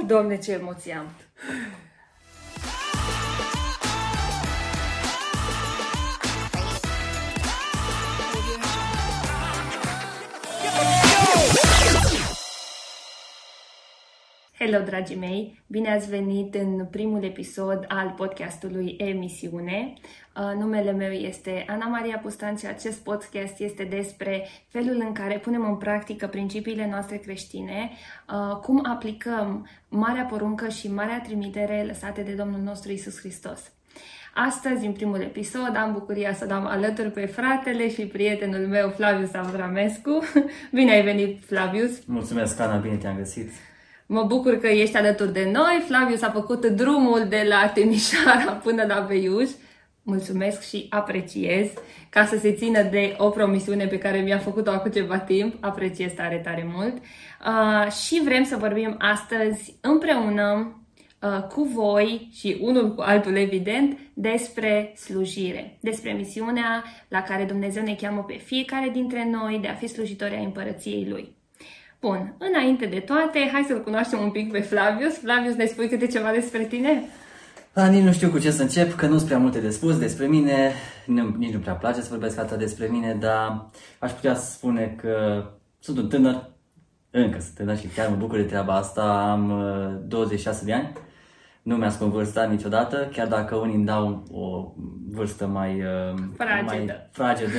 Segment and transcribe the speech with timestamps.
[0.00, 1.10] Oh, Doamne, ce emoție am!
[14.60, 15.62] Hello, dragii mei!
[15.66, 19.92] Bine ați venit în primul episod al podcastului Emisiune.
[20.36, 25.38] Uh, numele meu este Ana Maria Pustan și acest podcast este despre felul în care
[25.38, 32.22] punem în practică principiile noastre creștine, uh, cum aplicăm Marea Poruncă și Marea Trimitere lăsate
[32.22, 33.72] de Domnul nostru Isus Hristos.
[34.34, 39.34] Astăzi, în primul episod, am bucuria să dăm alături pe fratele și prietenul meu, Flavius
[39.34, 40.22] Avramescu.
[40.78, 42.04] Bine ai venit, Flavius!
[42.06, 43.50] Mulțumesc, Ana, bine te-am găsit!
[44.10, 45.84] Mă bucur că ești alături de noi.
[45.86, 49.50] Flavius a făcut drumul de la Timișoara până la Beiuș.
[50.02, 51.70] Mulțumesc și apreciez
[52.08, 55.54] ca să se țină de o promisiune pe care mi-a făcut-o acum ceva timp.
[55.60, 56.96] Apreciez tare, tare mult.
[56.96, 60.76] Uh, și vrem să vorbim astăzi împreună
[61.22, 67.82] uh, cu voi și unul cu altul, evident, despre slujire, despre misiunea la care Dumnezeu
[67.82, 71.37] ne cheamă pe fiecare dintre noi de a fi slujitori ai împărăției Lui.
[72.00, 75.18] Bun, înainte de toate, hai să-l cunoaștem un pic pe Flavius.
[75.18, 77.02] Flavius, ne spui câte ceva despre tine?
[77.72, 79.98] Da, nici nu știu cu ce să încep, că nu sunt prea multe de spus
[79.98, 80.72] despre mine,
[81.06, 84.94] nu, nici nu prea place să vorbesc atât despre mine, dar aș putea să spune
[85.00, 85.44] că
[85.78, 86.50] sunt un tânăr,
[87.10, 89.52] încă sunt tânăr și chiar mă bucur de treaba asta, am
[90.06, 90.92] 26 uh, de ani
[91.68, 94.72] nu mi-a spus vârsta niciodată, chiar dacă unii îmi dau o
[95.10, 96.64] vârstă mai, uh, fragedă.
[96.64, 97.52] mai fragedă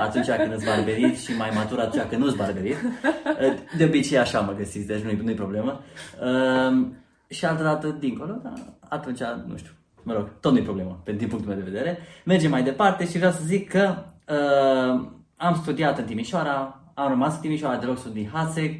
[0.00, 2.76] atunci când îți barberit și mai matur atunci când nu-ți barberit.
[2.82, 5.80] Uh, de obicei așa mă găsiți, deci nu-i, nu-i problemă.
[6.22, 6.86] Uh,
[7.28, 8.52] și altă dată dincolo, dar
[8.88, 9.72] atunci, nu știu,
[10.02, 11.98] mă rog, tot nu-i problemă, din punctul meu de vedere.
[12.24, 17.34] Mergem mai departe și vreau să zic că uh, am studiat în Timișoara, am rămas
[17.34, 18.74] în Timișoara, deloc sunt din Haseg.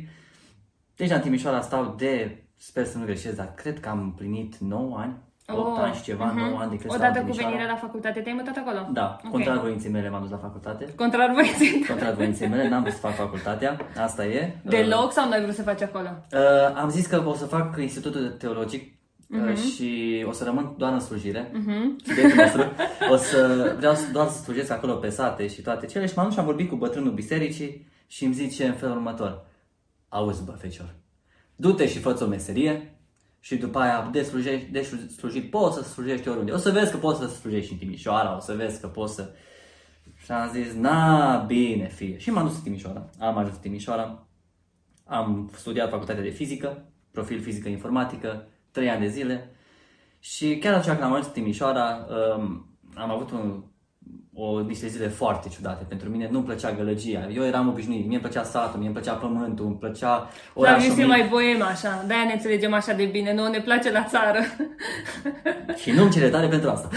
[0.96, 4.96] Deja în Timișoara stau de sper să nu greșesc, dar cred că am împlinit 9
[4.98, 5.14] ani,
[5.46, 6.34] 8 oh, ani și ceva, uh-huh.
[6.34, 6.50] Mhm.
[6.50, 8.88] 9 ani de când Odată cu venirea la facultate, te-ai mutat acolo?
[8.92, 9.30] Da, okay.
[9.30, 10.94] contrar voinței mele m-am dus la facultate.
[10.96, 14.56] Contrar voinței Contrar voinței mele, n-am vrut să fac facultatea, asta e.
[14.62, 16.08] Deloc uh, sau nu ai vrut să faci acolo?
[16.32, 18.98] Uh, am zis că o să fac institutul teologic
[19.30, 19.74] Uh-huh.
[19.74, 21.50] și o să rămân doar în slujire.
[21.50, 22.34] Uh-huh.
[22.36, 22.62] nostru.
[23.10, 26.06] O să vreau doar să slujesc acolo pe sate și toate cele.
[26.06, 29.46] Și m-am dus și am vorbit cu bătrânul bisericii și îmi zice în felul următor.
[30.08, 30.94] Auzi, bă, fecior,
[31.60, 32.94] du-te și fă o meserie
[33.40, 34.82] și după aia de slujit, de
[35.16, 36.52] slujit poți să slujești oriunde.
[36.52, 39.30] O să vezi că poți să slujești în Timișoara, o să vezi că poți să...
[40.16, 42.18] Și am zis, na, bine, fie.
[42.18, 43.10] Și m-am dus în Timișoara.
[43.18, 44.26] Am ajuns în Timișoara.
[45.04, 49.54] Am studiat facultatea de fizică, profil fizică informatică, trei ani de zile.
[50.18, 52.06] Și chiar atunci când am ajuns în Timișoara,
[52.36, 53.62] um, am avut un
[54.42, 56.28] o, niște zile foarte ciudate pentru mine.
[56.30, 57.28] Nu-mi plăcea gălăgia.
[57.34, 58.06] Eu eram obișnuit.
[58.06, 60.78] Mie îmi plăcea satul, mie îmi plăcea pământul, îmi plăcea orașul.
[60.78, 62.04] Dar este mai boem așa.
[62.06, 63.34] De-aia ne înțelegem așa de bine.
[63.34, 64.38] Nu ne place la țară.
[65.80, 66.88] Și nu-mi cere tare pentru asta.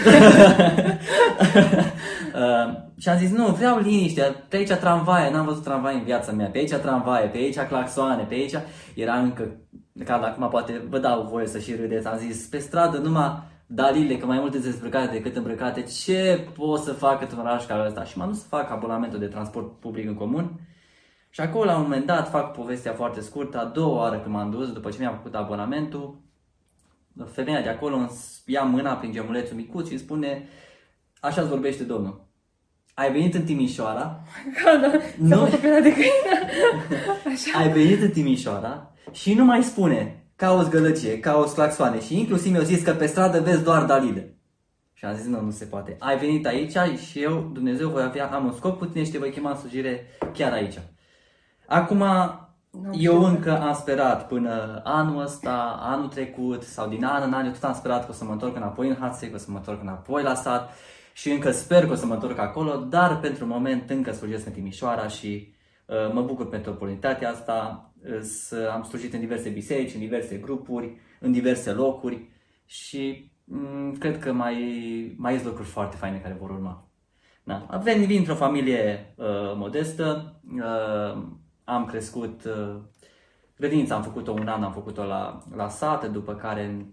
[2.40, 4.44] uh, și am zis, nu, vreau liniște.
[4.48, 5.30] Pe aici tramvaie.
[5.30, 6.46] N-am văzut tramvaie în viața mea.
[6.46, 8.54] Pe aici tramvaie, pe aici claxoane, pe aici...
[8.94, 9.58] Era încă...
[10.04, 12.06] Ca acum poate vă dau voie să și râdeți.
[12.06, 16.92] Am zis, pe stradă numai dalile, că mai multe dezbrăcate decât îmbrăcate, ce pot să
[16.92, 18.04] fac într-un oraș ca ăsta?
[18.04, 20.60] Și m-am dus să fac abonamentul de transport public în comun.
[21.30, 24.50] Și acolo, la un moment dat, fac povestea foarte scurtă, a doua oară când m-am
[24.50, 26.22] dus, după ce mi-am făcut abonamentul,
[27.32, 28.10] femeia de acolo îmi
[28.46, 30.48] ia mâna prin gemulețul micuț și îmi spune,
[31.20, 32.26] așa îți vorbește Domnul.
[32.94, 34.22] Ai venit în Timișoara.
[34.64, 35.48] Da, da, nu?
[35.82, 35.94] de
[37.32, 37.58] Așa.
[37.58, 42.64] Ai venit în Timișoara și nu mai spune cauți gălăgie, cauți claxoane și inclusiv mi-au
[42.64, 44.38] zis că pe stradă vezi doar Dalide.
[44.92, 45.96] Și am zis, nu, nu se poate.
[45.98, 49.18] Ai venit aici și eu, Dumnezeu, voi avea, am un scop cu tine și te
[49.18, 50.78] voi chema în slujire chiar aici.
[51.66, 52.04] Acum,
[52.70, 57.44] nu eu încă am sperat până anul ăsta, anul trecut sau din an în an,
[57.44, 59.50] eu tot am sperat că o să mă întorc înapoi în Hațe, că o să
[59.50, 60.72] mă întorc înapoi la sat
[61.12, 64.52] și încă sper că o să mă întorc acolo, dar pentru moment încă slujesc în
[64.52, 65.54] Timișoara și
[65.86, 67.90] uh, mă bucur pentru oportunitatea asta
[68.72, 72.28] am slujit în diverse biserici, în diverse grupuri, în diverse locuri
[72.64, 76.88] și m- mm, cred că mai, mai sunt lucruri foarte faine care vor urma.
[77.44, 77.80] Da.
[77.82, 79.26] Vin, vin într-o familie uh,
[79.56, 81.22] modestă, uh,
[81.64, 82.76] am crescut, uh,
[83.56, 86.86] grădinița am făcut-o un an, am făcut-o la, la sat, după care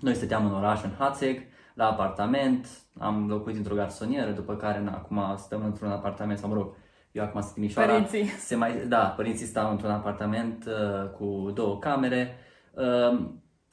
[0.00, 1.42] noi stăteam în oraș, în Hațeg,
[1.74, 2.68] la apartament,
[2.98, 6.74] am locuit într-o garsonieră, după care na, acum stăm într-un apartament, sau mă rog,
[7.14, 7.92] eu acum sunt Timișoara.
[7.92, 8.26] Părinții.
[8.38, 12.36] Se mai, da, părinții stau într-un apartament uh, cu două camere.
[12.72, 13.26] Uh,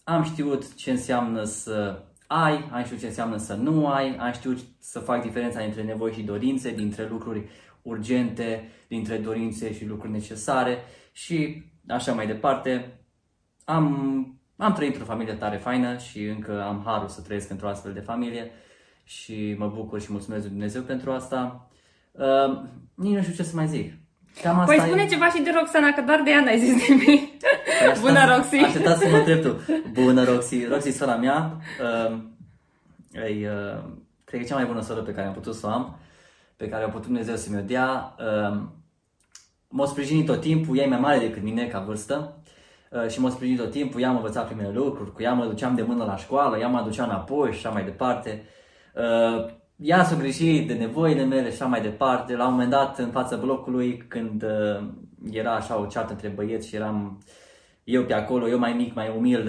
[0.04, 4.60] am știut ce înseamnă să ai, am știut ce înseamnă să nu ai, am știut
[4.80, 7.50] să fac diferența dintre nevoi și dorințe, dintre lucruri
[7.82, 10.78] urgente, dintre dorințe și lucruri necesare
[11.12, 13.00] și așa mai departe.
[13.66, 14.26] Am
[14.58, 18.00] am trăit într-o familie tare faină și încă am harul să trăiesc într-o astfel de
[18.00, 18.52] familie
[19.04, 21.70] și mă bucur și mulțumesc lui Dumnezeu pentru asta.
[22.12, 22.62] Uh,
[22.94, 23.94] nici nu știu ce să mai zic.
[24.42, 25.08] Cam asta păi spune e...
[25.08, 27.40] ceva și de Roxana, că doar de ea n-ai zis nimic.
[27.40, 28.56] Păi Bună, Roxy!
[28.56, 29.60] Așteptați să mă întreb tu.
[29.92, 30.66] Bună, Roxy!
[30.66, 32.18] Roxy, sora mea, uh,
[33.12, 33.84] e, uh,
[34.24, 36.00] cred că e cea mai bună soră pe care am putut să o am,
[36.58, 38.16] pe care a putut Dumnezeu să mi-o dea.
[38.20, 38.62] Uh,
[39.68, 42.38] m-a sprijinit tot timpul, ea e mai mare decât mine ca vârstă
[42.90, 45.76] uh, și m-a sprijinit tot timpul, ea m-a învățat primele lucruri, cu ea mă duceam
[45.76, 48.44] de mână la școală, ea mă aducea înapoi și așa mai departe.
[48.96, 49.46] Uh,
[49.82, 52.36] ea s-a greșit de nevoile mele și așa mai departe.
[52.36, 54.84] La un moment dat, în fața blocului, când uh,
[55.32, 57.22] era așa o ceartă între băieți și eram
[57.84, 59.40] eu pe acolo, eu mai mic, mai umil,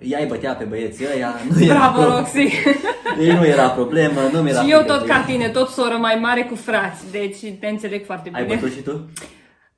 [0.00, 1.34] uh, ea îi bătea pe băieții ăia.
[1.54, 2.16] Nu era Bravo, pro...
[2.16, 2.48] Roxy!
[3.20, 6.42] Ei nu era problemă, nu mi-era Și eu tot ca tine, tot soră mai mare
[6.42, 8.40] cu frați, deci te înțeleg foarte bine.
[8.40, 9.10] Ai bătut și tu?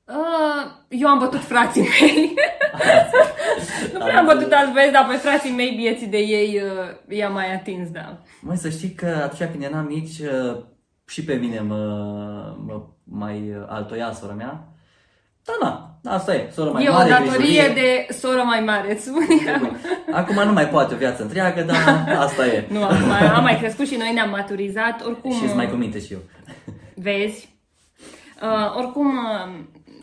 [0.05, 2.33] Uh, eu am bătut frații mei.
[4.01, 7.33] nu prea am bătut alți băieți, dar pe frații mei vieții de ei uh, i-am
[7.33, 8.17] mai atins, da.
[8.41, 10.57] Mai să știi că atunci când eram mici, uh,
[11.07, 11.75] și pe mine mă,
[12.65, 14.65] mă mai altoia sora mea.
[15.43, 17.09] Da, da, asta e, soră mai e mare.
[17.09, 19.27] E o datorie de soră mai mare, îți spun
[20.11, 22.65] Acum nu mai poate o viață întreagă, dar asta e.
[22.69, 25.31] nu, acum am mai crescut și noi ne-am maturizat, oricum...
[25.31, 26.19] Și mai cu minte și eu.
[26.95, 27.49] Vezi?
[28.41, 29.53] Uh, oricum, uh,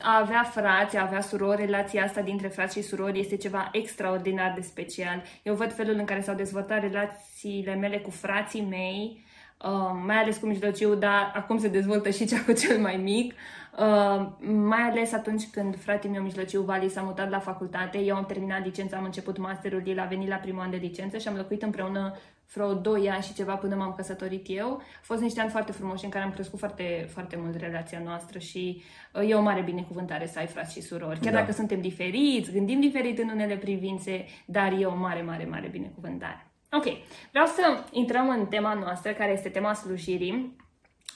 [0.02, 4.52] a avea frați, a avea surori, relația asta dintre frați și surori este ceva extraordinar
[4.54, 5.22] de special.
[5.42, 9.24] Eu văd felul în care s-au dezvoltat relațiile mele cu frații mei,
[9.64, 13.34] uh, mai ales cu mijlociu, dar acum se dezvoltă și cea cu cel mai mic.
[13.78, 18.26] Uh, mai ales atunci când fratele meu mijlociu, Vali, s-a mutat la facultate, eu am
[18.26, 21.36] terminat licența, am început masterul, el a venit la primul an de licență și am
[21.36, 22.16] locuit împreună
[22.52, 24.68] vreo 2 ani și ceva până m-am căsătorit eu.
[24.68, 28.38] Au fost niște ani foarte frumoși în care am crescut foarte, foarte mult relația noastră
[28.38, 28.82] și
[29.14, 31.20] uh, e o mare binecuvântare să ai frați și surori.
[31.20, 31.38] Chiar da.
[31.38, 36.46] dacă suntem diferiți, gândim diferit în unele privințe, dar e o mare, mare, mare binecuvântare.
[36.72, 36.84] Ok,
[37.30, 40.56] vreau să intrăm în tema noastră, care este tema slujirii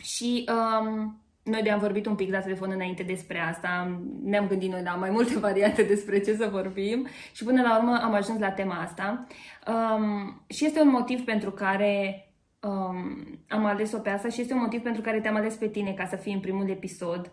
[0.02, 4.82] și um, noi de-am vorbit un pic la telefon înainte despre asta, ne-am gândit noi
[4.82, 8.50] la mai multe variante despre ce să vorbim și până la urmă am ajuns la
[8.50, 9.26] tema asta.
[9.66, 12.26] Um, și este un motiv pentru care
[12.60, 15.92] um, am ales-o pe asta și este un motiv pentru care te-am ales pe tine
[15.92, 17.32] ca să fii în primul episod.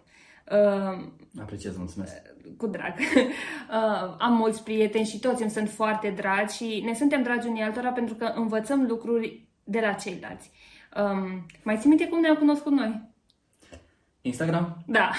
[0.51, 1.05] Uh,
[1.41, 2.21] Apreciez, mulțumesc.
[2.57, 2.93] Cu drag.
[3.69, 7.61] Uh, am mulți prieteni și toți îmi sunt foarte dragi și ne suntem dragi unii
[7.61, 10.51] altora pentru că învățăm lucruri de la ceilalți.
[10.97, 13.08] Um, mai ții minte cum ne-am cunoscut noi?
[14.21, 14.83] Instagram?
[14.85, 15.11] Da,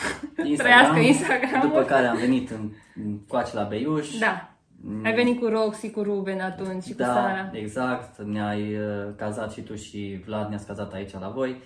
[0.45, 1.61] Instagram, trăiască Instagram.
[1.61, 2.71] După care am venit în,
[3.05, 4.19] în coace la Beiuș.
[4.19, 4.51] Da.
[4.83, 5.05] Mm.
[5.05, 7.51] Ai venit cu Roxy, cu Ruben atunci și da, cu Sara.
[7.53, 8.23] exact.
[8.23, 11.63] Ne-ai uh, cazat și tu și Vlad ne-ați cazat aici la voi.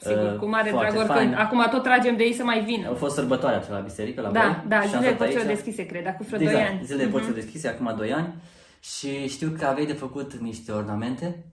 [0.00, 1.34] Sigur, uh, cu mare drag, oricând.
[1.38, 2.88] Acum tot tragem de ei să mai vină.
[2.88, 4.64] A fost sărbătoarea la biserică la da, voi.
[4.68, 6.84] Da, zilele porților deschise, cred, acum vreo exact, 2 ani.
[6.84, 7.10] zilele uh-huh.
[7.10, 8.34] porților deschise, acum 2 ani.
[8.80, 11.44] Și știu că aveai de făcut niște ornamente.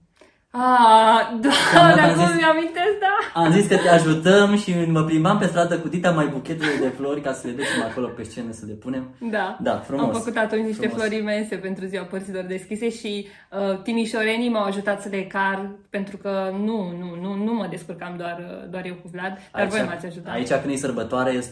[0.58, 3.40] Ah, da, de acum mi-amintesc, da.
[3.40, 6.88] Am zis că te ajutăm și mă plimbam pe stradă cu Dita mai buchetele de
[6.88, 9.14] flori ca să le ducem acolo pe scenă să le punem.
[9.30, 9.56] Da.
[9.60, 10.04] Da, frumos.
[10.04, 11.02] Am făcut atunci niște frumos.
[11.02, 16.16] flori imense pentru ziua părților deschise și uh, timișorenii m-au ajutat să le car pentru
[16.16, 19.70] că nu, nu, nu, nu mă descurcam doar, uh, doar eu cu Vlad, dar aici,
[19.70, 20.32] voi m-ați ajutat.
[20.32, 21.42] Aici când e sărbătoare,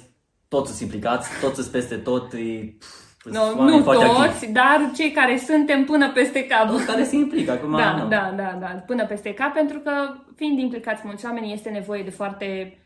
[0.49, 2.75] toți sunt implicați, toți sunt peste tot, e...
[3.25, 4.49] No, nu toți, activ.
[4.49, 6.69] dar cei care suntem până peste cap.
[6.69, 7.77] Toți care se implică acum.
[7.77, 8.09] Da, nu.
[8.09, 9.91] da, da, da, până peste cap, pentru că
[10.37, 12.79] fiind implicați mulți oameni, este nevoie de foarte,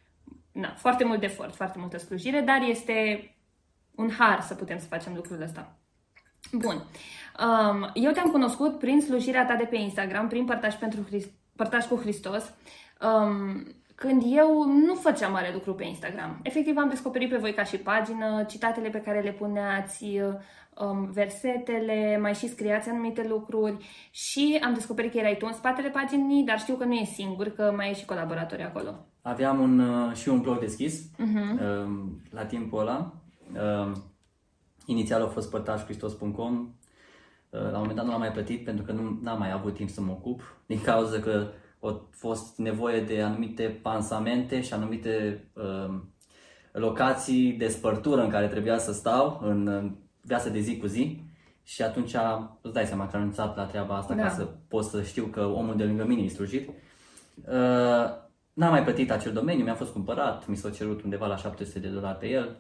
[0.53, 3.29] na, foarte mult efort, foarte multă slujire, dar este
[3.95, 5.79] un har să putem să facem lucrul ăsta.
[6.53, 6.85] Bun.
[7.41, 11.85] Um, eu te-am cunoscut prin slujirea ta de pe Instagram, prin Părtaș, pentru Christ, Părtaș
[11.85, 12.55] cu Hristos.
[13.01, 13.67] Um,
[13.99, 16.41] când eu nu făceam mare lucru pe Instagram.
[16.43, 20.05] Efectiv am descoperit pe voi ca și pagină, citatele pe care le puneați,
[20.79, 23.77] um, versetele, mai și scriați anumite lucruri
[24.11, 27.49] și am descoperit că erai tu în spatele paginii, dar știu că nu e singur,
[27.49, 29.07] că mai e și colaboratori acolo.
[29.23, 31.85] Aveam un, uh, și un blog deschis uh-huh.
[31.85, 33.13] um, la timpul ăla.
[33.83, 34.03] Um,
[34.87, 36.75] inițial a fost părtașcristos.com
[37.51, 39.75] uh, la un moment dat nu l-am mai plătit pentru că nu am mai avut
[39.75, 41.47] timp să mă ocup din cauza că
[41.81, 45.95] a fost nevoie de anumite pansamente și anumite uh,
[46.73, 51.23] locații de spărtură în care trebuia să stau în viața de zi cu zi
[51.63, 52.15] și atunci
[52.61, 54.23] îți dai seama că am renunțat la treaba asta da.
[54.23, 56.69] ca să pot să știu că omul de lângă mine e slujit.
[56.69, 56.75] Uh,
[58.53, 61.89] n-am mai plătit acel domeniu, mi-a fost cumpărat, mi s-a cerut undeva la 700 de
[61.89, 62.57] dolari pe el,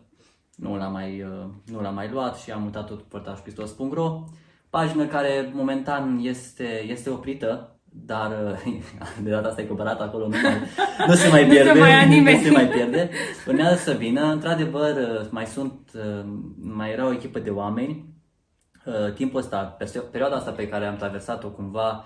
[0.57, 4.25] nu l-am mai, uh, nu l-am mai luat și am mutat tot părtașcristos.ro
[4.71, 8.30] pagină care momentan este, este oprită dar
[9.25, 10.52] de data asta e cumpărat acolo, nu, mai,
[11.07, 13.11] nu se mai pierde, nu se mai, nu se mai pierde.
[13.47, 14.95] Urmează să vină, într-adevăr,
[15.30, 15.90] mai sunt,
[16.61, 18.09] mai era o echipă de oameni
[18.88, 19.76] uh, timpul ăsta,
[20.11, 22.04] perioada asta pe care am traversat-o cumva,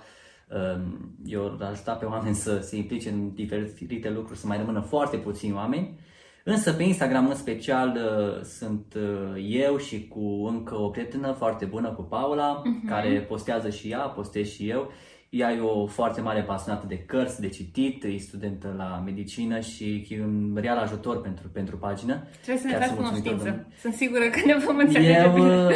[0.48, 0.82] uh,
[1.24, 5.54] eu ajutat pe oameni să se implice în diferite lucruri, să mai rămână foarte puțini
[5.54, 5.98] oameni.
[6.44, 11.64] Însă pe Instagram în special uh, sunt uh, eu și cu încă o prietenă foarte
[11.64, 12.88] bună, cu Paula, uh-huh.
[12.88, 14.92] care postează și ea, postez și eu
[15.34, 20.06] ea e o foarte mare pasionată de cărți, de citit, e studentă la medicină și
[20.08, 22.22] e un real ajutor pentru, pentru pagină.
[22.42, 23.66] Trebuie să ne faci cunoștință.
[23.80, 25.68] Sunt sigură că ne vom înțelege Eu, bine.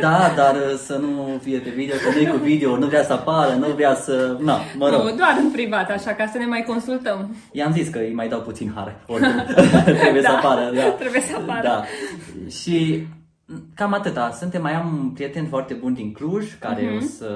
[0.00, 3.12] Da, dar să nu fie pe video, că nu e cu video, nu vrea să
[3.12, 4.38] apară, nu vrea să...
[4.40, 5.00] Na, mă rog.
[5.02, 7.36] Nu, doar în privat, așa, ca să ne mai consultăm.
[7.52, 9.44] I-am zis că îi mai dau puțin har, oricum.
[10.02, 10.90] trebuie da, să apară, da.
[10.90, 11.62] Trebuie să apară.
[11.62, 11.82] Da.
[12.48, 13.06] Și
[13.74, 14.30] cam atâta.
[14.30, 16.96] Suntem, mai am un prieten foarte bun din Cluj, care uh-huh.
[16.96, 17.28] o să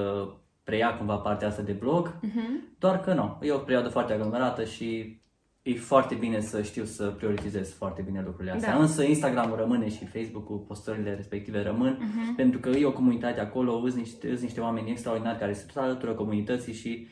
[0.66, 2.78] preia cumva partea asta de blog, uh-huh.
[2.78, 5.20] doar că nu, e o perioadă foarte aglomerată și
[5.62, 8.72] e foarte bine să știu să prioritizez foarte bine lucrurile astea.
[8.72, 8.78] Da.
[8.78, 12.36] Însă Instagram-ul rămâne și Facebook-ul, postările respective rămân, uh-huh.
[12.36, 15.82] pentru că e o comunitate acolo, îți niște, îți niște oameni extraordinari care se tot
[15.82, 17.06] alătură comunității și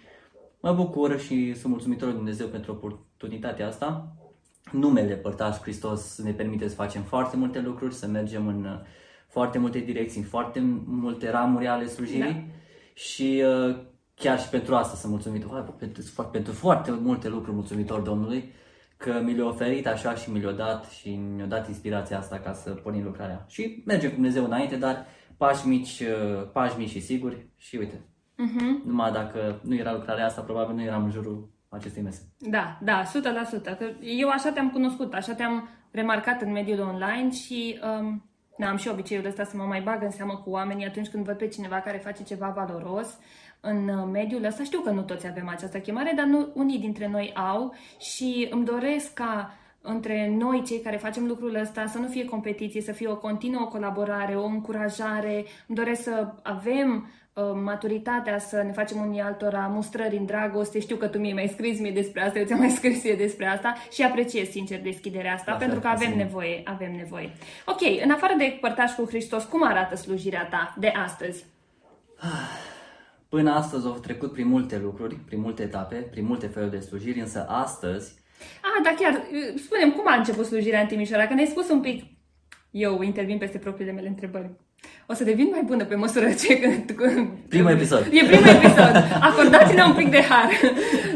[0.61, 4.16] mă bucur și sunt mulțumitor lui Dumnezeu pentru oportunitatea asta.
[4.73, 8.66] Numele Părtaș Hristos ne permite să facem foarte multe lucruri, să mergem în
[9.28, 12.32] foarte multe direcții, în foarte multe ramuri ale slujirii.
[12.32, 12.62] Da
[12.95, 13.77] și uh,
[14.15, 15.45] chiar și pentru asta sunt mulțumit,
[15.79, 18.53] pentru, pentru foarte multe lucruri mulțumitor Domnului
[18.97, 22.53] că mi le-a oferit așa și mi le-a dat și mi-a dat inspirația asta ca
[22.53, 23.45] să pornim lucrarea.
[23.49, 27.95] Și mergem cu Dumnezeu înainte, dar pași mici, uh, pași mici și siguri și uite,
[27.97, 28.87] uh-huh.
[28.87, 32.33] numai dacă nu era lucrarea asta, probabil nu eram în jurul acestei mese.
[32.39, 33.09] Da, da, 100%.
[33.63, 38.76] Că eu așa te-am cunoscut, așa te-am remarcat în mediul online și um, da, am
[38.76, 41.49] și obiceiul ăsta să mă mai bag în seamă cu oamenii atunci când văd pe
[41.49, 43.18] cineva care face ceva valoros
[43.61, 44.62] în uh, mediul ăsta.
[44.62, 48.64] Știu că nu toți avem această chemare, dar nu, unii dintre noi au și îmi
[48.64, 53.08] doresc ca între noi, cei care facem lucrul ăsta, să nu fie competiție, să fie
[53.08, 55.44] o continuă colaborare, o încurajare.
[55.66, 60.81] Îmi doresc să avem Uh, maturitatea să ne facem unii altora mustrări în dragoste.
[60.81, 63.47] Știu că tu mi-ai mai scris mie despre asta, eu ți-am mai scris eu despre
[63.47, 66.17] asta și apreciez sincer deschiderea asta da, pentru că avem zi.
[66.17, 67.33] nevoie, avem nevoie.
[67.67, 71.45] Ok, în afară de părtaș cu Hristos, cum arată slujirea ta de astăzi?
[73.29, 77.21] Până astăzi au trecut prin multe lucruri, prin multe etape, prin multe feluri de slujiri,
[77.21, 78.14] însă astăzi...
[78.62, 79.23] Ah, da chiar,
[79.57, 82.05] spunem cum a început slujirea în Timișoara, că ne-ai spus un pic,
[82.71, 84.50] eu intervin peste propriile mele întrebări
[85.07, 86.85] o să devin mai bună pe măsură ce...
[87.55, 88.03] Primul episod.
[88.11, 88.95] E primul episod.
[89.21, 90.49] Acordați-ne un pic de har.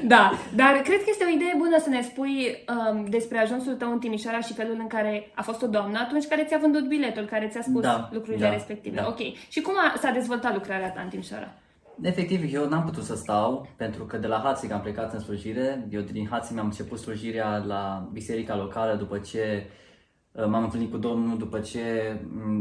[0.04, 3.92] Da, dar cred că este o idee bună să ne spui um, despre ajunsul tău
[3.92, 7.24] în Timișoara și felul în care a fost o doamnă atunci care ți-a vândut biletul,
[7.24, 8.96] care ți-a spus da, lucrurile da, respective.
[8.96, 9.06] Da.
[9.08, 9.18] Ok.
[9.48, 11.54] Și cum a, s-a dezvoltat lucrarea ta în Timișoara?
[12.02, 15.86] Efectiv, eu n-am putut să stau, pentru că de la Hațig am plecat în slujire.
[15.90, 19.87] Eu din Hațig mi-am început slujirea la biserica locală după ce Uh,
[20.32, 22.16] m-am întâlnit cu Domnul după ce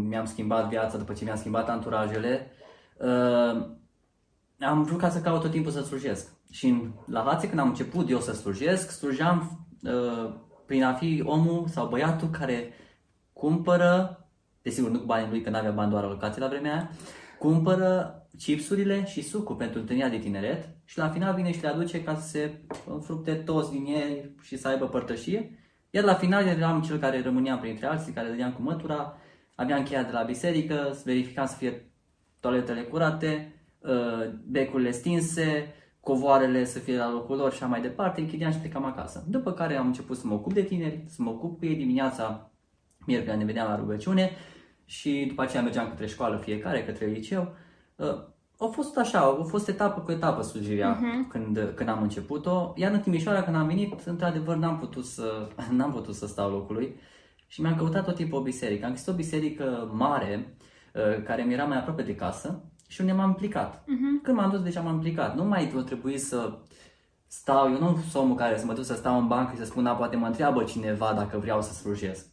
[0.07, 2.51] mi-am schimbat viața, după ce mi-am schimbat anturajele.
[2.97, 3.75] Uh,
[4.59, 6.35] am vrut ca să caut tot timpul să slujesc.
[6.51, 10.33] Și la Hațe, când am început eu să slujesc, slujeam uh,
[10.65, 12.73] prin a fi omul sau băiatul care
[13.33, 14.21] cumpără,
[14.61, 16.89] desigur nu cu banii lui, că nu avea bani doar alocații la vremea aia,
[17.39, 22.03] cumpără chipsurile și sucul pentru întâlnirea de tineret și la final vine și le aduce
[22.03, 25.59] ca să se înfrupte toți din ei și să aibă părtășie.
[25.89, 29.17] Iar la final eram cel care rămânea printre alții, care dădeam cu mătura,
[29.55, 31.91] aveam cheia de la biserică, verificam să fie
[32.39, 38.21] toaletele curate, uh, becurile stinse, covoarele să fie la locul lor și așa mai departe,
[38.21, 39.25] închideam și plecam acasă.
[39.27, 42.51] După care am început să mă ocup de tineri, să mă ocup cu ei dimineața,
[43.05, 44.31] miercuri ne vedeam la rugăciune
[44.85, 47.55] și după aceea mergeam către școală fiecare, către liceu.
[48.57, 51.29] Uh, a fost așa, a fost etapă cu etapă slujirea uh-huh.
[51.29, 52.73] când, când am început-o.
[52.75, 56.95] Iar în Timișoara, când am venit, într-adevăr n-am putut să, n-am putut să stau locului
[57.47, 58.85] și mi-am căutat tot timpul o biserică.
[58.85, 60.57] Am găsit o biserică mare,
[60.93, 63.81] uh, care mi era mai aproape de casă și unde m-am implicat.
[63.81, 64.23] Uh-huh.
[64.23, 65.35] Când m-am dus, deci m-am implicat.
[65.35, 66.57] Nu mai trebuie să
[67.27, 69.65] stau, eu nu sunt omul care să mă duc să stau în bancă și să
[69.65, 72.25] spun, da, poate mă întreabă cineva dacă vreau să slujesc.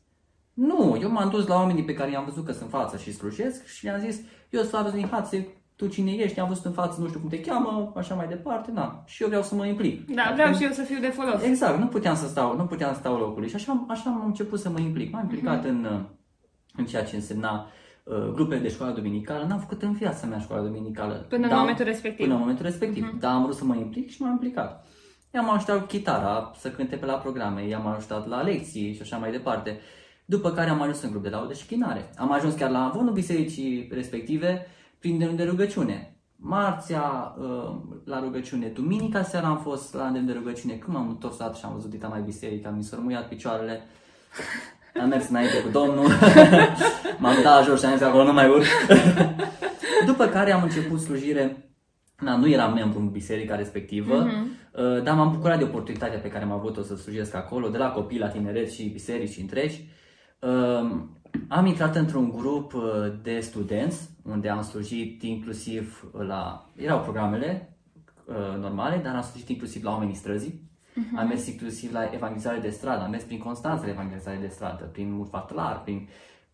[0.52, 3.66] Nu, eu m-am dus la oamenii pe care i-am văzut că sunt față și slujesc
[3.66, 7.09] și le-am zis, eu sunt din Hațe, tu cine ești, am văzut în față, nu
[7.09, 9.02] știu cum te cheamă, așa mai departe, da.
[9.07, 10.11] Și eu vreau să mă implic.
[10.11, 11.43] Da, vreau și eu să fiu de folos.
[11.43, 13.49] Exact, nu puteam să stau, nu puteam să stau locului.
[13.49, 15.12] Și așa, așa am început să mă implic.
[15.12, 15.69] M-am implicat uh-huh.
[15.69, 16.07] în,
[16.76, 17.71] în ceea ce însemna
[18.04, 19.45] uh, grupele de școală duminicală.
[19.49, 21.26] N-am făcut în viața mea școală duminicală.
[21.28, 22.25] Până în momentul respectiv.
[22.25, 23.09] Până în momentul respectiv.
[23.09, 23.21] Uh-huh.
[23.21, 24.87] Dar am vrut să mă implic și m-am implicat.
[25.35, 29.31] I-am ajutat chitara să cânte pe la programe, i-am ajutat la lecții și așa mai
[29.31, 29.81] departe.
[30.25, 32.11] După care am ajuns în grup de laudă și chinare.
[32.16, 34.66] Am ajuns chiar la avonul bisericii respective
[35.04, 40.75] prin de rugăciune marțea uh, la rugăciune, duminica seara am fost la îndemn de rugăciune,
[40.75, 43.82] când m-am întors și am văzut dita mai biserica, mi s-au rămuiat picioarele,
[45.00, 46.06] am mers înainte cu Domnul,
[47.23, 48.64] m-am dat jos și am zis acolo nu mai urc.
[50.06, 51.68] După care am început slujire
[52.18, 55.02] Na, nu eram membru în biserica respectivă, uh-huh.
[55.02, 58.18] dar m-am bucurat de oportunitatea pe care am avut-o să slujesc acolo, de la copii
[58.18, 59.88] la tineret și biserici întregi.
[60.40, 60.90] Uh,
[61.49, 62.83] am intrat într-un grup uh,
[63.23, 66.71] de studenți, unde am slujit inclusiv la...
[66.76, 67.76] Erau programele
[68.25, 70.62] uh, normale, dar am slujit inclusiv la oamenii străzii.
[70.95, 71.19] Uh-huh.
[71.19, 74.85] Am mers inclusiv la evangelizare de stradă, am mers prin Constanța la evangelizare de stradă,
[74.85, 76.09] prin Murfatlar, prin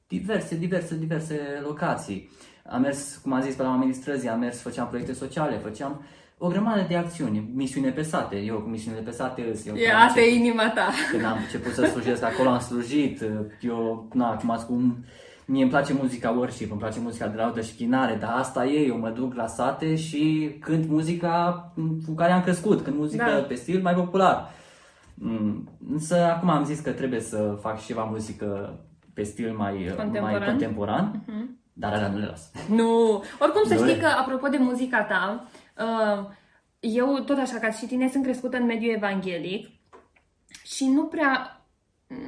[0.09, 2.31] diverse, diverse, diverse locații.
[2.67, 6.05] Am mers, cum am zis, pe la oamenii străzii, am mers, făceam proiecte sociale, făceam
[6.43, 8.37] o grămadă de acțiuni, misiune pe sate.
[8.37, 10.89] Eu cu misiunile pe sate eu E asta e inima ta.
[11.11, 13.23] Când am început să slujesc acolo, am slujit.
[13.61, 15.05] Eu, na, cum ați cum,
[15.45, 18.87] mie îmi place muzica worship, îmi place muzica de laudă și chinare, dar asta e,
[18.87, 21.73] eu mă duc la sate și cânt muzica
[22.07, 23.43] cu care am crescut, cânt muzică da.
[23.43, 24.51] pe stil mai popular.
[25.15, 28.79] Mm, însă acum am zis că trebuie să fac și ceva muzică
[29.15, 31.45] pe stil mai contemporan, mai contemporan uh-huh.
[31.73, 32.51] dar alea nu le las.
[32.69, 35.60] Nu, oricum să știi că, apropo de muzica ta, uh,
[36.81, 39.69] eu tot așa ca și tine sunt crescută în mediul evanghelic
[40.65, 41.65] și nu prea,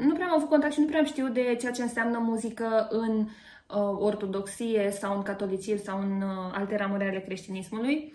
[0.01, 2.87] nu prea am avut contact și nu prea am știut de ceea ce înseamnă muzică
[2.91, 8.15] în uh, ortodoxie sau în catolicism sau în uh, alte ramuri ale creștinismului.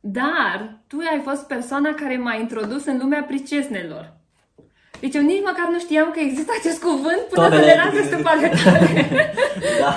[0.00, 4.20] Dar tu ai fost persoana care m-a introdus în lumea pricesnelor.
[5.02, 8.18] Deci eu nici măcar nu știam că există acest cuvânt până să le las să
[9.80, 9.92] da.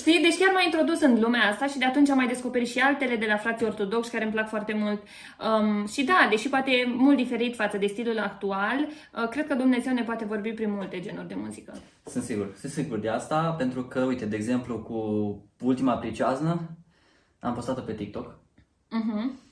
[0.00, 0.20] Știi?
[0.22, 3.16] Deci chiar m-a introdus în lumea asta și de atunci am mai descoperit și altele
[3.16, 5.00] de la frații ortodoxi care îmi plac foarte mult.
[5.02, 9.54] Um, și da, deși poate e mult diferit față de stilul actual, uh, cred că
[9.54, 11.72] Dumnezeu ne poate vorbi prin multe genuri de muzică.
[12.04, 14.98] Sunt sigur, sunt sigur de asta, pentru că, uite, de exemplu, cu
[15.60, 16.60] ultima priceaznă,
[17.40, 18.38] am postat-o pe TikTok.
[18.88, 19.50] Uh-huh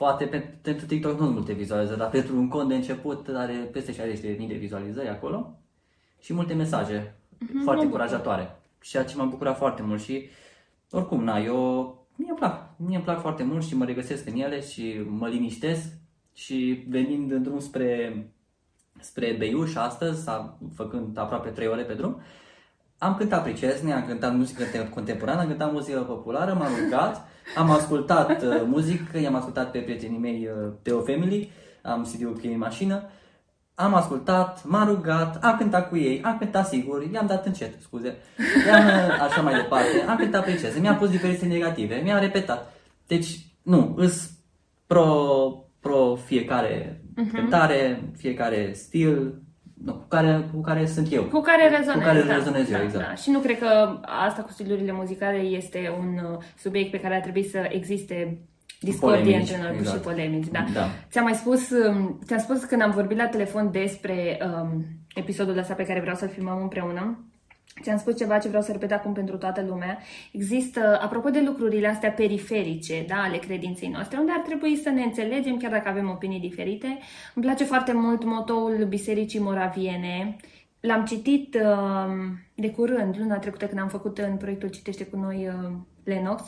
[0.00, 0.24] Poate
[0.62, 4.46] pentru TikTok nu sunt multe vizualizări, dar pentru un cont de început are peste 60.000
[4.48, 5.58] de vizualizări acolo
[6.20, 8.60] și multe mesaje mm-hmm, foarte încurajatoare.
[8.82, 10.28] Ceea ce m-a bucurat foarte mult și
[10.90, 11.58] oricum, na, eu
[12.16, 15.28] mie îmi plac, mie îmi plac foarte mult și mă regăsesc în ele și mă
[15.28, 15.92] liniștesc
[16.34, 18.26] și venind în drum spre,
[19.00, 20.28] spre Beiuș astăzi,
[20.74, 22.20] făcând aproape 3 ore pe drum,
[22.98, 28.42] am cântat pricesne, am cântat muzică contemporană, am cântat muzică populară, m-am rugat, am ascultat
[28.42, 31.50] uh, muzică, i-am ascultat pe prietenii mei uh, Teo Family,
[31.82, 33.02] am CD-ul cu ei în mașină,
[33.74, 38.16] am ascultat, m-am rugat, am cântat cu ei, am cântat sigur, i-am dat încet, scuze,
[38.66, 42.74] i-am uh, așa mai departe, am cântat pricesne, mi-am pus diferite negative, mi-am repetat.
[43.06, 44.30] Deci, nu, îs
[44.86, 45.06] pro,
[45.80, 47.34] pro fiecare uh-huh.
[47.34, 49.42] cântare, fiecare stil,
[49.84, 51.22] nu, cu, care, cu care sunt eu.
[51.22, 52.02] Cu care rezonez.
[52.02, 53.06] Cu care da, rezonez eu, da, exact.
[53.06, 53.14] Da.
[53.14, 57.20] Și nu cred că asta cu stilurile muzicale este un uh, subiect pe care ar
[57.20, 58.38] trebui să existe
[58.80, 59.96] discordie între noi exact.
[59.96, 60.46] și polemici.
[60.46, 60.64] Da.
[60.72, 60.88] da.
[61.10, 65.74] Ți-am mai spus, um, ți-am spus când am vorbit la telefon despre um, episodul ăsta
[65.74, 67.24] pe care vreau să-l filmăm împreună,
[67.82, 69.98] Ți-am spus ceva ce vreau să repet acum pentru toată lumea.
[70.32, 75.02] Există, apropo de lucrurile astea periferice, da, ale credinței noastre, unde ar trebui să ne
[75.02, 76.98] înțelegem, chiar dacă avem opinii diferite.
[77.34, 80.36] Îmi place foarte mult motoul Bisericii Moraviene.
[80.80, 82.14] L-am citit uh,
[82.54, 85.70] de curând, luna trecută, când am făcut în proiectul Citește cu noi uh,
[86.04, 86.42] Lenox.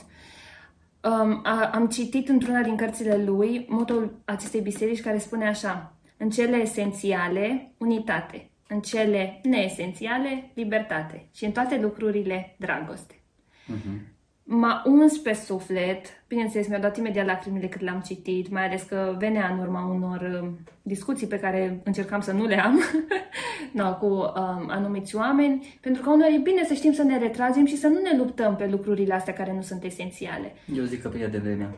[1.02, 6.30] Um, a, am citit într-una din cărțile lui motoul acestei biserici care spune așa, în
[6.30, 13.14] cele esențiale, unitate în cele neesențiale, libertate și în toate lucrurile, dragoste.
[13.14, 14.11] Uh-huh.
[14.44, 19.14] M-a uns pe suflet, bineînțeles, mi-a dat imediat lacrimile cât l-am citit, mai ales că
[19.18, 22.80] venea în urma unor um, discuții pe care încercam să nu le am
[23.72, 27.66] no, cu um, anumiți oameni, pentru că uneori e bine să știm să ne retragem
[27.66, 30.52] și să nu ne luptăm pe lucrurile astea care nu sunt esențiale.
[30.76, 31.76] Eu zic că pierdem vremea.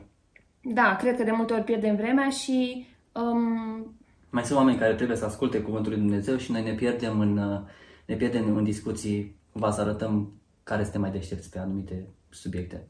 [0.60, 3.94] Da, cred că de multe ori pierdem vremea și um,
[4.34, 7.38] mai sunt oameni care trebuie să asculte Cuvântul lui Dumnezeu și noi ne pierdem în,
[7.38, 7.60] uh,
[8.06, 12.86] ne pierdem în discuții, cumva să arătăm care este mai deștepți pe anumite subiecte.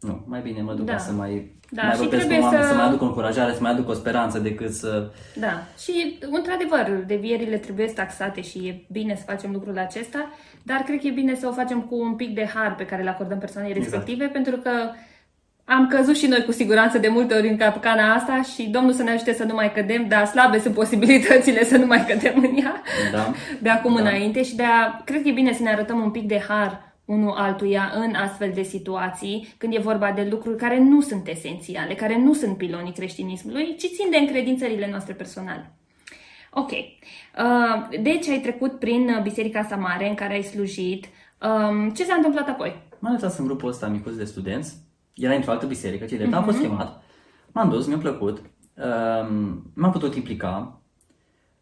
[0.00, 0.98] Nu, mai bine mă duc da.
[0.98, 2.68] să mai, da, mai vorbesc cu oameni, să...
[2.68, 5.10] să mai aduc o încurajare, să mai aduc o speranță decât să...
[5.36, 10.30] Da, și într-adevăr, devierile trebuie taxate și e bine să facem lucrul acesta,
[10.62, 13.02] dar cred că e bine să o facem cu un pic de har pe care
[13.02, 13.90] îl acordăm persoanei exact.
[13.90, 14.44] respective, exact.
[14.44, 14.70] pentru că
[15.68, 19.02] am căzut și noi cu siguranță de multe ori în capcana asta și Domnul să
[19.02, 22.56] ne ajute să nu mai cădem, dar slabe sunt posibilitățile să nu mai cădem în
[22.56, 23.32] ea da.
[23.62, 24.00] de acum da.
[24.00, 26.96] înainte și de a, cred că e bine să ne arătăm un pic de har
[27.04, 31.94] unul altuia în astfel de situații, când e vorba de lucruri care nu sunt esențiale,
[31.94, 35.72] care nu sunt pilonii creștinismului, ci țin de încredințările noastre personale.
[36.50, 36.70] Ok.
[36.70, 41.06] Uh, deci ai trecut prin Biserica Samare în care ai slujit.
[41.42, 42.82] Um, ce s-a întâmplat apoi?
[42.98, 44.86] M-am lăsat în grupul ăsta micuț de studenți
[45.18, 46.36] era într-o altă biserică, ce drept, mm-hmm.
[46.36, 46.66] am fost mhm.
[46.66, 47.02] chemat,
[47.52, 48.42] m-am dus, mi-a plăcut,
[48.74, 50.78] um, m-am putut implica,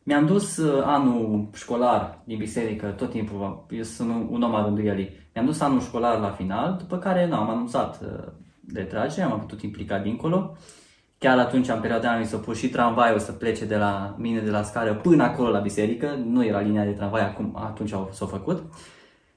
[0.09, 4.65] Mi-am dus uh, anul școlar din biserică, tot timpul, eu sunt un, un om al
[4.65, 5.29] rânduielii.
[5.35, 9.39] Mi-am dus anul școlar la final, după care nu, am anunțat uh, de trage, am
[9.39, 10.57] putut implica dincolo.
[11.19, 14.41] Chiar atunci, în perioada aia, mi s-a pus și tramvaiul să plece de la mine,
[14.41, 16.19] de la scară, până acolo la biserică.
[16.25, 18.63] Nu era linia de tramvai, acum, atunci s-a făcut.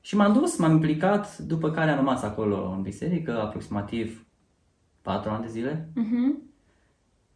[0.01, 4.25] Și m-am dus, m-am implicat, după care am rămas acolo în biserică, aproximativ
[5.01, 5.89] 4 ani de zile.
[5.91, 6.49] Uh-huh.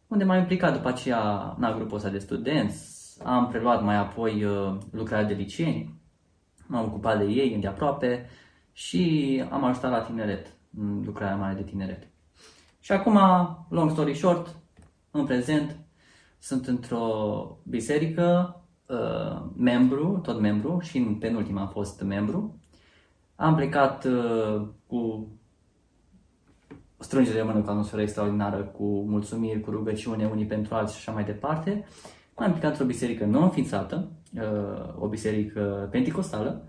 [0.06, 4.78] Unde m-am implicat după aceea în grupul ăsta de studenți, am preluat mai apoi uh,
[4.90, 5.94] lucrarea de liceeni,
[6.66, 8.28] m-am ocupat de ei îndeaproape
[8.72, 12.06] și am ajutat la tineret, în lucrarea mare de tineret.
[12.80, 13.18] Și acum,
[13.68, 14.56] long story short,
[15.10, 15.76] în prezent,
[16.38, 22.58] sunt într-o biserică, uh, membru, tot membru, și în penultima am fost membru.
[23.36, 25.28] Am plecat uh, cu
[26.98, 31.16] strângere de mână cu atmosferă extraordinară, cu mulțumiri, cu rugăciune unii pentru alții și așa
[31.16, 31.84] mai departe.
[32.36, 36.64] M-am implicat într-o biserică nou înființată, uh, o biserică penticostală,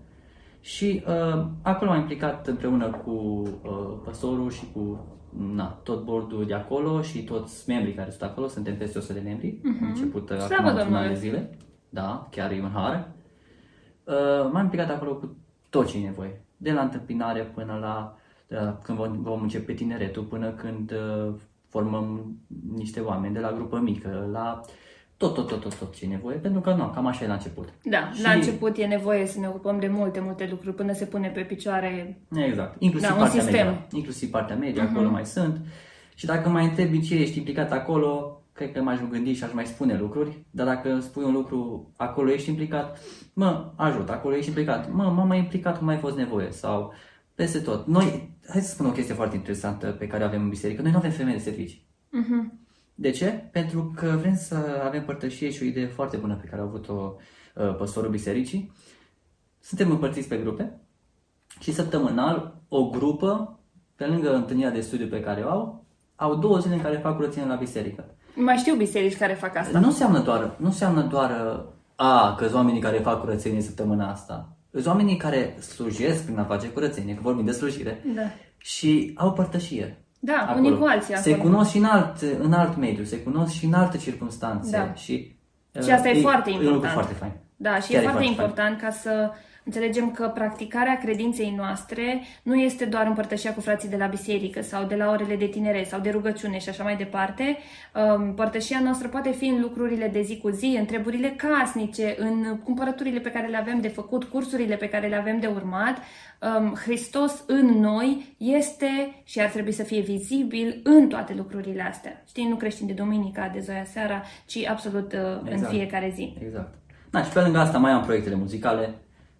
[0.66, 5.06] și uh, acolo m-am implicat împreună cu uh, pastorul și cu
[5.54, 9.20] na, tot bordul de acolo și toți membrii care sunt acolo, suntem peste 100 de
[9.20, 9.82] membri, uh-huh.
[9.82, 11.58] am început uh, acum un de zile,
[11.96, 13.08] da, chiar e un har.
[14.04, 15.36] Uh, m-am implicat acolo cu
[15.70, 18.16] tot ce e nevoie, de la întâmpinare până la
[18.48, 21.34] uh, când vom, vom începe tineretul, până când uh,
[21.68, 22.36] formăm
[22.76, 24.68] niște oameni, de la grupă mică, la uh,
[25.16, 27.32] tot, tot, tot, tot, tot ce e nevoie, pentru că nu, cam așa e la
[27.32, 27.68] început.
[27.82, 28.22] Da, și...
[28.22, 31.40] la început e nevoie să ne ocupăm de multe, multe lucruri până se pune pe
[31.40, 33.66] picioare Exact, inclusiv da, partea sistem.
[33.66, 33.86] media.
[33.92, 34.90] Inclusiv partea media, uh-huh.
[34.90, 35.60] acolo mai sunt.
[36.14, 39.66] Și dacă mai întrebi ce ești implicat acolo, cred că m-aș gândi și aș mai
[39.66, 43.00] spune lucruri, dar dacă spui un lucru, acolo ești implicat,
[43.32, 46.92] mă, ajut, acolo ești implicat, mă, m-am mai implicat cum mai fost nevoie sau
[47.34, 47.86] peste tot.
[47.86, 50.90] Noi, hai să spun o chestie foarte interesantă pe care o avem în biserică, noi
[50.90, 51.86] nu avem femei de servicii.
[52.08, 52.64] Uh-huh.
[52.94, 53.48] De ce?
[53.52, 57.14] Pentru că vrem să avem părtășie și o idee foarte bună pe care a avut-o
[57.54, 58.72] uh, păstorul bisericii.
[59.60, 60.80] Suntem împărțiți pe grupe
[61.60, 63.58] și săptămânal o grupă,
[63.96, 65.84] pe lângă întâlnirea de studiu pe care o au,
[66.16, 68.16] au două zile în care fac curățenie la biserică.
[68.36, 69.78] Mai știu biserici care fac asta.
[69.78, 71.30] Nu înseamnă doar, nu înseamnă doar
[71.96, 74.48] a, că oamenii care fac curățenie săptămâna asta.
[74.72, 78.22] Sunt oamenii care slujesc prin a face curățenie, că vorbim de slujire, da.
[78.56, 79.98] și au părtășie.
[80.18, 80.66] Da, acolo.
[80.66, 81.34] unii cu alții acolo.
[81.34, 84.70] Se cunosc și în alt, în alt mediu, se cunosc și în alte circunstanțe.
[84.70, 84.94] Da.
[84.94, 85.36] Și,
[85.82, 86.84] și asta uh, e, e foarte important.
[86.84, 87.32] E foarte fain.
[87.56, 88.90] Da, și Chiar e foarte, foarte important fain.
[88.90, 89.30] ca să
[89.66, 94.84] Înțelegem că practicarea credinței noastre nu este doar împărtășia cu frații de la biserică sau
[94.84, 97.56] de la orele de tinere sau de rugăciune și așa mai departe.
[97.94, 102.60] Um, împărtășia noastră poate fi în lucrurile de zi cu zi, în treburile casnice, în
[102.64, 105.96] cumpărăturile pe care le avem de făcut, cursurile pe care le avem de urmat.
[106.58, 112.22] Um, Hristos în noi este și ar trebui să fie vizibil în toate lucrurile astea.
[112.28, 115.72] Știi, nu creștin de duminica, de zoia seara, ci absolut uh, exact.
[115.72, 116.36] în fiecare zi.
[116.44, 116.74] Exact.
[117.10, 118.94] Da, și pe lângă asta mai am proiectele muzicale,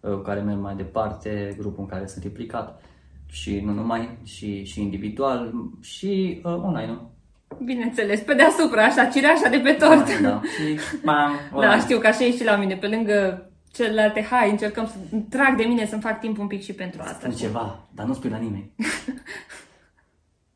[0.06, 2.82] Uh, care merg mai departe, grupul în care sunt implicat
[3.30, 7.10] și nu numai, și, și individual și uh, online, nu?
[7.64, 10.20] Bineînțeles, pe deasupra, așa, cireașa de pe tort.
[10.20, 10.40] Da, da.
[10.42, 14.86] și bam, da, știu că așa e și la mine, pe lângă celelalte, hai, încercăm
[14.86, 14.96] să
[15.28, 17.14] trag de mine să-mi fac timp un pic și pentru asta.
[17.18, 18.70] Spune ceva, dar nu spui la nimeni.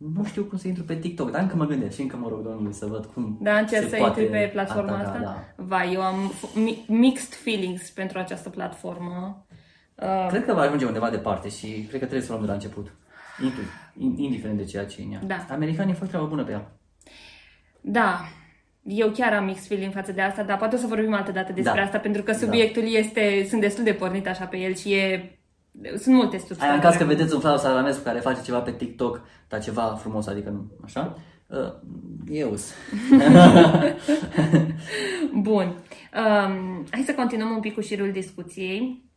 [0.01, 2.43] nu știu cum să intru pe TikTok, dar încă mă gândesc și încă mă rog
[2.43, 5.53] Domnului să văd cum Da, încerc să poate intri pe platforma ataca, asta?
[5.57, 5.65] Da.
[5.65, 6.33] Vai, eu am
[6.87, 9.47] mixed feelings pentru această platformă.
[9.95, 12.51] Uh, cred că va ajunge undeva departe și cred că trebuie să o luăm de
[12.51, 12.93] la început.
[14.17, 15.21] Indiferent de ceea ce e în ea.
[15.27, 15.55] Da.
[15.55, 16.73] Americanii fac treabă bună pe ea.
[17.81, 18.21] Da,
[18.83, 21.53] eu chiar am mixed feeling față de asta, dar poate o să vorbim altă dată
[21.53, 21.85] despre da.
[21.85, 22.89] asta, pentru că subiectul da.
[22.89, 25.40] este, sunt destul de pornit așa pe el și e
[25.97, 26.63] sunt multe studii.
[26.63, 29.83] Aia în caz că vedeți un Flav Salamescu care face ceva pe TikTok, dar ceva
[29.83, 31.19] frumos, adică nu, așa?
[31.47, 31.73] Uh,
[32.31, 32.55] eu
[35.49, 35.65] Bun.
[35.67, 39.09] Um, hai să continuăm un pic cu șirul discuției.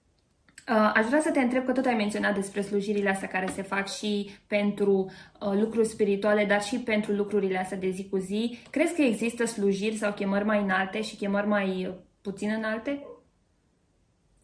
[0.70, 3.62] Uh, aș vrea să te întreb că tot ai menționat despre slujirile astea care se
[3.62, 5.12] fac și pentru
[5.42, 8.58] uh, lucruri spirituale, dar și pentru lucrurile astea de zi cu zi.
[8.70, 13.08] Crezi că există slujiri sau chemări mai înalte și chemări mai puțin înalte?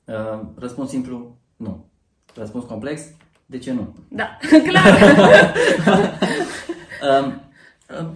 [0.05, 1.88] Uh, răspuns simplu, nu.
[2.35, 3.01] Răspuns complex?
[3.45, 3.95] De ce nu?
[4.09, 4.37] Da,
[4.67, 4.99] clar!
[7.21, 7.41] um,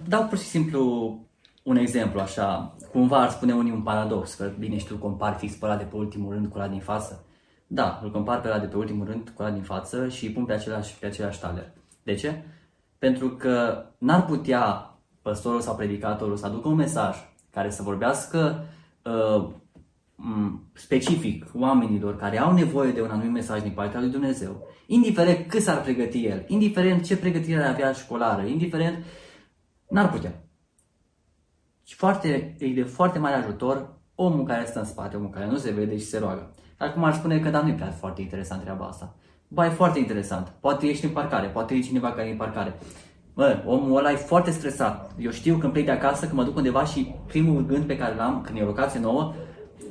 [0.08, 1.18] dau pur și simplu
[1.62, 5.64] un exemplu, așa, cumva ar spune unii un paradox, că bine știu, compar fix pe
[5.66, 7.24] ăla de pe ultimul rând cu ăla din față.
[7.66, 10.32] Da, îl compar pe ăla de pe ultimul rând cu ăla din față și îi
[10.32, 11.72] pun pe același, pe același taler.
[12.02, 12.42] De ce?
[12.98, 17.16] Pentru că n-ar putea păstorul sau predicatorul să aducă un mesaj
[17.50, 18.64] care să vorbească
[19.02, 19.48] uh,
[20.72, 25.62] specific oamenilor care au nevoie de un anumit mesaj din partea lui Dumnezeu, indiferent cât
[25.62, 29.04] s-ar pregăti el, indiferent ce pregătire ar avea școlară, indiferent,
[29.88, 30.44] n-ar putea.
[31.84, 35.56] Și foarte, e de foarte mare ajutor omul care stă în spate, omul care nu
[35.56, 36.54] se vede și se roagă.
[36.78, 39.16] Acum ar spune că da, nu e prea foarte interesant treaba asta.
[39.48, 40.52] Ba, e foarte interesant.
[40.60, 42.74] Poate ești în parcare, poate e cineva care e în parcare.
[43.34, 45.14] Bă, omul ăla e foarte stresat.
[45.18, 48.14] Eu știu când plec de acasă, când mă duc undeva și primul gând pe care
[48.14, 49.34] l-am, când e o locație nouă,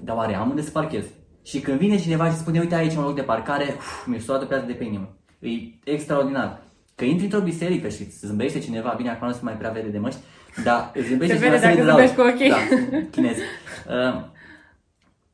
[0.04, 1.06] dar oare am unde să parchez?
[1.44, 4.46] Și când vine cineva și spune, uite aici un loc de parcare, uf, mi-e toată
[4.46, 5.18] piața de pe inimă.
[5.40, 5.50] E
[5.84, 6.62] extraordinar.
[6.96, 9.88] Că intri într-o biserică și îți zâmbește cineva, bine, acum nu se mai prea vede
[9.88, 10.20] de măști,
[10.64, 12.50] dar îți zâmbește Se cineva vede să dacă vede zâmbești cu ochii.
[12.50, 13.38] Da, chinez.
[13.38, 14.24] Uh,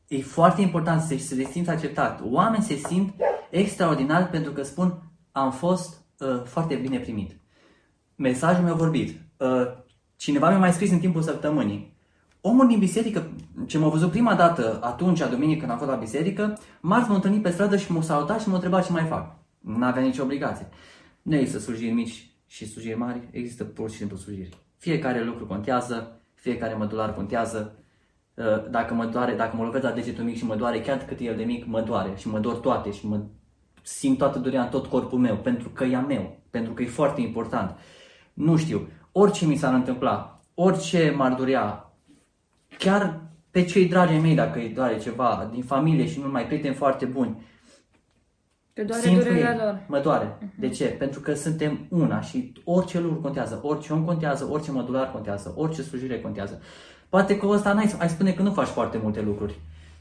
[0.08, 2.22] e foarte important să se, să se simți acceptat.
[2.24, 3.14] Oameni se simt
[3.50, 5.02] extraordinar pentru că spun,
[5.32, 7.32] am fost uh, foarte bine primit.
[8.16, 9.22] Mesajul mi-a vorbit.
[9.38, 9.68] Uh,
[10.16, 11.98] cineva mi-a mai scris în timpul săptămânii.
[12.42, 13.32] Omul din biserică,
[13.66, 17.42] ce m-a văzut prima dată atunci, duminică, când am fost la biserică, marți m-a întâlnit
[17.42, 19.36] pe stradă și m-a salutat și m-a întrebat ce mai fac.
[19.60, 20.70] Nu avea nicio obligație.
[21.22, 24.58] Nu există slujiri mici și slujiri mari, există pur și simplu slujiri.
[24.78, 27.76] Fiecare lucru contează, fiecare mădular contează.
[28.34, 31.20] Uh, Dacă mă doare, dacă mă lovesc la degetul mic și mă doare, chiar cât
[31.20, 33.20] e el de mic, mă doare și mă dor toate și mă
[33.82, 36.88] simt toată durerea în tot corpul meu, pentru că e a meu, pentru că e
[36.88, 37.78] foarte important.
[38.34, 41.89] Nu știu, orice mi s-ar întâmpla, orice m-ar durea,
[42.80, 46.46] chiar pe cei dragi ai mei, dacă îi doare ceva, din familie și nu numai
[46.46, 47.46] prieteni foarte buni,
[48.74, 49.80] Te doare simt durerea ei, lor.
[49.88, 50.38] mă doare.
[50.60, 50.86] De ce?
[50.86, 55.82] Pentru că suntem una și orice lucru contează, orice om contează, orice mădular contează, orice
[55.82, 56.62] slujire contează.
[57.10, 59.60] Poate că ăsta n-ai, ai spune că nu faci foarte multe lucruri,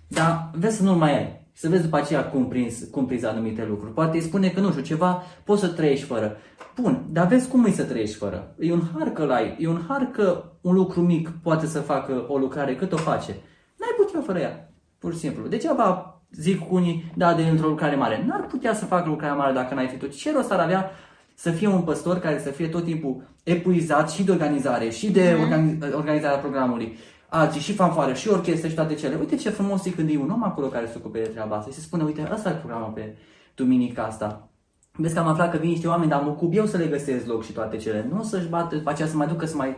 [0.08, 1.46] dar vezi să nu mai ai.
[1.58, 3.92] Și să vezi după aceea cum prinzi, cum prinzi anumite lucruri.
[3.92, 6.36] Poate îi spune că nu știu, ceva poți să trăiești fără.
[6.80, 8.54] Bun, dar vezi cum e să trăiești fără.
[8.58, 12.24] E un har că l-ai, e un har că un lucru mic poate să facă
[12.28, 13.36] o lucrare cât o face.
[13.76, 15.46] N-ai putea fără ea, pur și simplu.
[15.46, 18.24] Degeaba zic unii, da, de într-o lucrare mare.
[18.26, 20.06] N-ar putea să facă lucrarea mare dacă n-ai fi tu.
[20.06, 20.90] Ce rost ar avea
[21.34, 25.36] să fie un păstor care să fie tot timpul epuizat și de organizare, și de
[25.40, 26.96] organi- organizarea programului,
[27.28, 29.14] alții, și fanfară, și orchestră, și toate cele.
[29.14, 31.70] Uite ce frumos e când e un om acolo care se ocupe de treaba asta
[31.70, 33.16] și se spune, uite, ăsta e programul pe
[33.54, 34.48] duminica asta.
[34.92, 37.26] Vezi că am aflat că vin niște oameni, dar mă ocup eu să le găsesc
[37.26, 38.06] loc și toate cele.
[38.10, 39.76] Nu să-și bată, după aceea să mai ducă să mai,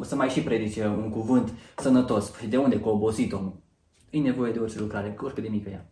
[0.00, 2.28] să mai și predice un cuvânt sănătos.
[2.28, 2.80] Păi de unde?
[2.80, 3.60] Că a obosit omul.
[4.10, 5.86] E nevoie de orice lucrare, oricât de mică ea.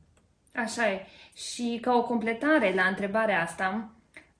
[0.55, 1.07] Așa e.
[1.35, 3.91] Și ca o completare la întrebarea asta,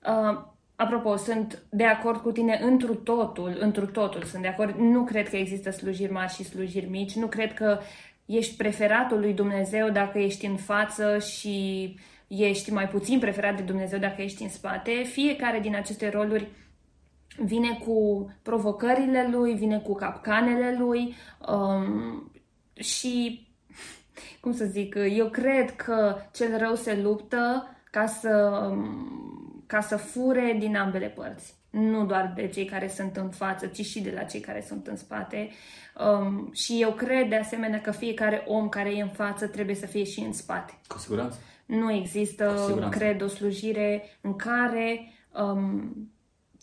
[0.07, 0.39] uh,
[0.77, 4.75] apropo, sunt de acord cu tine întru totul, întru totul sunt de acord.
[4.75, 7.15] Nu cred că există slujiri mari și slujiri mici.
[7.15, 7.79] Nu cred că
[8.25, 11.95] ești preferatul lui Dumnezeu dacă ești în față și
[12.27, 14.91] ești mai puțin preferat de Dumnezeu dacă ești în spate.
[14.91, 16.47] Fiecare din aceste roluri
[17.37, 21.15] vine cu provocările lui, vine cu capcanele lui
[21.47, 22.31] um,
[22.73, 23.45] și
[24.39, 28.61] cum să zic, eu cred că cel rău se luptă ca să,
[29.67, 31.55] ca să fure din ambele părți.
[31.69, 34.87] Nu doar de cei care sunt în față, ci și de la cei care sunt
[34.87, 35.49] în spate.
[36.19, 39.85] Um, și eu cred de asemenea că fiecare om care e în față trebuie să
[39.85, 40.73] fie și în spate.
[40.87, 41.37] Cu siguranță.
[41.65, 42.97] Nu există, Cu siguranță.
[42.97, 45.95] cred, o slujire în care um,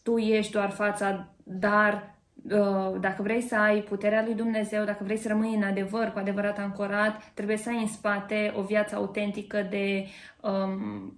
[0.02, 2.14] tu ești doar fața, dar
[2.50, 6.18] uh, dacă vrei să ai puterea lui Dumnezeu, dacă vrei să rămâi în adevăr, cu
[6.18, 10.06] adevărat ancorat, trebuie să ai în spate o viață autentică de,
[10.40, 11.16] um,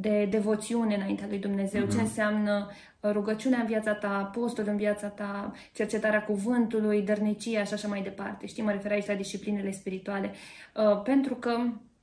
[0.00, 1.86] de devoțiune înaintea lui Dumnezeu.
[1.86, 2.70] Ce înseamnă
[3.02, 8.46] rugăciunea în viața ta, postul în viața ta, cercetarea cuvântului, dărnicia și așa mai departe.
[8.46, 10.32] Știi, mă refer aici la disciplinele spirituale.
[10.74, 11.56] Uh, pentru că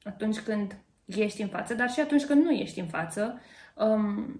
[0.03, 3.39] atunci când ești în față, dar și atunci când nu ești în față,
[3.75, 4.39] um,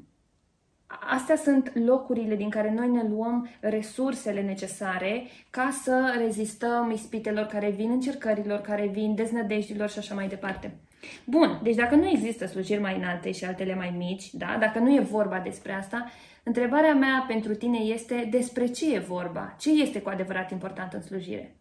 [0.87, 7.69] Astea sunt locurile din care noi ne luăm resursele necesare ca să rezistăm ispitelor care
[7.69, 10.77] vin, încercărilor care vin, deznădejdilor și așa mai departe.
[11.25, 14.57] Bun, deci dacă nu există slujiri mai înalte și altele mai mici, da?
[14.59, 16.11] dacă nu e vorba despre asta,
[16.43, 19.55] întrebarea mea pentru tine este despre ce e vorba?
[19.59, 21.59] Ce este cu adevărat important în slujire?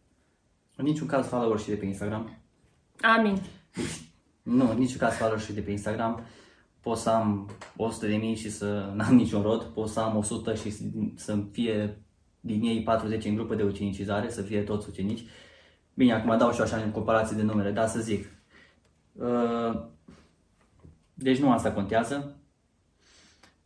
[0.76, 2.38] În niciun caz follower și de pe Instagram.
[3.00, 3.40] Amin.
[4.42, 6.26] Nu, în niciun caz follower și de pe Instagram.
[6.80, 9.62] Pot să am 100 de mii și să n-am niciun rod.
[9.62, 10.74] Pot să am 100 și
[11.16, 11.98] să fie
[12.40, 15.24] din ei 40 în grupă de ucenicizare, să fie toți ucenici.
[15.94, 18.33] Bine, acum dau și eu așa în comparație de numere, dar să zic.
[19.14, 19.86] Uh,
[21.14, 22.36] Deci nu asta contează.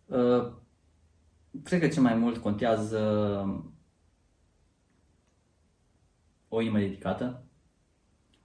[0.06, 0.52] Uh,
[1.62, 3.00] Cred că ce mai mult contează
[6.48, 7.42] o inimă dedicată,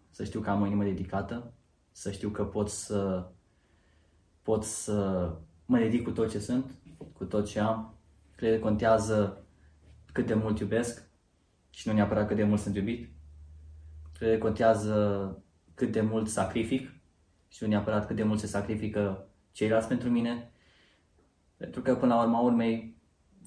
[0.10, 1.54] să știu că am o inimă dedicată,
[1.92, 3.30] să știu că pot să
[4.42, 5.30] pot să
[5.66, 6.72] mă dedic cu tot ce sunt,
[7.14, 7.98] cu tot ce am.
[8.36, 9.46] Cred că contează
[10.12, 11.10] cât de mult iubesc
[11.70, 13.10] și nu neapărat cât de mult sunt iubit.
[14.14, 15.43] Cred că contează
[15.74, 16.92] cât de mult sacrific
[17.48, 20.52] și nu neapărat cât de mult se sacrifică ceilalți pentru mine.
[21.58, 22.98] Pentru că până la urma urmei,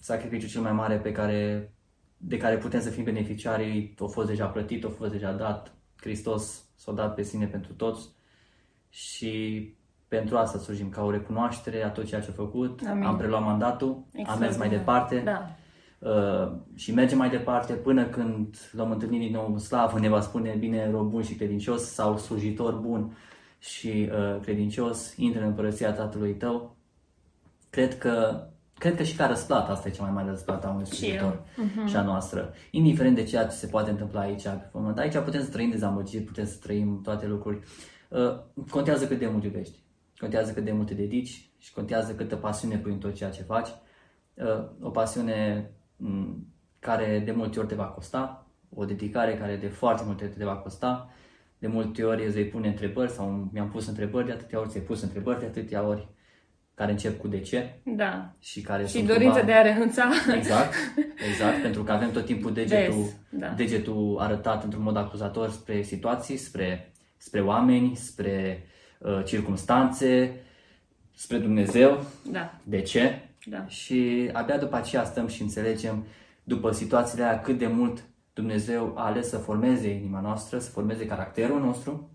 [0.00, 1.72] sacrificiul cel mai mare pe care,
[2.16, 6.64] de care putem să fim beneficiarii a fost deja plătit, a fost deja dat, Hristos
[6.76, 8.08] s-a dat pe sine pentru toți
[8.88, 9.74] și
[10.08, 12.80] pentru asta slujim, ca o recunoaștere a tot ceea ce a făcut.
[12.88, 13.04] Amin.
[13.04, 14.76] Am preluat mandatul, Exact, am mers mai da.
[14.76, 15.56] departe Da.
[16.06, 20.20] Uh, și mergem mai departe până când l-am întâlnit din nou în slavă, ne va
[20.20, 23.16] spune bine rob bun și credincios sau slujitor bun
[23.58, 26.76] și uh, credincios, intră în împărăția Tatălui tău.
[27.70, 28.46] Cred că,
[28.78, 31.86] cred că și ca răsplată, asta e cea mai mare răsplată a unui slujitor Mhm.
[31.86, 32.52] și a noastră.
[32.70, 34.98] Indiferent de ceea ce se poate întâmpla aici pe pământ.
[34.98, 37.58] Aici putem să trăim dezamăgiri, putem să trăim toate lucruri.
[38.08, 38.38] Uh,
[38.70, 39.78] contează cât de mult iubești.
[40.18, 43.42] Contează cât de mult te dedici și contează câtă pasiune pui în tot ceea ce
[43.42, 43.68] faci.
[44.34, 45.75] Uh, o pasiune m,
[46.78, 50.44] care de multe ori te va costa, o dedicare care de foarte multe ori te
[50.44, 51.10] va costa.
[51.58, 54.82] De multe ori îți vei pune întrebări sau mi-am pus întrebări, de atâtea ori ți-ai
[54.84, 56.08] pus întrebări, de atâtea ori
[56.74, 58.34] care încep cu de ce Da.
[58.38, 60.10] și care Și sunt dorința cumva- de a renunța.
[60.36, 60.74] Exact,
[61.28, 63.48] exact, pentru că avem tot timpul degetul, Des, da.
[63.48, 68.62] degetul arătat într-un mod acuzator spre situații, spre, spre oameni, spre
[68.98, 70.40] uh, circumstanțe,
[71.14, 72.04] spre Dumnezeu.
[72.30, 72.54] Da.
[72.64, 73.28] De ce?
[73.46, 73.66] Da.
[73.66, 76.06] Și abia după aceea stăm și înțelegem,
[76.44, 81.06] după situațiile alea, cât de mult Dumnezeu a ales să formeze inima noastră, să formeze
[81.06, 82.10] caracterul nostru,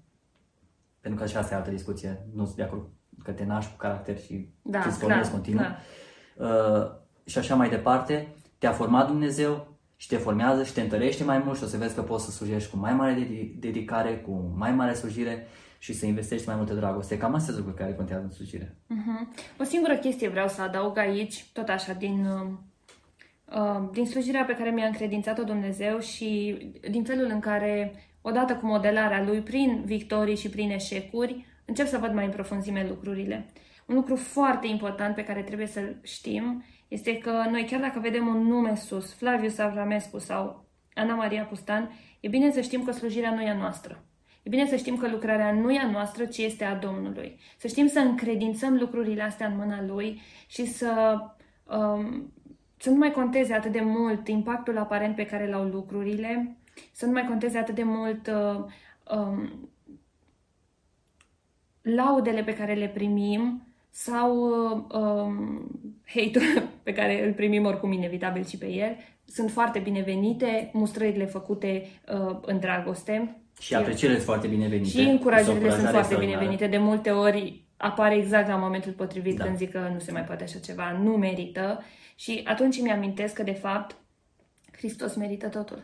[0.99, 2.89] pentru că și asta e altă discuție, nu sunt de acord
[3.23, 5.61] că te naști cu caracter și Da, îți formezi clar, continuu.
[5.61, 5.79] clar.
[6.35, 6.91] Uh,
[7.25, 11.57] și așa mai departe, te-a format Dumnezeu și te formează și te întărește mai mult
[11.57, 14.71] și o să vezi că poți să slujești cu mai mare dedi- dedicare, cu mai
[14.71, 15.47] mare slujire
[15.81, 17.17] și să investești mai multă dragoste.
[17.17, 18.75] Cam astea sunt lucruri care contează în slujire.
[18.87, 19.33] Mhm.
[19.59, 22.49] O singură chestie vreau să adaug aici, tot așa, din, uh,
[23.55, 26.57] uh, din slujirea pe care mi-a încredințat-o Dumnezeu și
[26.89, 31.97] din felul în care, odată cu modelarea Lui, prin victorii și prin eșecuri, încep să
[31.97, 33.45] văd mai în profunzime lucrurile.
[33.85, 38.27] Un lucru foarte important pe care trebuie să-l știm este că noi, chiar dacă vedem
[38.27, 43.33] un nume sus, Flavius Avramescu sau Ana Maria Pustan, e bine să știm că slujirea
[43.33, 44.05] nu e a noastră.
[44.43, 47.39] E bine să știm că lucrarea nu e a noastră, ci este a Domnului.
[47.57, 51.19] Să știm să încredințăm lucrurile astea în mâna Lui și să,
[51.63, 52.33] um,
[52.77, 56.57] să nu mai conteze atât de mult impactul aparent pe care l-au lucrurile,
[56.91, 58.65] să nu mai conteze atât de mult uh,
[59.17, 59.69] um,
[61.81, 65.67] laudele pe care le primim sau uh, um,
[66.05, 68.97] hate-ul pe care îl primim oricum inevitabil și pe el.
[69.25, 73.40] Sunt foarte binevenite, mustrările făcute uh, în dragoste.
[73.61, 74.89] Și aprecierile sunt foarte binevenite.
[74.89, 76.39] Și încurajările Este o sunt încurajare foarte extraordinară.
[76.39, 76.67] binevenite.
[76.67, 79.43] De multe ori apare exact la momentul potrivit Da.
[79.43, 81.83] când zic că nu se mai poate așa ceva, nu merită.
[82.15, 83.95] Și atunci îmi amintesc că, de fapt,
[84.71, 85.83] Hristos merită totul.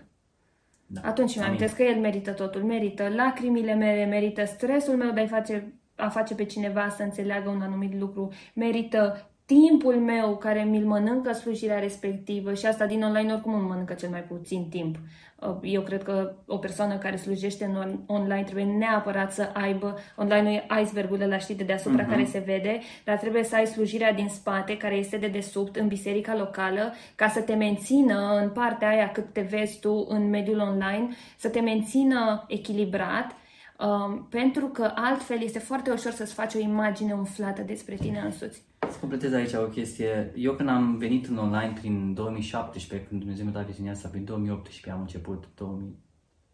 [0.86, 1.02] Da.
[1.04, 1.48] Atunci îmi Amin.
[1.48, 2.64] amintesc că El merită totul.
[2.64, 7.50] Merită lacrimile mele, merită stresul meu de a face, a face pe cineva să înțeleagă
[7.50, 13.34] un anumit lucru, merită timpul meu care mi-l mănâncă slujirea respectivă și asta din online
[13.34, 14.96] oricum îmi mănâncă cel mai puțin timp.
[15.40, 19.96] Uh, Eu cred că o persoană care slujește în on- online trebuie neapărat să aibă,
[20.16, 22.12] online e icebergul ăla, știi, de deasupra Mhm.
[22.12, 25.88] care se vede, dar trebuie să ai slujirea din spate, care este de desubt, în
[25.88, 30.60] biserica locală, ca să te mențină în partea aia cât te vezi tu în mediul
[30.60, 31.08] online,
[31.38, 33.36] să te mențină echilibrat,
[33.80, 38.67] um, pentru că altfel este foarte ușor să-ți faci o imagine umflată despre tine însuți.
[38.80, 40.34] Să completez aici o chestie.
[40.36, 44.26] Eu când am venit în online prin 2017, când Dumnezeu mi-a dat viziunea asta, prin
[44.26, 45.96] 2018 am început, 2000...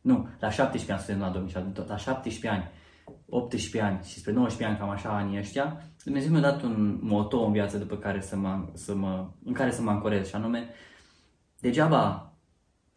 [0.02, 2.72] Nu, la 17 ani student la 2007, la 17 ani,
[3.30, 7.46] 18 ani și spre 19 ani, cam așa anii ăștia, Dumnezeu mi-a dat un moto
[7.46, 10.70] în viață după care să mă, să mă, în care să mă ancorez și anume,
[11.60, 12.34] degeaba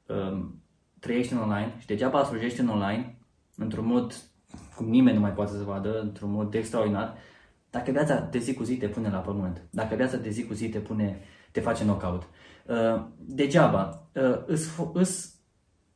[0.06, 0.62] um,
[1.00, 3.18] trăiești în online și degeaba slujești în online
[3.56, 4.14] într-un mod
[4.76, 7.16] cum nimeni nu mai poate să vadă, într-un mod extraordinar,
[7.76, 10.54] dacă viața de zi cu zi te pune la pământ, dacă viața de zi cu
[10.54, 11.20] zi te pune,
[11.52, 12.22] te face knockout,
[12.66, 15.34] uh, degeaba, uh, îs, îs,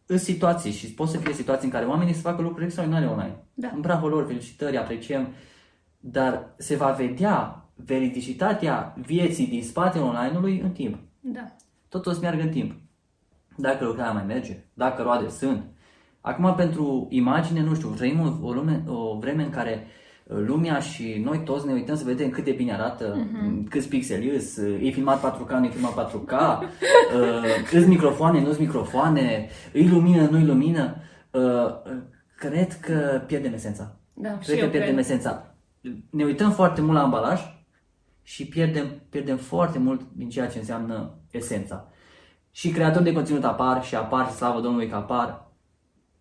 [0.07, 3.45] îs situații și pot să fie situații în care oamenii să facă lucruri extraordinare online.
[3.55, 3.73] Da.
[3.81, 5.29] Bravo lor, felicitări, apreciem,
[5.99, 10.99] dar se va vedea veridicitatea vieții din spatele online-ului în timp.
[11.21, 11.57] Da.
[11.89, 12.73] Tot o să meargă în timp.
[13.57, 15.65] Dacă lucrarea mai merge, dacă roade sunt.
[16.21, 20.00] Acum, pentru imagine, nu știu, trăim o, o, lume, o vreme în care uh,
[20.35, 23.69] lumea și noi toți ne uităm să vedem cât de bine arată, mm-hmm.
[23.69, 28.59] câți pixeli îs, uh, e filmat 4K, nu e filmat 4K, uh, îs microfoane, nu-s
[28.59, 30.97] microfoane, îi lumină, nu-i lumină.
[31.31, 32.03] Uh, uh,
[32.37, 33.97] cred că pierdem esența.
[34.15, 35.05] Da, și Cred că eu pierdem cred.
[35.05, 35.55] esența.
[36.11, 37.41] Ne uităm foarte mult la ambalaj
[38.23, 41.89] și pierdem, pierdem foarte mult din ceea ce înseamnă esența.
[42.51, 45.49] Și creatori de conținut apar și apar, slavă Domnului că apar.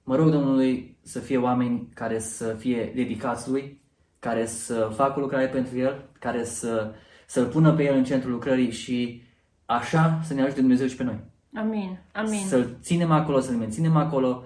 [0.04, 3.82] Mă rog Domnului să fie oameni care să fie dedicați Lui,
[4.20, 6.92] care să facă lucrare pentru El, care să,
[7.26, 9.22] să-L pună pe El în centrul lucrării și
[9.66, 11.20] așa să ne ajute Dumnezeu și pe noi.
[11.56, 12.00] Amin.
[12.14, 12.46] Amin.
[12.48, 14.44] Să-L ținem acolo, să-L menținem acolo.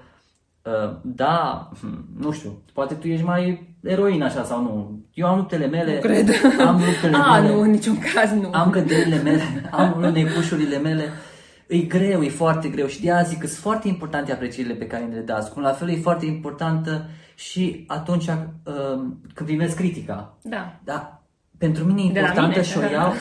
[0.61, 4.99] Uh, da, hm, nu știu, poate tu ești mai eroin așa sau nu.
[5.13, 5.93] Eu am luptele mele.
[5.93, 6.29] Nu cred.
[6.59, 7.53] Am luptele A, mele.
[7.53, 8.49] nu, în niciun caz nu.
[8.51, 11.09] Am căderile mele, am necușurile mele.
[11.67, 14.87] E greu, e foarte greu și de azi zic că sunt foarte importante aprecierile pe
[14.87, 15.51] care le dați.
[15.51, 17.09] Cum la fel e foarte importantă
[17.49, 20.37] și atunci uh, când primesc critica.
[20.41, 20.79] Da.
[20.83, 21.23] Da,
[21.57, 22.89] pentru mine e De la importantă mine, și o da.
[22.89, 23.13] iau.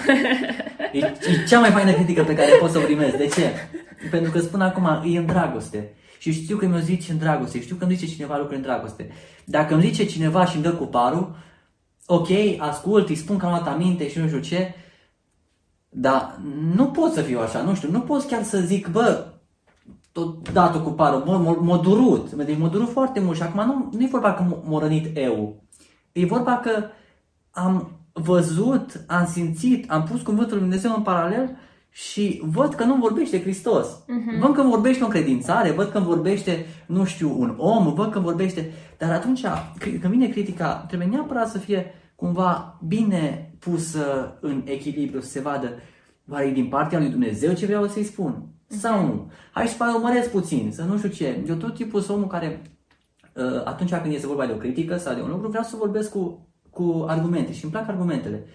[0.92, 3.16] E, e cea mai faină critică pe care pot să o primesc.
[3.16, 3.52] De ce?
[4.10, 5.94] Pentru că spun acum, e în dragoste.
[6.18, 9.10] Și știu că mi-o zice în dragoste, știu că îmi zice cineva lucruri în dragoste.
[9.44, 11.36] Dacă îmi zice cineva și îmi dă cu parul,
[12.06, 14.74] ok, ascult, îi spun că am luat aminte și nu știu ce,
[15.88, 16.40] dar
[16.74, 19.31] nu pot să fiu așa, nu știu, nu pot chiar să zic, bă,
[20.12, 23.64] tot datul cu parul, m-a, m-a, m-a durut, deci m-a durut foarte mult și acum
[23.66, 25.62] nu, nu e vorba că m- m-a rănit eu,
[26.12, 26.70] e vorba că
[27.50, 31.56] am văzut, am simțit, am pus cuvântul lui Dumnezeu în paralel
[31.90, 33.86] și văd că nu vorbește Hristos.
[33.86, 34.40] Uh-huh.
[34.40, 38.10] Văd că îmi vorbește o încredințare, văd că îmi vorbește, nu știu, un om, văd
[38.10, 38.70] că îmi vorbește...
[38.98, 39.44] Dar atunci,
[39.78, 45.40] cri- când vine critica, trebuie neapărat să fie cumva bine pusă în echilibru, să se
[45.40, 45.72] vadă
[46.30, 48.42] oare e din partea lui Dumnezeu ce vreau să-i spun
[48.80, 49.30] sau nu.
[49.52, 51.44] Hai să mai urmăresc puțin, să nu știu ce.
[51.48, 52.62] Eu tot tipul sunt omul care
[53.34, 56.10] uh, atunci când este vorba de o critică sau de un lucru, vreau să vorbesc
[56.10, 58.46] cu, cu argumente și îmi plac argumentele.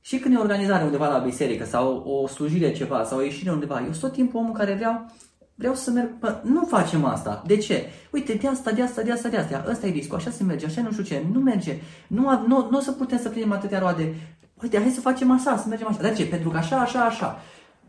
[0.00, 3.50] Și când e o organizare undeva la biserică sau o slujire ceva sau o ieșire
[3.50, 5.06] undeva, eu sunt tot timpul omul care vreau
[5.54, 7.42] vreau să merg, bă, nu facem asta.
[7.46, 7.84] De ce?
[8.12, 9.64] Uite, de asta, de asta, de asta, de asta.
[9.68, 11.76] Ăsta e riscul, așa se merge, așa nu știu ce, nu merge.
[12.06, 14.14] Nu, a- nu, nu o să putem să prindem atâtea roade.
[14.62, 16.00] Uite, hai să facem așa, să mergem așa.
[16.02, 16.26] De ce?
[16.26, 17.38] Pentru că așa, așa, așa.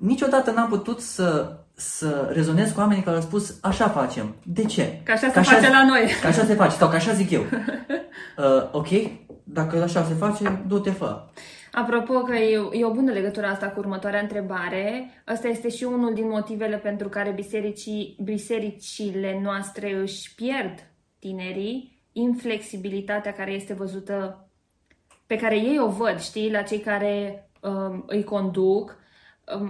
[0.01, 4.35] Niciodată n-am putut să, să rezonez cu oamenii care au spus așa facem.
[4.43, 5.01] De ce?
[5.03, 6.07] Că așa se face la noi.
[6.21, 7.43] Că așa se face, sau că așa zic eu.
[8.37, 8.87] Uh, ok,
[9.43, 11.23] dacă așa se face, du-te, fă.
[11.71, 16.13] Apropo că e, e o bună legătură asta cu următoarea întrebare, ăsta este și unul
[16.13, 24.49] din motivele pentru care bisericii, bisericile noastre își pierd tinerii, inflexibilitatea care este văzută,
[25.25, 29.00] pe care ei o văd, știi, la cei care um, îi conduc, um,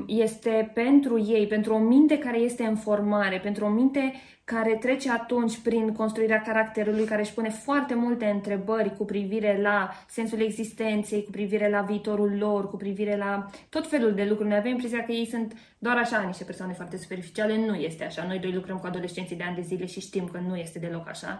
[0.07, 4.13] este pentru ei, pentru o minte care este în formare, pentru o minte
[4.43, 9.89] care trece atunci prin construirea caracterului, care își pune foarte multe întrebări cu privire la
[10.07, 14.49] sensul existenței, cu privire la viitorul lor, cu privire la tot felul de lucruri.
[14.49, 17.65] Noi avem impresia că ei sunt doar așa niște persoane foarte superficiale.
[17.65, 18.25] Nu este așa.
[18.27, 21.09] Noi doi lucrăm cu adolescenții de ani de zile și știm că nu este deloc
[21.09, 21.39] așa.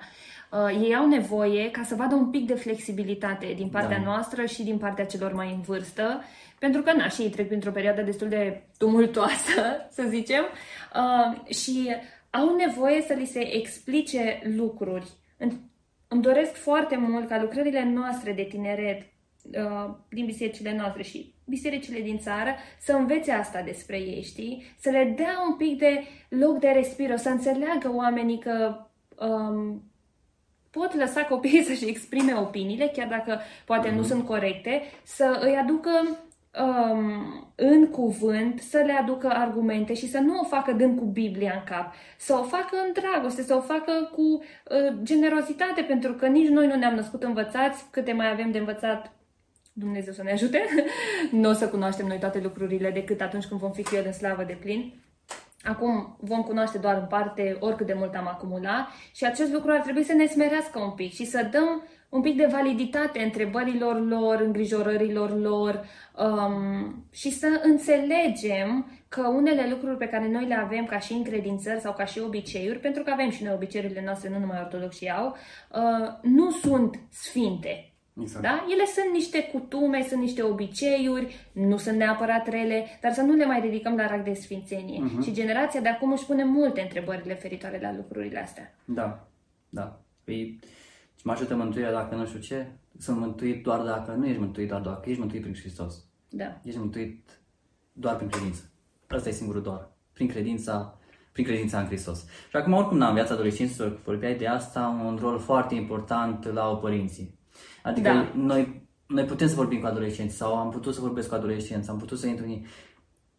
[0.52, 4.04] Uh, ei au nevoie ca să vadă un pic de flexibilitate din partea Da.
[4.04, 6.22] noastră și din partea celor mai în vârstă,
[6.62, 9.62] pentru că, na, și ei trec printr-o perioadă destul de tumultoasă,
[9.96, 10.44] să zicem,
[10.96, 11.96] uh, și
[12.30, 15.10] au nevoie să li se explice lucruri.
[15.38, 15.60] Îmi-
[16.08, 19.02] Îmi doresc foarte mult ca lucrările noastre de tineret
[19.44, 24.64] uh, din bisericile noastre și bisericile din țară să învețe asta despre ei, știi?
[24.80, 28.86] Să le dea un pic de loc de respiro, să înțeleagă oamenii că
[29.26, 29.84] um,
[30.72, 35.90] pot lăsa copiii să-și exprime opiniile, chiar dacă poate nu sunt corecte, să îi aducă
[36.60, 41.54] um, în cuvânt, să le aducă argumente și să nu o facă dând cu Biblia
[41.54, 46.28] în cap, să o facă în dragoste, să o facă cu uh, generozitate, pentru că
[46.28, 49.12] nici noi nu ne-am născut învățați, câte mai avem de învățat
[49.74, 50.66] Dumnezeu să ne ajute.
[51.32, 54.14] nu o să cunoaștem noi toate lucrurile decât atunci când vom fi cu El în
[54.14, 54.94] slavă de plin.
[55.64, 59.80] Acum vom cunoaște doar în parte oricât de mult am acumulat și acest lucru ar
[59.80, 64.42] trebui să ne smerească un pic și să dăm un pic de validitate întrebărilor lor,
[64.42, 65.86] îngrijorărilor lor
[66.18, 71.80] um, și să înțelegem că unele lucruri pe care noi le avem ca și încredințări
[71.80, 75.36] sau ca și obiceiuri, pentru că avem și noi obiceiurile noastre, nu numai ortodoxii au,
[75.72, 77.94] uh, nu sunt sfinte.
[78.22, 78.44] Exact.
[78.44, 78.66] Da?
[78.72, 83.46] Ele sunt niște cutume, sunt niște obiceiuri, nu sunt neapărat rele, dar să nu le
[83.46, 85.00] mai ridicăm la rang de sfințenie.
[85.00, 85.24] Uh-huh.
[85.24, 88.76] Și generația de acum își pune multe întrebări referitoare la lucrurile astea.
[88.86, 89.28] Da,
[89.70, 90.02] da.
[90.24, 90.60] Păi,
[91.22, 94.68] și mă ajută mântuirea dacă nu știu ce, sunt mântuit doar dacă nu ești mântuit
[94.68, 96.06] doar dacă ești mântuit prin Hristos.
[96.30, 96.60] Da.
[96.64, 97.42] Ești mântuit
[97.94, 98.72] doar prin credință.
[99.08, 99.90] Asta e singurul doar.
[100.14, 101.00] Prin credința,
[101.32, 102.26] prin credința în Hristos.
[102.50, 106.80] Și acum, oricum, în viața adolescenților, vorbeai de asta, un rol foarte important la au
[106.80, 107.40] părinții.
[107.84, 108.32] Adică Da.
[108.36, 111.98] noi, noi putem să vorbim cu adolescenți sau am putut să vorbesc cu adolescenți, am
[111.98, 112.66] putut să intru în ei.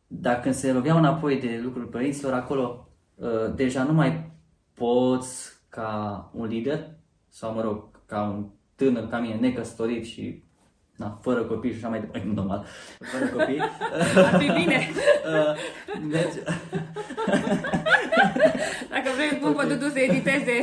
[0.07, 4.31] Dar când se loveau înapoi de lucrul părinților, acolo uh, deja nu mai
[4.75, 7.01] poți ca un lider
[7.35, 10.43] sau, mă rog, ca un tânăr ca mine, necăsătorit și
[10.97, 12.67] na, fără copii și așa mai departe, normal,
[12.99, 13.61] fără copii,
[14.33, 14.89] Ar fi bine.
[15.27, 15.57] uh,
[16.13, 16.41] merge,
[18.91, 20.57] Dacă vrei, îți pun pe Dudu să editeze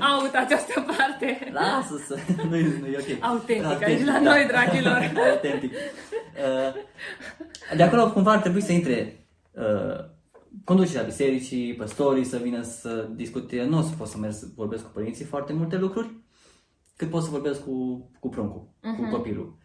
[0.00, 1.50] aut această parte.
[1.52, 2.16] lasă să,
[2.48, 3.22] nu e, nu e ok.
[3.24, 5.12] Autentic, aici la noi, dragilor.
[5.30, 5.72] Autentic.
[5.72, 6.82] Uh,
[7.76, 10.04] de acolo cumva ar trebui să intre uh,
[10.64, 13.64] conducerea bisericii, păstorii să vină să discute.
[13.64, 16.10] Nu o să pot să merg să vorbesc cu părinții foarte multe lucruri,
[16.96, 18.96] cât pot să vorbesc cu, cu pruncul, uh-huh.
[18.96, 19.56] cu copilul.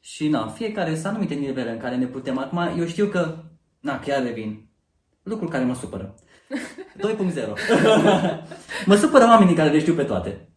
[0.00, 2.38] Și na, fiecare sunt anumite nivele în care ne putem.
[2.38, 3.44] Acum, eu știu că,
[3.80, 4.68] na, chiar revin,
[5.22, 6.14] lucruri care mă supără.
[7.06, 7.48] 2.0
[8.86, 10.48] Mă supără oamenii care le știu pe toate.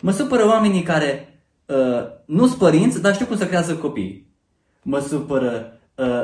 [0.00, 4.34] Mă supără oamenii care uh, nu sunt părinți, dar știu cum să creează copii.
[4.82, 5.79] Mă supără uh,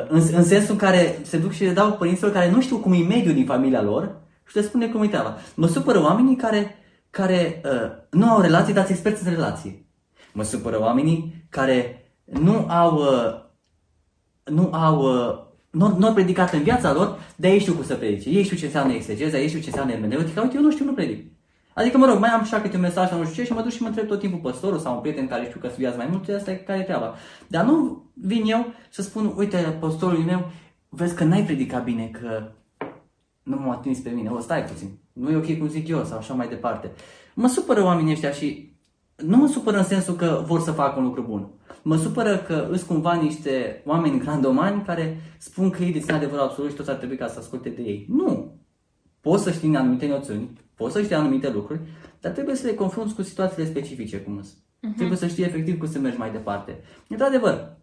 [0.07, 2.93] în, în sensul în care se duc și le dau părinților care nu știu cum
[2.93, 4.15] e mediul din familia lor
[4.47, 5.37] și le spune cum e treaba.
[5.55, 6.75] Mă supără oamenii care,
[7.09, 9.85] care uh, nu au relații, dar sunt experți în relații.
[10.33, 13.45] Mă supără oamenii care nu au, uh,
[14.43, 17.95] nu au uh, nu, nu au predicat în viața lor, dar ei știu cum să
[17.95, 18.29] predice.
[18.29, 20.41] Ei știu ce înseamnă exegeza, ei știu ce înseamnă ermeneutica.
[20.41, 21.31] Uite, eu nu știu, nu predic.
[21.77, 23.61] Adică, mă rog, mai am așa câte un mesaj sau nu știu ce și mă
[23.61, 26.07] duc și mă întreb tot timpul păstorul sau un prieten care știu că studiază mai
[26.11, 27.13] mult, asta e care e treaba.
[27.47, 30.51] Dar nu vin eu să spun, uite, păstorul meu,
[30.89, 32.51] vezi că n-ai predicat bine, că
[33.43, 34.29] nu m-a atins pe mine.
[34.29, 36.91] O, stai puțin, nu e ok cum zic eu sau așa mai departe.
[37.35, 38.75] Mă supără oamenii ăștia și
[39.15, 41.49] nu mă supără în sensul că vor să facă un lucru bun.
[41.83, 46.69] Mă supără că îs cumva niște oameni grandomani care spun că ei dețin adevărul absolut
[46.69, 48.05] și toți ar trebui ca să asculte de ei.
[48.09, 48.55] Nu!
[49.21, 51.79] Poți să știi anumite noțiuni, poți să știi anumite lucruri,
[52.19, 54.57] dar trebuie să le confrunți cu situațiile specifice cum sunt.
[54.57, 54.95] Uh-huh.
[54.95, 56.79] Trebuie să știi efectiv cum să mergi mai departe.
[57.07, 57.77] Într-adevăr,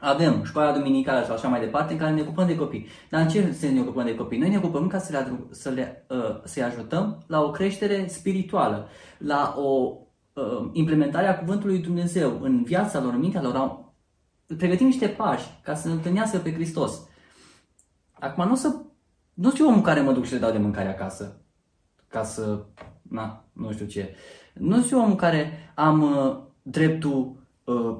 [0.00, 2.86] avem școala duminicală și așa mai departe în care ne ocupăm de copii.
[3.10, 4.38] Dar în ce să ne ocupăm de copii?
[4.38, 8.88] Noi ne ocupăm ca să le, să le, uh, să ajutăm la o creștere spirituală,
[9.18, 9.96] la o
[10.32, 13.86] uh, implementarea cuvântului Dumnezeu în viața lor, în mintea lor,
[14.56, 17.06] pregătim niște pași ca să ne întâlnească pe Hristos.
[18.12, 18.74] Acum nu să
[19.34, 21.40] nu știu omul care mă duc și le dau de mâncare acasă,
[22.08, 22.64] ca să,
[23.02, 24.14] na, nu știu ce.
[24.52, 27.96] Nu știu omul care am uh, dreptul uh,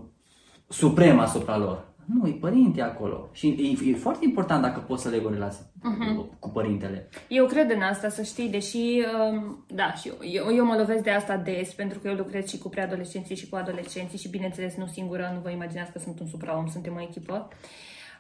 [0.69, 1.87] suprem asupra lor.
[2.05, 3.29] Nu, e părinte acolo.
[3.33, 6.39] Și e, e foarte important dacă poți să leg o relație uh-huh.
[6.39, 7.09] cu părintele.
[7.29, 11.03] Eu cred în asta, să știi, deși, um, da, și eu, eu, eu mă lovesc
[11.03, 14.77] de asta des, pentru că eu lucrez și cu preadolescenții și cu adolescenții și, bineînțeles,
[14.77, 17.49] nu singură, nu vă imaginați că sunt un supraom, suntem o echipă.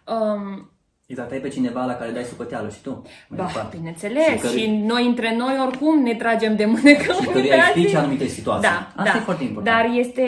[0.06, 0.70] Um,
[1.08, 3.02] Exact, ai pe cineva la care dai supăteală și tu.
[3.28, 3.76] Ba, departe.
[3.76, 4.58] bineînțeles, și, cări...
[4.58, 7.12] și noi între noi oricum ne tragem de mânecă.
[7.20, 8.68] Și căruia explici anumite situații.
[8.68, 9.18] Da, Asta da.
[9.18, 9.76] e foarte important.
[9.76, 10.26] Dar este,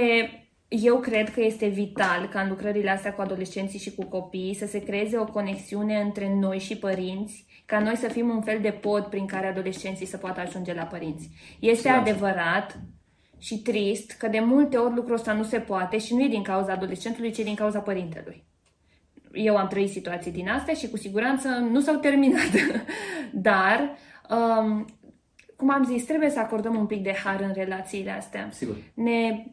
[0.68, 4.66] eu cred că este vital ca în lucrările astea cu adolescenții și cu copiii să
[4.66, 8.70] se creeze o conexiune între noi și părinți, ca noi să fim un fel de
[8.70, 11.30] pod prin care adolescenții să poată ajunge la părinți.
[11.58, 11.98] Este Sigur.
[11.98, 12.78] adevărat
[13.38, 16.42] și trist că de multe ori lucrul ăsta nu se poate și nu e din
[16.42, 18.48] cauza adolescentului, ci din cauza părintelui
[19.32, 22.50] eu am trăit situații din astea și cu siguranță nu s-au terminat.
[23.32, 23.96] Dar,
[24.30, 24.84] um,
[25.56, 28.48] cum am zis, trebuie să acordăm un pic de har în relațiile astea.
[28.52, 28.76] Sigur.
[28.94, 29.46] Ne,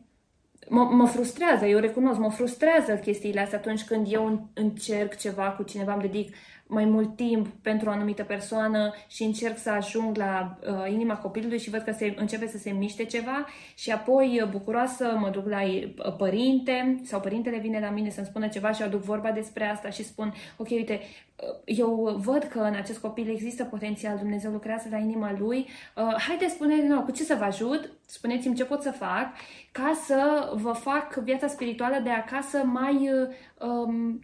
[0.69, 5.63] mă, mă frustrează, eu recunosc, mă frustrează chestiile astea atunci când eu încerc ceva cu
[5.63, 6.35] cineva, îmi dedic
[6.67, 11.59] mai mult timp pentru o anumită persoană și încerc să ajung la uh, inima copilului
[11.59, 13.45] și văd că se, începe să se miște ceva
[13.75, 18.25] și apoi uh, bucuroasă mă duc la uh, părinte sau părintele vine la mine să-mi
[18.25, 20.99] spună ceva și aduc vorba despre asta și spun, ok, uite,
[21.35, 26.15] uh, eu văd că în acest copil există potențial, Dumnezeu lucrează la inima lui, uh,
[26.27, 29.27] haide spune no, cu ce să vă ajut, spuneți-mi ce pot să fac
[29.71, 34.19] ca să vă fac viața spirituală de acasă mai uh, um,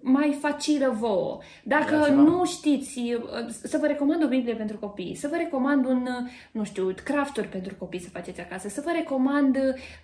[0.00, 1.38] mai facilă vouă.
[1.62, 3.16] Dacă nu știți,
[3.62, 6.08] să vă recomand o Biblie pentru copii, să vă recomand un,
[6.50, 9.58] nu știu, crafturi pentru copii să faceți acasă, să vă recomand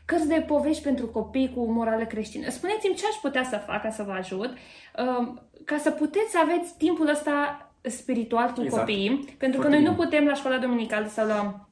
[0.04, 2.50] cărți de povești pentru copii cu morală creștină.
[2.50, 4.50] Spuneți-mi ce aș putea să fac ca să vă ajut,
[4.98, 8.80] um, ca să puteți să aveți timpul ăsta spiritual cu exact.
[8.80, 11.68] copiii, pentru că noi nu putem la școala dominicală sau la,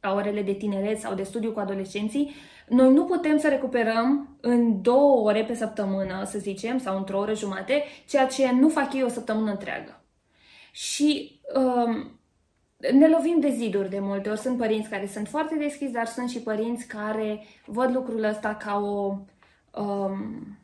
[0.00, 2.34] la orele de tineret sau de studiu cu adolescenții
[2.68, 7.34] noi nu putem să recuperăm în două ore pe săptămână, să zicem, sau într-o oră
[7.34, 10.04] jumate, ceea ce nu fac eu o săptămână întreagă.
[10.72, 12.20] Și um,
[12.92, 14.38] ne lovim de ziduri de multe ori.
[14.38, 18.78] Sunt părinți care sunt foarte deschiși, dar sunt și părinți care văd lucrul ăsta ca
[18.78, 19.16] o,
[19.80, 20.58] um,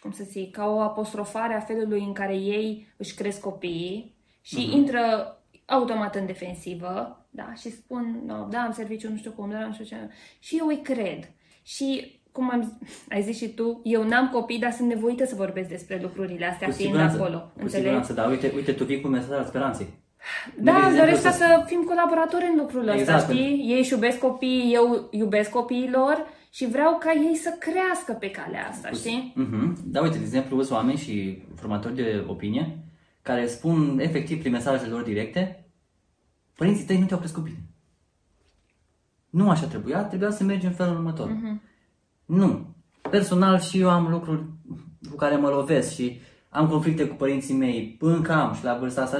[0.00, 4.68] cum să zic, ca o apostrofare a felului în care ei își cresc copiii și
[4.68, 4.74] uh-huh.
[4.74, 5.34] intră
[5.66, 9.72] automat în defensivă, da, și spun, no, da, am serviciu, nu știu cum, da, nu
[9.72, 9.96] știu ce.
[10.38, 11.30] Și eu îi cred.
[11.62, 12.78] Și cum am,
[13.14, 16.68] ai zis și tu, eu n-am copii, dar sunt nevoită să vorbesc despre lucrurile astea
[16.68, 17.38] cu fiind acolo.
[17.38, 17.74] Cu înțelegi?
[17.74, 18.24] siguranță, da.
[18.24, 19.86] Uite, uite, tu vii cu mesajul speranței.
[20.56, 21.30] Da, îmi doresc să...
[21.30, 23.18] să fim colaboratori în lucrul exact.
[23.18, 23.64] ăsta, știi?
[23.68, 28.68] Ei își iubesc copiii, eu iubesc copiilor și vreau ca ei să crească pe calea
[28.70, 29.32] asta, știi?
[29.36, 29.72] Uh-huh.
[29.84, 32.78] Da, uite, de exemplu, sunt oameni și formatori de opinie
[33.22, 35.59] care spun efectiv prin mesajele lor directe,
[36.60, 37.62] părinții tăi nu te-au crescut bine.
[39.30, 41.28] Nu așa trebuia, trebuia să mergi în felul următor.
[41.28, 41.60] Uh-huh.
[42.24, 42.74] Nu.
[43.10, 44.44] Personal și eu am lucruri
[45.10, 49.02] cu care mă lovesc și am conflicte cu părinții mei, încă am și la vârsta
[49.02, 49.18] asta,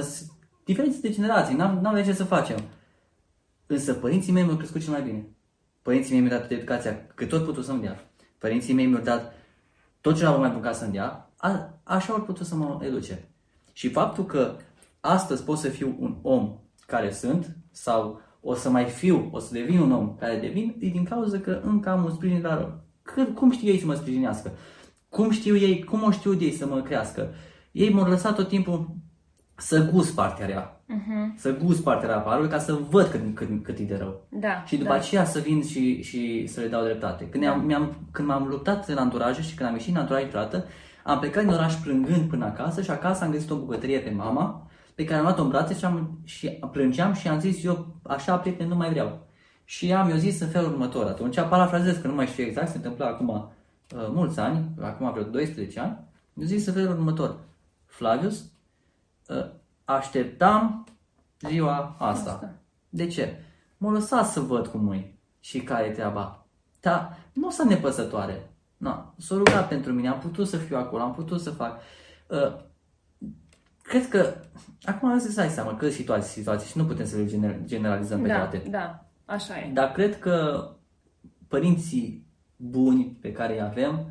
[0.63, 2.57] diferențe de generații, n-am, n-am de ce să facem.
[3.65, 5.25] Însă părinții mei mi-au crescut cel mai bine.
[5.81, 8.11] Părinții mei mi-au dat educația cât tot putut să-mi dea.
[8.37, 9.33] Părinții mei mi-au dat
[10.01, 13.29] tot ce mai bun ca să-mi dea, a, așa au putut să mă educe.
[13.73, 14.55] Și faptul că
[14.99, 16.59] astăzi pot să fiu un om
[16.91, 20.87] care sunt sau o să mai fiu, o să devin un om care devin, e
[20.87, 24.51] din cauza că încă am un sprijin la Cât, cum știu ei să mă sprijinească?
[25.09, 27.33] Cum știu ei, cum o știu ei să mă crească?
[27.71, 28.95] Ei m-au lăsat tot timpul
[29.55, 30.83] să gust partea rea.
[30.83, 31.37] Uh-huh.
[31.37, 34.27] Să gust partea rea a ca să văd cât, cât, cât e de rău.
[34.29, 34.95] Da, și după da.
[34.95, 37.29] aceea să vin și, și să le dau dreptate.
[37.29, 37.51] Când, da.
[37.51, 40.65] am, când m-am luptat în anturaje și când am ieșit în anturaje toată,
[41.03, 44.67] am plecat din oraș plângând până acasă și acasă am găsit o bucătărie pe mama
[44.95, 48.37] pe care am luat-o în brațe și, am, și plângeam și am zis eu așa
[48.37, 49.27] prieten nu mai vreau.
[49.63, 51.05] Și am eu zis în felul următor.
[51.05, 55.23] Atunci parafrazez că nu mai știu exact, se întâmpla acum uh, mulți ani, acum vreo
[55.23, 55.97] 12 ani.
[56.33, 57.37] Eu zis în felul următor.
[57.85, 58.43] Flavius,
[59.27, 59.45] uh,
[59.85, 60.85] așteptam
[61.47, 62.31] ziua asta.
[62.31, 62.53] asta.
[62.89, 63.43] De ce?
[63.77, 66.45] M-a lăsat să văd cum e și care e treaba.
[66.79, 68.49] Dar nu o să nepăsătoare.
[68.77, 71.79] Na, s-a rugat pentru mine, am putut să fiu acolo, am putut să fac.
[72.27, 72.69] Uh,
[73.81, 74.35] cred că,
[74.83, 78.37] acum să ai seama că situații, situații și nu putem să le generalizăm pe da,
[78.37, 78.63] toate.
[78.69, 79.71] Da, așa e.
[79.73, 80.67] Dar cred că
[81.47, 82.25] părinții
[82.55, 84.05] buni pe care îi avem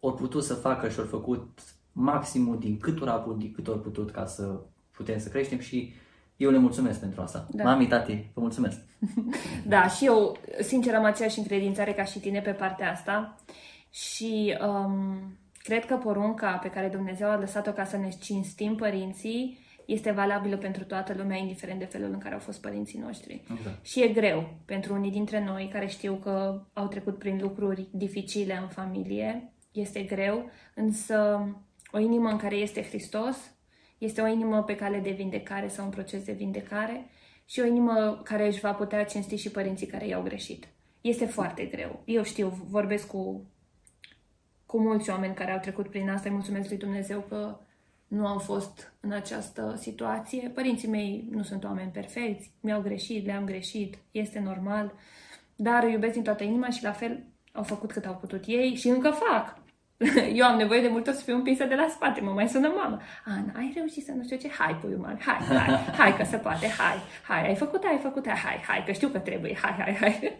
[0.00, 1.60] au putut să facă și au făcut
[1.92, 5.94] maximul din cât au avut, din cât au putut ca să putem să creștem și
[6.36, 7.46] eu le mulțumesc pentru asta.
[7.50, 7.64] Da.
[7.64, 8.78] Mami, tati, vă mulțumesc.
[9.66, 13.36] da, și eu, sincer, am aceeași încredințare ca și tine pe partea asta
[13.90, 19.58] și um, cred că porunca pe care Dumnezeu a lăsat-o ca să ne cinstim părinții
[19.86, 23.44] este valabilă pentru toată lumea, indiferent de felul în care au fost părinții noștri.
[23.52, 23.86] Exact.
[23.86, 28.58] Și e greu pentru unii dintre noi care știu că au trecut prin lucruri dificile
[28.62, 29.52] în familie.
[29.72, 31.48] Este greu, însă
[31.92, 33.36] o inimă în care este Hristos
[33.98, 37.10] este o inimă pe cale de vindecare sau un proces de vindecare
[37.44, 40.68] și o inimă care își va putea cinsti și părinții care i-au greșit.
[41.00, 42.02] Este foarte greu.
[42.04, 43.46] Eu știu, vorbesc cu,
[44.76, 46.28] cu mulți oameni care au trecut prin asta.
[46.28, 47.58] Îi mulțumesc lui Dumnezeu că
[48.06, 50.48] nu au fost în această situație.
[50.48, 54.92] Părinții mei nu sunt oameni perfecți, mi-au greșit, le-am greșit, este normal,
[55.56, 58.88] dar iubesc din toată inima și la fel au făcut cât au putut ei și
[58.88, 59.58] încă fac.
[60.38, 63.00] Eu am nevoie de mult să fiu împinsă de la spate, mă mai sună mama.
[63.24, 64.48] Ana, ai reușit să nu știu ce?
[64.58, 68.28] Hai, puiul mare, hai, hai, hai că se poate, hai, hai, ai făcut, ai făcut,
[68.28, 70.36] hai, hai, că știu că trebuie, hai, hai, hai.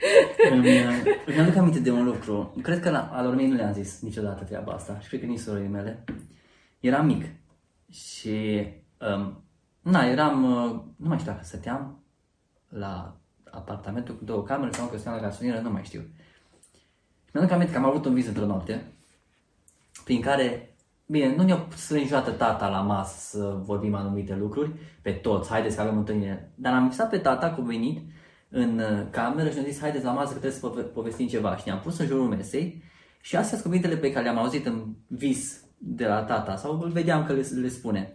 [0.51, 0.81] Îmi,
[1.27, 4.45] îmi aduc aminte de un lucru, cred că la, alor mei nu le-am zis niciodată
[4.45, 6.05] treaba asta și cred că nici surorii mele.
[6.81, 7.25] Eram mic
[7.91, 8.67] și,
[9.15, 9.45] um,
[9.81, 12.05] na, eram, uh, nu mai știu dacă stăteam
[12.69, 13.17] la
[13.51, 16.01] apartamentul cu două camere sau că stăteam la gasolină, nu mai știu.
[17.33, 18.96] Mi-aduc aminte că am avut un vis într-o noapte
[20.07, 20.77] prin care,
[21.07, 24.71] bine, nu ne-a strâns niciodată tata la masă să vorbim anumite lucruri,
[25.03, 26.53] pe toți, haideți că avem întâlnire.
[26.55, 28.01] Dar am visat pe tata cu venit
[28.49, 31.57] în uh, cameră și ne-a zis, haideți la masă că trebuie să povestim ceva.
[31.57, 32.83] Și ne-am pus în jurul mesei
[33.21, 36.91] și astea sunt cuvintele pe care le-am auzit în vis de la tata sau îl
[36.91, 38.15] vedeam că le, le spune.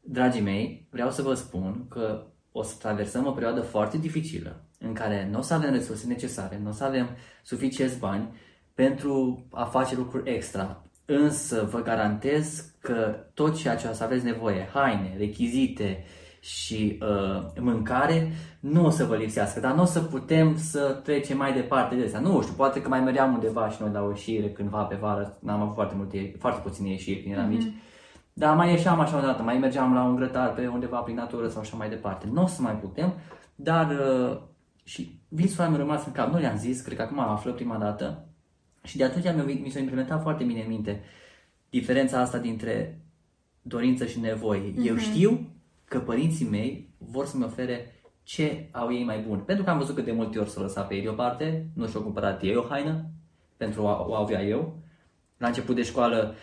[0.00, 4.92] Dragii mei, vreau să vă spun că o să traversăm o perioadă foarte dificilă în
[4.92, 7.08] care nu o să avem resurse necesare, nu o să avem
[7.42, 8.28] suficienți bani
[8.74, 10.84] pentru a face lucruri extra.
[11.12, 16.04] Însă vă garantez că tot ceea ce o să aveți nevoie, haine, rechizite
[16.40, 21.36] și uh, mâncare, nu o să vă lipsească, dar nu o să putem să trecem
[21.36, 22.18] mai departe de asta.
[22.18, 25.38] Nu știu, poate că mai mergeam undeva și noi la o ieșire cândva pe vară,
[25.40, 27.50] n-am avut foarte, multe, foarte puține ieșiri când eram mm-hmm.
[27.50, 27.72] mici.
[28.32, 31.48] Dar mai ieșeam așa o dată, mai mergeam la un grătar pe undeva prin natură
[31.48, 32.28] sau așa mai departe.
[32.32, 33.12] Nu o să mai putem,
[33.54, 34.38] dar uh,
[34.84, 36.32] și visul mi-a rămas în cap.
[36.32, 38.24] Nu le-am zis, cred că acum află prima dată.
[38.84, 41.00] Și de atunci mi s-a implementat foarte bine în minte
[41.70, 43.00] diferența asta dintre
[43.62, 44.72] dorință și nevoie.
[44.72, 44.86] Mm-hmm.
[44.86, 45.50] Eu știu
[45.84, 49.38] că părinții mei vor să-mi ofere ce au ei mai bun.
[49.38, 52.02] Pentru că am văzut cât de multe ori s-o lăsat pe ei deoparte, nu și-au
[52.02, 53.04] cumpărat ei o haină
[53.56, 54.78] pentru a o avea eu.
[55.38, 56.34] La început de școală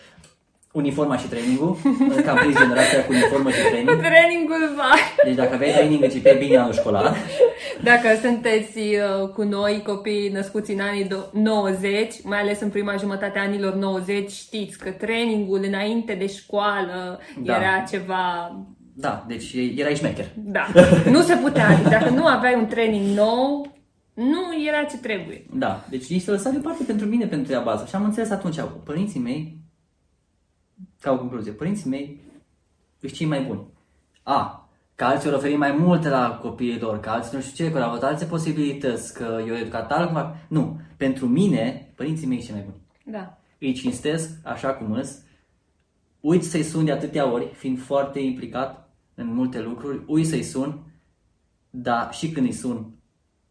[0.72, 1.78] uniforma și trainingul,
[2.24, 4.02] că am prins generația cu uniformă și training.
[4.02, 4.94] Trainingul va.
[5.24, 7.16] Deci dacă aveai training începe bine anul școlar.
[7.84, 13.40] Dacă sunteți uh, cu noi, copii născuți în anii 90, mai ales în prima jumătate
[13.40, 17.56] a anilor 90, știți că trainingul înainte de școală da.
[17.56, 18.56] era ceva...
[18.94, 20.28] Da, deci erai șmecher.
[20.36, 20.68] Da,
[21.16, 21.82] nu se putea.
[21.90, 23.76] Dacă nu aveai un training nou,
[24.14, 25.46] nu era ce trebuie.
[25.54, 27.86] Da, deci ei se lăsat deoparte pentru mine, pentru ea bază.
[27.86, 29.58] Și am înțeles atunci, părinții mei
[31.02, 32.22] ca o concluzie, părinții mei
[33.00, 33.68] sunt cei mai buni.
[34.24, 34.67] A,
[34.98, 37.80] că alții au oferit mai multe la copiii lor, că alții nu știu ce, că
[37.80, 40.36] au avut alte posibilități, că eu educat altcumva.
[40.48, 43.16] Nu, pentru mine, părinții mei sunt cei mai buni.
[43.18, 43.38] Da.
[43.60, 45.20] Îi cinstesc așa cum îs,
[46.20, 50.80] uit să-i sun de atâtea ori, fiind foarte implicat în multe lucruri, ui să-i sun,
[51.70, 52.94] dar și când îi sun,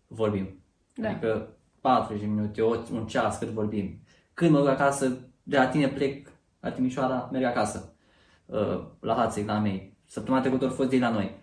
[0.07, 0.62] vorbim.
[0.94, 1.09] Da.
[1.09, 4.01] Adică 40 minute, o, un ceas cât vorbim.
[4.34, 6.28] Când mă duc acasă, de la tine plec
[6.61, 7.94] la Timișoara, merg acasă.
[8.47, 9.95] Uh, la Hațeg, la mei.
[10.07, 11.34] Săptămâna trecută au fost de la noi.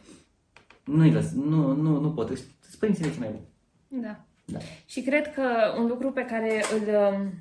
[0.86, 2.28] Nu-i lăs, nu, nu, nu pot.
[2.28, 3.42] Sunt părinții mei ce mai bun.
[4.02, 4.20] Da.
[4.46, 4.60] Da.
[4.86, 7.34] Și cred că un lucru pe care îl, um,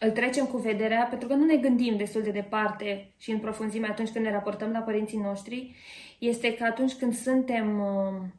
[0.00, 3.86] îl trecem cu vederea, pentru că nu ne gândim destul de departe și în profunzime
[3.86, 5.74] atunci când ne raportăm la părinții noștri,
[6.18, 8.32] este că atunci când suntem um,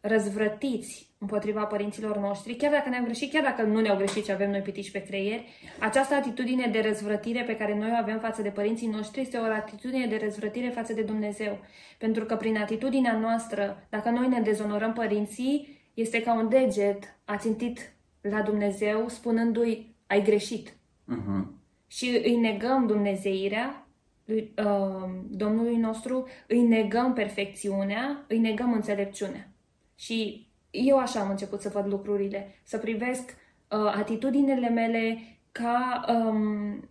[0.00, 4.50] răzvrătiți împotriva părinților noștri, chiar dacă ne-am greșit, chiar dacă nu ne-au greșit și avem
[4.50, 5.40] noi pitici pe creier,
[5.80, 9.42] această atitudine de răzvrătire pe care noi o avem față de părinții noștri este o
[9.42, 11.58] atitudine de răzvrătire față de Dumnezeu.
[11.98, 17.92] Pentru că prin atitudinea noastră, dacă noi ne dezonorăm părinții, este ca un deget ațintit
[18.20, 20.68] la Dumnezeu spunându-i ai greșit.
[20.68, 21.44] Uh-huh.
[21.86, 23.86] Și îi negăm dumnezeirea
[24.24, 29.48] lui, uh, Domnului nostru, îi negăm perfecțiunea, îi negăm înțelepciunea.
[29.94, 35.18] Și eu așa am început să văd lucrurile, să privesc uh, atitudinile mele
[35.52, 36.88] ca um,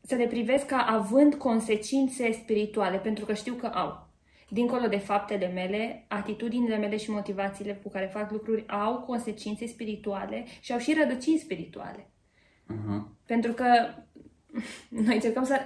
[0.00, 4.08] să le privesc ca având consecințe spirituale, pentru că știu că au.
[4.48, 10.44] Dincolo de faptele mele, atitudinile mele și motivațiile cu care fac lucruri au consecințe spirituale
[10.60, 12.10] și au și rădăcini spirituale.
[12.72, 13.02] Uh-huh.
[13.26, 13.64] Pentru că
[15.04, 15.60] noi încercăm să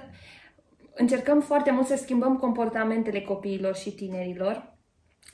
[0.93, 4.75] încercăm foarte mult să schimbăm comportamentele copiilor și tinerilor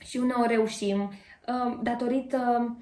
[0.04, 1.08] și uneori reușim uh,
[1.82, 2.76] datorită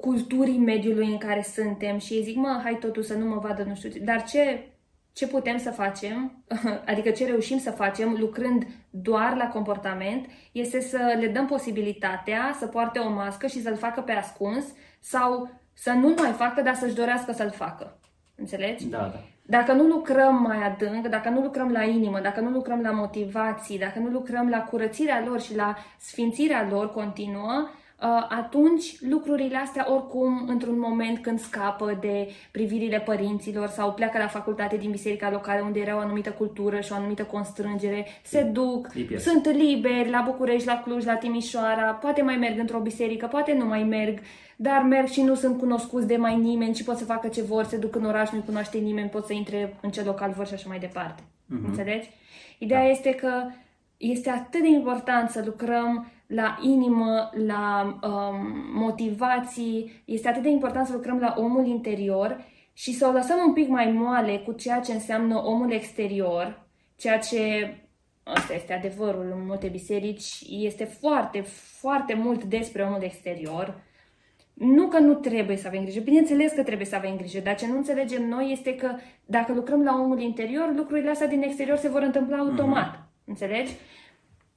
[0.00, 3.62] culturii mediului în care suntem și ei zic, mă, hai totuși să nu mă vadă
[3.62, 3.98] nu știu ce.
[3.98, 4.68] Dar ce,
[5.12, 6.44] ce putem să facem,
[6.90, 12.66] adică ce reușim să facem lucrând doar la comportament, este să le dăm posibilitatea să
[12.66, 14.64] poarte o mască și să-l facă pe ascuns
[15.00, 17.98] sau să nu-l mai facă, dar să-și dorească să-l facă.
[18.34, 18.86] Înțelegi?
[18.86, 19.22] Da, da.
[19.48, 23.78] Dacă nu lucrăm mai adânc, dacă nu lucrăm la inimă, dacă nu lucrăm la motivații,
[23.78, 27.84] dacă nu lucrăm la curățirea lor și la sfințirea lor continuă, uh,
[28.28, 34.76] atunci lucrurile astea oricum într-un moment când scapă de privirile părinților sau pleacă la facultate
[34.76, 39.02] din biserica locală unde era o anumită cultură și o anumită constrângere, se duc, Îi
[39.02, 39.22] pierd.
[39.22, 43.64] sunt liberi la București, la Cluj, la Timișoara, poate mai merg într-o biserică, poate nu
[43.64, 44.18] mai merg,
[44.56, 47.64] dar merg și nu sunt cunoscuți de mai nimeni și pot să facă ce vor,
[47.64, 50.54] se duc în oraș, nu-i cunoaște nimeni, pot să intre în ce local vor și
[50.54, 51.22] așa mai departe.
[51.46, 51.64] Mhm.
[51.68, 52.10] Înțelegi?
[52.58, 53.30] Ideea este că
[53.96, 58.36] este atât de important să lucrăm la inimă, la um,
[58.74, 63.52] motivații, este atât de important să lucrăm la omul interior și să o lăsăm un
[63.52, 66.66] pic mai moale cu ceea ce înseamnă omul exterior,
[66.96, 67.74] ceea ce,
[68.22, 71.40] asta este adevărul în multe biserici, este foarte,
[71.80, 73.84] foarte mult despre omul exterior.
[74.54, 77.66] Nu că nu trebuie să avem grijă, bineînțeles că trebuie să avem grijă, dar ce
[77.66, 78.90] nu înțelegem noi este că
[79.24, 83.06] dacă lucrăm la omul interior, lucrurile astea din exterior se vor întâmpla automat.
[83.26, 83.72] Înțelegi?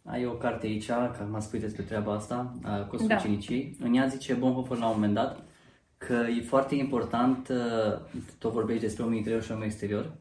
[0.04, 3.16] Ai o carte aici, că m-a spus despre treaba asta, a costul Da.
[3.16, 3.78] ucenicii.
[3.80, 5.44] În ea zice Bonhoeffer la un moment dat
[5.98, 10.12] că e foarte important, uh, tot vorbești despre omul interior și omul exterior,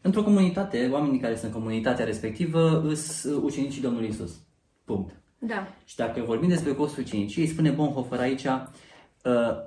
[0.00, 4.38] într-o comunitate, oamenii care sunt în comunitatea respectivă sunt ucenicii Domnului Isus.
[4.84, 5.20] Punct.
[5.38, 5.68] Da.
[5.84, 8.62] Și dacă vorbim despre costul ucenicii, spune Bonhoeffer aici, uh,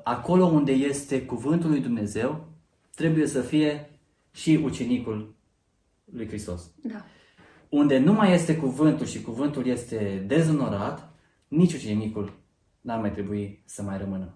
[0.03, 2.47] acolo unde este cuvântul lui Dumnezeu,
[2.95, 3.89] trebuie să fie
[4.31, 5.35] și ucenicul
[6.05, 6.71] lui Hristos.
[6.83, 7.05] Da.
[7.71, 11.13] Unde nu mai este cuvântul și cuvântul este dezonorat,
[11.47, 12.33] nici ucenicul
[12.81, 14.33] n-ar mai trebui să mai rămână.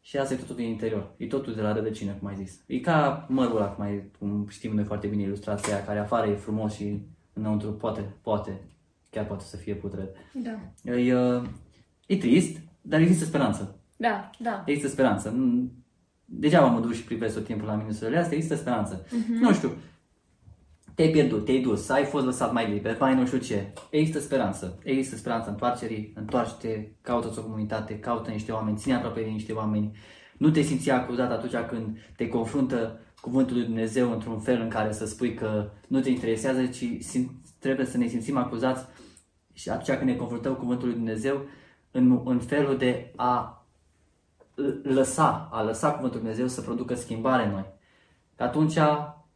[0.00, 1.14] Și asta e totul din interior.
[1.16, 2.60] E totul de la rădăcină, cum ai zis.
[2.66, 6.26] E ca mărul ăla, cum, ai, cum știm noi foarte bine ilustrația aia, care afară
[6.30, 7.00] e frumos și
[7.32, 8.60] înăuntru poate, poate,
[9.10, 10.08] chiar poate să fie putred.
[10.32, 10.58] Da.
[10.92, 11.42] E, uh,
[12.06, 13.78] e trist, dar există speranță.
[13.96, 14.62] Da, da.
[14.66, 15.28] Există speranță.
[15.30, 15.70] Nu-
[16.24, 19.06] Degeaba mă duc și privesc tot timpul la minusurile astea, există speranță.
[19.40, 19.70] Nu știu,
[20.94, 23.72] te-ai pierdut, te-ai dus, ai fost lăsat mai liber, mai nu știu ce.
[23.90, 24.78] Există speranță.
[24.82, 29.96] Există speranță întoarcerii, întoarce-te, caută o comunitate, caută niște oameni, ține aproape de niște oameni.
[30.38, 34.92] Nu te simți acuzat atunci când te confruntă cuvântul lui Dumnezeu într-un fel în care
[34.92, 38.86] să spui că nu te interesează, ci sim- trebuie să ne simțim acuzați
[39.52, 41.44] și atunci când ne confruntăm cu cuvântul lui Dumnezeu
[41.90, 43.66] în, în felul de a
[44.82, 47.64] lăsa, a lăsa cuvântul lui Dumnezeu să producă schimbare în noi.
[48.36, 48.78] Că atunci,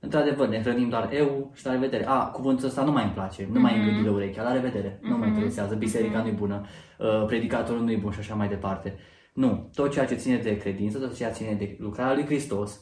[0.07, 2.07] într-adevăr, ne hrănim doar eu și la revedere.
[2.07, 4.99] A, cuvântul ăsta nu mai îmi place, nu mai îmi gândi de urechea, la revedere,
[5.03, 6.67] nu mă interesează, biserica nu-i bună,
[6.99, 8.95] uh, predicatorul nu-i bun și așa mai departe.
[9.33, 12.81] Nu, tot ceea ce ține de credință, tot ceea ce ține de lucrarea lui Hristos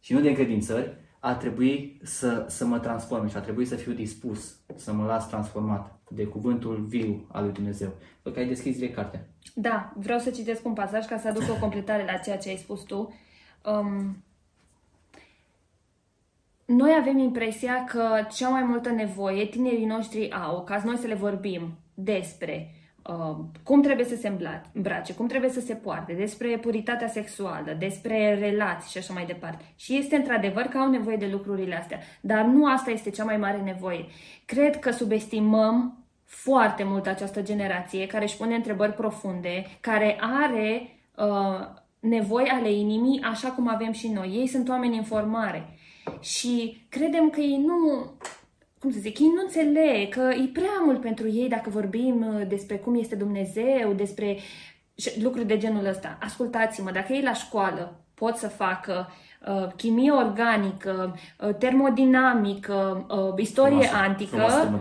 [0.00, 3.92] și nu de încredințări, ar trebui să, să mă transforme și ar trebui să fiu
[3.92, 7.88] dispus să mă las transformat de cuvântul viu al lui Dumnezeu.
[7.88, 9.28] Pentru că ai deschis direct cartea.
[9.54, 12.56] Da, vreau să citesc un pasaj ca să aduc o completare la ceea ce ai
[12.56, 13.14] spus tu.
[13.64, 14.24] Um,
[16.70, 21.14] noi avem impresia că cea mai multă nevoie tinerii noștri au ca noi să le
[21.14, 22.74] vorbim despre
[23.08, 24.32] uh, cum trebuie să se
[24.72, 29.64] îmbrace, cum trebuie să se poarte, despre puritatea sexuală, despre relații și așa mai departe.
[29.76, 33.36] Și este într-adevăr că au nevoie de lucrurile astea, dar nu asta este cea mai
[33.36, 34.04] mare nevoie.
[34.44, 41.66] Cred că subestimăm foarte mult această generație care își pune întrebări profunde, care are uh,
[42.00, 44.28] nevoi ale inimii așa cum avem și noi.
[44.28, 45.74] Ei sunt oameni în formare
[46.20, 48.10] și credem că ei nu,
[48.78, 52.46] cum să zic, ei nu înțeleg, că e prea mult pentru ei dacă vorbim uh,
[52.48, 54.38] despre cum este Dumnezeu, despre
[55.22, 56.18] lucruri de genul ăsta.
[56.20, 59.08] Ascultați-mă, dacă ei la școală pot să facă
[59.46, 64.78] uh, chimie organică, uh, termodinamică, uh, istorie frumoasă, antică, frumoasă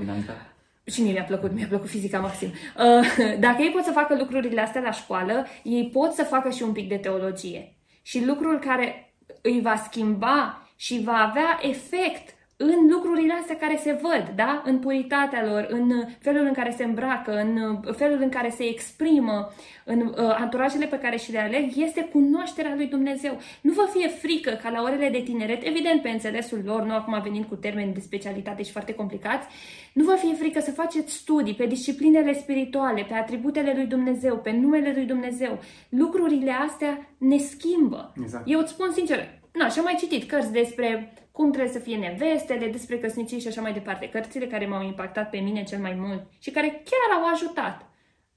[0.89, 2.47] și mie mi-a plăcut, mi-a plăcut fizica maxim.
[2.47, 6.63] Uh, dacă ei pot să facă lucrurile astea la școală, ei pot să facă și
[6.63, 7.73] un pic de teologie.
[8.01, 13.99] Și lucrul care îi va schimba și va avea efect în lucrurile astea care se
[14.01, 14.61] văd, da?
[14.65, 19.49] În puritatea lor, în felul în care se îmbracă, în felul în care se exprimă,
[19.85, 23.39] în uh, anturajele pe care și le aleg, este cunoașterea lui Dumnezeu.
[23.61, 27.21] Nu vă fie frică ca la orele de tineret, evident pe înțelesul lor, nu acum
[27.23, 29.47] venind cu termeni de specialitate și foarte complicați,
[29.93, 34.51] nu vă fie frică să faceți studii pe disciplinele spirituale, pe atributele lui Dumnezeu, pe
[34.51, 35.59] numele lui Dumnezeu.
[35.89, 38.13] Lucrurile astea ne schimbă.
[38.21, 38.43] Exact.
[38.47, 41.95] Eu îți spun sincer, Na, și am mai citit cărți despre cum trebuie să fie
[41.95, 44.09] nevestele, despre căsnicii și așa mai departe.
[44.09, 47.85] Cărțile care m-au impactat pe mine cel mai mult și care chiar au ajutat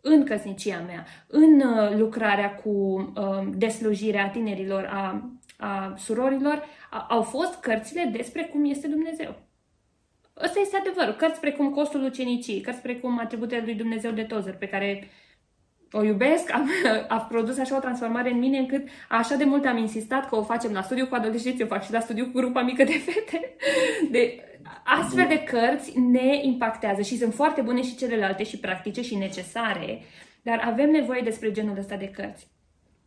[0.00, 7.22] în căsnicia mea, în uh, lucrarea cu uh, deslujirea tinerilor, a, a surorilor, a, au
[7.22, 9.34] fost cărțile despre cum este Dumnezeu.
[10.44, 11.14] Ăsta este adevărul.
[11.14, 15.08] Cărți precum Costul Ucenicii, cărți precum Atributele lui Dumnezeu de Tozer, pe care
[15.92, 16.68] o iubesc, am,
[17.08, 20.42] a produs așa o transformare în mine încât așa de mult am insistat că o
[20.42, 23.56] facem la studiu cu adolescenți, o fac și la studiu cu grupa mică de fete.
[24.10, 24.44] De,
[24.84, 30.02] astfel de cărți ne impactează și sunt foarte bune și celelalte și practice și necesare,
[30.42, 32.50] dar avem nevoie despre genul ăsta de cărți.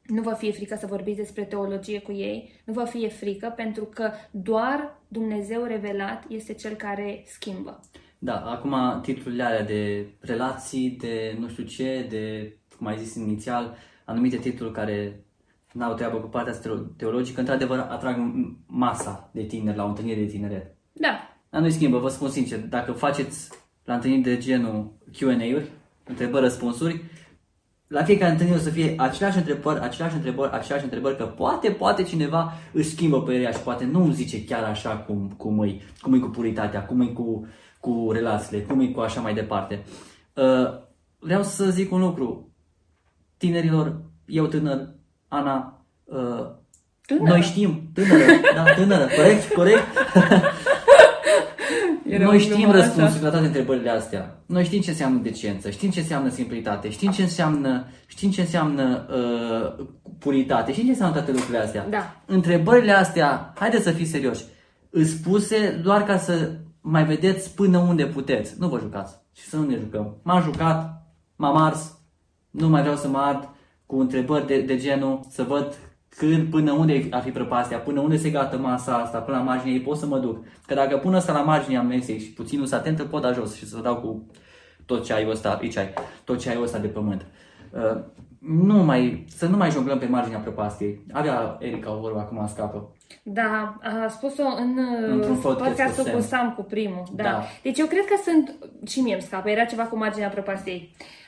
[0.06, 3.84] Nu vă fie frică să vorbiți despre teologie cu ei, nu vă fie frică pentru
[3.86, 7.80] că doar Dumnezeu revelat este cel care schimbă.
[8.20, 13.76] Da, acum titlurile alea de relații, de nu știu ce, de cum ai zis inițial,
[14.06, 15.26] anumite titluri care
[15.74, 16.60] n-au treabă cu partea
[16.98, 18.18] teologică, într-adevăr atrag
[18.66, 20.76] masa de tineri la o întâlnire de tineret.
[20.92, 21.20] Da.
[21.50, 23.50] Dar nu-i schimbă, vă spun sincer, dacă faceți
[23.84, 25.72] la întâlniri de genul Q&A-uri,
[26.04, 27.04] întrebări-răspunsuri,
[27.88, 32.04] la fiecare întâlnire o să fie aceleași întrebări, aceleași întrebări, aceleași întrebări, că poate, poate
[32.04, 36.18] cineva își schimbă părerea și poate nu zice chiar așa cum, cum, e, cum e
[36.18, 37.48] cu puritatea, cum e cu,
[37.80, 39.84] cu relațiile, cum e cu așa mai departe.
[40.34, 40.80] Uh,
[41.20, 42.55] vreau să zic un lucru
[43.38, 44.90] tinerilor, eu tânăr,
[45.28, 46.48] Ana, uh,
[47.06, 47.30] tânără.
[47.30, 48.24] noi știm, tânără,
[48.56, 49.84] da, tânără, corect, corect.
[52.20, 54.40] noi știm răspunsul la toate întrebările astea.
[54.46, 59.06] Noi știm ce înseamnă decență, știm ce înseamnă simplitate, știm ce înseamnă, știm ce înseamnă
[59.10, 59.86] uh,
[60.20, 61.88] puritate, știm ce înseamnă toate lucrurile astea.
[61.90, 62.16] Da.
[62.26, 64.44] Întrebările astea, haideți să fiți serioși,
[64.90, 68.56] îți spuse doar ca să mai vedeți până unde puteți.
[68.60, 70.18] Nu vă jucați și să nu ne jucăm.
[70.24, 71.06] M-am jucat,
[71.36, 71.95] m-am ars,
[72.58, 73.50] nu mai vreau să mă ard
[73.86, 75.76] cu întrebări de, de genul să văd
[76.10, 79.74] când, până unde ar fi prăpastia, până unde se gata masa asta, până la marginea
[79.74, 80.46] ei pot să mă duc.
[80.66, 83.56] Că dacă pun asta la marginea mesei și puțin nu s atentă, pot da jos
[83.56, 84.28] și să dau cu
[84.86, 85.94] tot ce ai ăsta, aici ai,
[86.24, 87.26] tot ce ai ăsta de pământ.
[87.72, 88.02] Uh,
[88.40, 91.06] nu mai, să nu mai jonglăm pe marginea prăpastiei.
[91.12, 92.92] Avea Erica o vorbă, acum scapă.
[93.24, 94.80] Da, a spus-o în
[95.10, 97.04] Într-un podcastul cu Sam, cu primul.
[97.14, 97.24] Da.
[97.24, 97.44] da.
[97.64, 98.56] Deci eu cred că sunt,
[98.88, 100.92] și mie îmi scapă, era ceva cu marginea prăpastiei.
[100.92, 101.25] Um,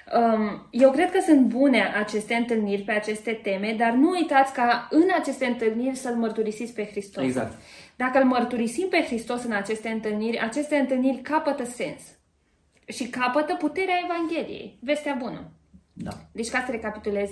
[0.70, 5.08] eu cred că sunt bune aceste întâlniri pe aceste teme, dar nu uitați ca în
[5.20, 7.24] aceste întâlniri să-L mărturisiți pe Hristos.
[7.24, 7.62] Exact.
[7.96, 12.02] Dacă îl mărturisim pe Hristos în aceste întâlniri, aceste întâlniri capătă sens
[12.88, 15.52] și capătă puterea Evangheliei, vestea bună.
[15.94, 16.12] Da.
[16.32, 17.30] Deci, ca să recapitulez,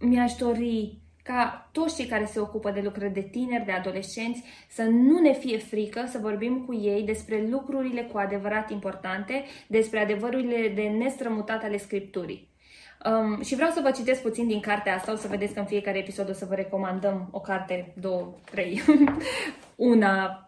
[0.00, 0.98] mi-aș dori
[1.32, 5.32] ca toți cei care se ocupă de lucrări de tineri, de adolescenți, să nu ne
[5.32, 11.62] fie frică să vorbim cu ei despre lucrurile cu adevărat importante, despre adevărurile de nestrămutat
[11.64, 12.48] ale Scripturii.
[13.04, 15.66] Um, și vreau să vă citesc puțin din cartea asta, o să vedeți că în
[15.66, 18.82] fiecare episod o să vă recomandăm o carte, două, trei,
[19.92, 20.42] una,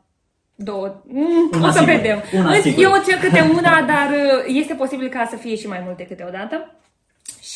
[0.55, 1.95] două, mm, una o să sigur.
[1.95, 2.23] vedem.
[2.33, 6.07] Una Eu cer câte una, dar uh, este posibil ca să fie și mai multe
[6.07, 6.75] câteodată.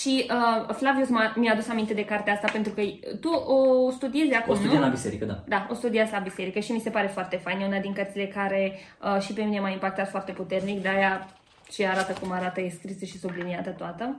[0.05, 2.83] Și uh, Flavius mi-a adus aminte de cartea asta pentru că
[3.21, 5.43] tu o studiezi acum, O studiem la biserică, da.
[5.47, 7.61] Da, o studiezi la biserică și mi se pare foarte fain.
[7.61, 11.29] E una din cărțile care uh, și pe mine m-a impactat foarte puternic, de aia
[11.73, 14.17] și arată cum arată, e scrisă și subliniată toată.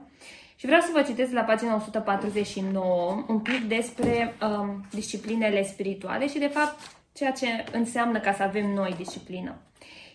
[0.56, 6.38] Și vreau să vă citesc la pagina 149 un pic despre um, disciplinele spirituale și,
[6.38, 6.76] de fapt,
[7.12, 9.54] ceea ce înseamnă ca să avem noi disciplină.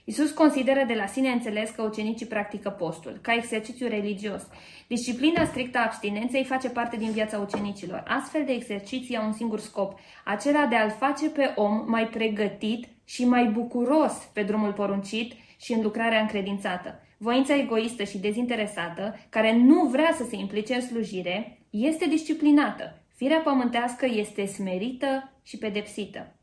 [0.04, 4.42] Isus consideră de la sine înțeles că ucenicii practică postul, ca exercițiu religios.
[4.88, 8.04] Disciplina strictă a abstinenței face parte din viața ucenicilor.
[8.08, 12.88] Astfel de exerciții au un singur scop, acela de a-l face pe om mai pregătit
[13.06, 17.00] și mai bucuros pe drumul poruncit și în lucrarea încredințată.
[17.18, 23.02] Voința egoistă și dezinteresată, care nu vrea să se implice în slujire, este disciplinată.
[23.16, 26.36] Firea pământească este smerită și pedepsită.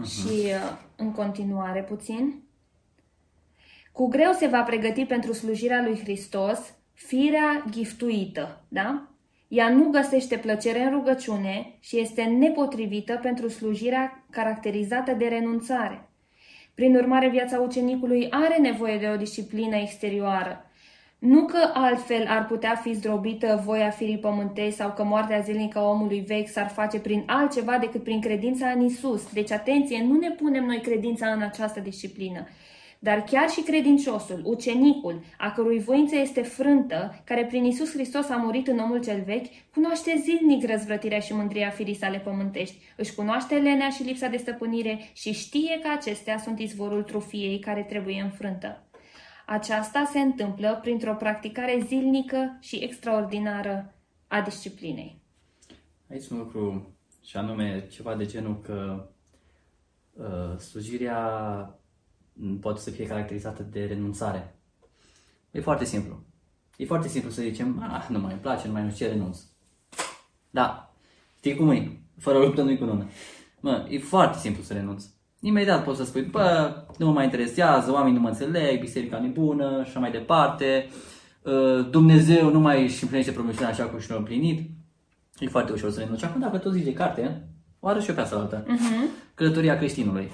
[0.00, 0.08] Uh-huh.
[0.08, 2.42] Și uh, în continuare puțin.
[3.92, 6.58] Cu greu se va pregăti pentru slujirea lui Hristos
[6.92, 9.08] firea giftuită, da?
[9.48, 16.08] Ea nu găsește plăcere în rugăciune și este nepotrivită pentru slujirea caracterizată de renunțare.
[16.74, 20.63] Prin urmare, viața ucenicului are nevoie de o disciplină exterioară.
[21.24, 25.88] Nu că altfel ar putea fi zdrobită voia firii pământei sau că moartea zilnică a
[25.88, 29.32] omului vechi s-ar face prin altceva decât prin credința în Isus.
[29.32, 32.46] Deci, atenție, nu ne punem noi credința în această disciplină.
[32.98, 38.36] Dar chiar și credinciosul, ucenicul, a cărui voință este frântă, care prin Isus Hristos a
[38.36, 43.54] murit în omul cel vechi, cunoaște zilnic răzvrătirea și mândria firii sale pământești, își cunoaște
[43.54, 48.78] lenea și lipsa de stăpânire și știe că acestea sunt izvorul trufiei care trebuie înfrântă.
[49.46, 53.94] Aceasta se întâmplă printr-o practicare zilnică și extraordinară
[54.26, 55.22] a disciplinei.
[56.10, 59.08] Aici un lucru și anume ceva de genul că
[60.12, 61.18] uh, slujirea
[62.60, 64.58] poate să fie caracterizată de renunțare.
[65.50, 66.22] E foarte simplu.
[66.76, 69.38] E foarte simplu să zicem, ah, nu mai îmi place, nu mai știu ce renunț.
[70.50, 70.94] Da,
[71.36, 72.00] știi cum e?
[72.18, 73.08] Fără luptă nu-i cu nună.
[73.60, 75.13] Mă, e foarte simplu să renunți.
[75.46, 79.28] Imediat poți să spui, bă, nu mă mai interesează, oamenii nu mă înțeleg, biserica nu
[79.28, 80.88] bună și așa mai departe.
[81.42, 84.70] Uh, Dumnezeu nu mai își împlinește promisiunea așa cum și l-a împlinit.
[85.38, 86.24] E foarte ușor să renunți.
[86.24, 87.48] Acum, dacă tu zici de carte,
[87.80, 88.62] o arăt și eu pe asta altă.
[88.62, 89.32] Uh-huh.
[89.34, 90.30] Călătoria creștinului.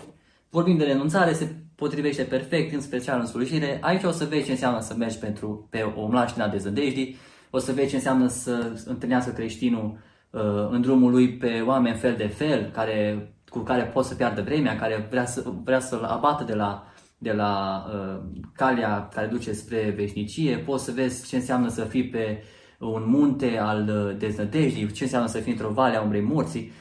[0.51, 3.79] Vorbim de renunțare, se potrivește perfect, în special în slujire.
[3.81, 7.17] Aici o să vezi ce înseamnă să mergi pentru, pe o mlaștina de zădejdii,
[7.51, 9.99] o să vezi ce înseamnă să întâlnească creștinul
[10.31, 10.41] uh,
[10.71, 14.77] în drumul lui pe oameni fel de fel, care, cu care poți să piardă vremea,
[14.77, 16.87] care vrea, să, vrea să-l abată de la,
[17.19, 18.21] de la uh,
[18.55, 22.43] calea care duce spre veșnicie, poți să vezi ce înseamnă să fii pe
[22.79, 26.73] un munte al uh, deznădejdii, ce înseamnă să fii într-o vale a umbrei morții.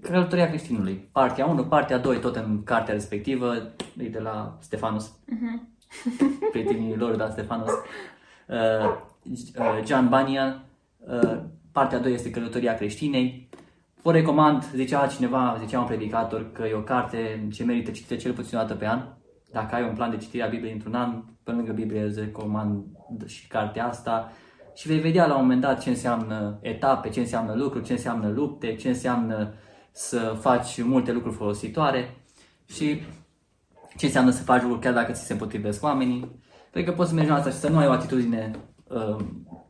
[0.00, 1.08] Călătoria creștinului.
[1.12, 3.54] Partea 1, partea 2, tot în cartea respectivă,
[3.96, 5.08] e de la Stefanus.
[5.08, 5.74] Uh-huh.
[6.52, 7.70] Prietenii lor, da, Stefanus.
[8.46, 8.56] Uh,
[9.58, 10.64] uh, John Bunyan.
[10.98, 11.38] Uh,
[11.72, 13.48] partea 2 este Călătoria creștinei.
[14.08, 18.32] O recomand, zicea cineva, zicea un predicator, că e o carte ce merită citită cel
[18.32, 19.02] puțin o dată pe an.
[19.52, 22.84] Dacă ai un plan de citire a Bibliei într-un an, pe lângă Biblie îți recomand
[23.26, 24.32] și cartea asta
[24.74, 28.28] și vei vedea la un moment dat ce înseamnă etape, ce înseamnă lucruri, ce înseamnă
[28.28, 29.54] lupte, ce înseamnă
[29.92, 32.16] să faci multe lucruri folositoare
[32.64, 33.00] și
[33.96, 36.40] ce înseamnă să faci lucruri chiar dacă ți se împotrivesc oamenii.
[36.70, 38.50] Cred că poți să mergi în asta și să nu ai o atitudine
[38.88, 39.16] uh,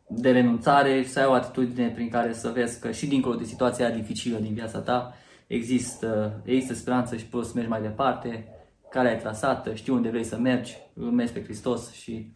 [0.06, 3.44] de renunțare și să ai o atitudine prin care să vezi că și dincolo de
[3.44, 5.14] situația dificilă din viața ta
[5.46, 8.44] există, există speranță și poți să mergi mai departe,
[8.90, 12.32] care ai trasată, știi unde vrei să mergi, urmezi pe Hristos și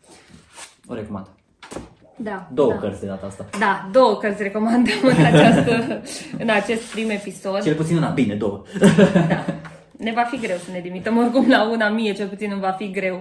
[0.87, 1.27] o recomand.
[2.17, 2.49] Da.
[2.53, 2.79] Două da.
[2.79, 3.47] cărți de data asta.
[3.59, 6.03] Da, două cărți recomandăm în, această,
[6.39, 7.63] în acest prim episod.
[7.63, 8.63] Cel puțin una, bine, două.
[9.29, 9.45] Da.
[9.97, 12.71] Ne va fi greu să ne limităm oricum la una mie, cel puțin îmi va
[12.71, 13.15] fi greu.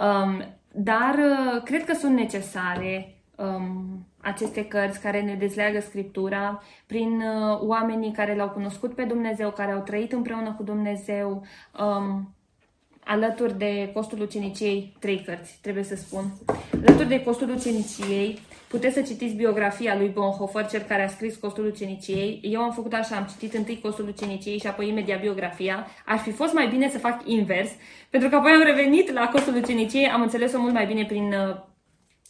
[0.00, 7.20] Um, dar uh, cred că sunt necesare um, aceste cărți care ne dezleagă Scriptura prin
[7.20, 11.42] uh, oamenii care l-au cunoscut pe Dumnezeu, care au trăit împreună cu Dumnezeu,
[11.80, 12.34] um,
[13.04, 16.24] alături de costul uceniciei, trei cărți, trebuie să spun.
[16.86, 21.66] Alături de costul uceniciei, puteți să citiți biografia lui Bonhoeffer, cel care a scris costul
[21.66, 22.40] uceniciei.
[22.42, 25.86] Eu am făcut așa, am citit întâi costul uceniciei și apoi imediat biografia.
[26.04, 27.70] Ar fi fost mai bine să fac invers,
[28.10, 31.34] pentru că apoi am revenit la costul uceniciei, am înțeles-o mult mai bine prin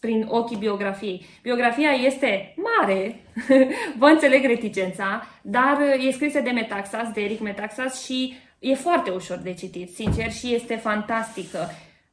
[0.00, 1.26] prin ochii biografiei.
[1.42, 3.20] Biografia este mare,
[3.98, 9.36] vă înțeleg reticența, dar e scrisă de Metaxas, de Eric Metaxas și e foarte ușor
[9.36, 11.70] de citit, sincer, și este fantastică.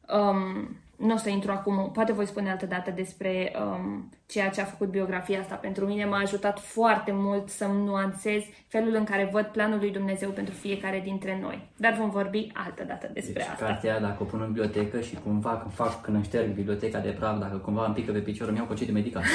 [0.08, 4.62] Um, nu o să intru acum, poate voi spune altă dată despre um, ceea ce
[4.62, 6.06] a făcut biografia asta pentru mine.
[6.06, 11.02] M-a ajutat foarte mult să-mi nuanțez felul în care văd planul lui Dumnezeu pentru fiecare
[11.04, 11.68] dintre noi.
[11.76, 13.66] Dar vom vorbi altă dată despre deci, asta.
[13.66, 17.10] cartea, dacă o pun în bibliotecă și cumva când fac, când îmi șterg biblioteca de
[17.10, 19.24] praf, dacă cumva îmi pică pe picior, îmi iau concediu medical.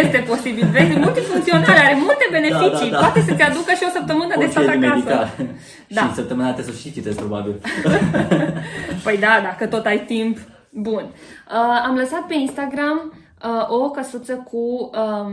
[0.00, 0.66] este posibil.
[0.72, 2.90] Vezi, multifuncțional, are multe beneficii.
[2.90, 3.02] Da, da, da.
[3.04, 4.86] Poate să-ți aducă și o săptămână de stat acasă.
[4.86, 5.30] Medical.
[5.94, 6.00] Da.
[6.00, 7.60] Și săptămâna trebuie să și citesc, probabil.
[9.04, 10.38] păi da, dacă tot ai timp.
[10.70, 11.04] Bun.
[11.04, 13.12] Uh, am lăsat pe Instagram
[13.44, 15.32] uh, o căsuță cu um,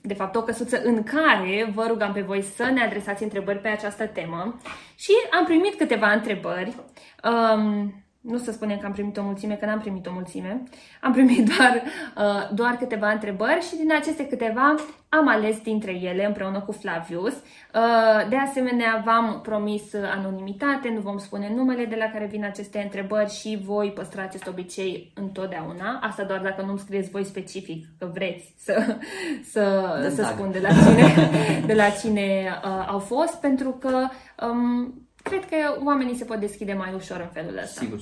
[0.00, 3.68] de fapt o căsuță în care vă rugam pe voi să ne adresați întrebări pe
[3.68, 4.60] această temă
[4.96, 6.76] și am primit câteva întrebări.
[7.24, 10.62] Um, nu să spunem că am primit o mulțime, că n-am primit o mulțime.
[11.00, 11.82] Am primit doar,
[12.16, 14.74] uh, doar câteva întrebări și din aceste câteva
[15.08, 17.32] am ales dintre ele împreună cu Flavius.
[17.32, 19.82] Uh, de asemenea, v-am promis
[20.16, 24.46] anonimitate, nu vom spune numele de la care vin aceste întrebări și voi păstra acest
[24.46, 25.98] obicei întotdeauna.
[26.02, 28.96] Asta doar dacă nu-mi scrieți voi specific că vreți să,
[29.52, 31.30] să, să spun de la cine,
[31.66, 34.08] de la cine uh, au fost, pentru că
[34.46, 37.80] um, cred că oamenii se pot deschide mai ușor în felul ăsta.
[37.80, 37.98] Sigur.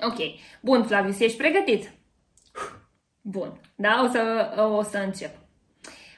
[0.00, 0.18] Ok.
[0.60, 1.92] Bun, Flavius, ești pregătit?
[3.20, 3.60] Bun.
[3.76, 5.30] Da, o să, o să încep.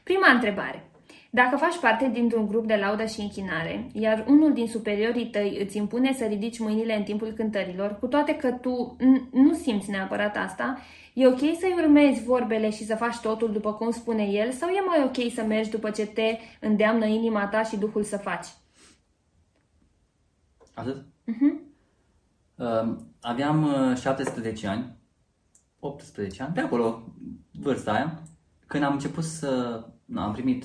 [0.03, 0.91] Prima întrebare.
[1.31, 5.77] Dacă faci parte dintr-un grup de laudă și închinare, iar unul din superiorii tăi îți
[5.77, 8.97] impune să ridici mâinile în timpul cântărilor, cu toate că tu
[9.33, 10.79] nu simți neapărat asta,
[11.15, 14.81] e ok să-i urmezi vorbele și să faci totul după cum spune el sau e
[14.81, 18.47] mai ok să mergi după ce te îndeamnă inima ta și Duhul să faci?
[20.75, 20.97] Atât?
[21.03, 21.67] Uh-huh.
[22.55, 22.97] Uh,
[23.27, 24.97] aveam uh, 17 ani,
[25.81, 27.15] 18 ani, pe acolo,
[27.53, 28.23] vârsta aia,
[28.67, 29.83] când am început să...
[30.05, 30.65] Nu, am primit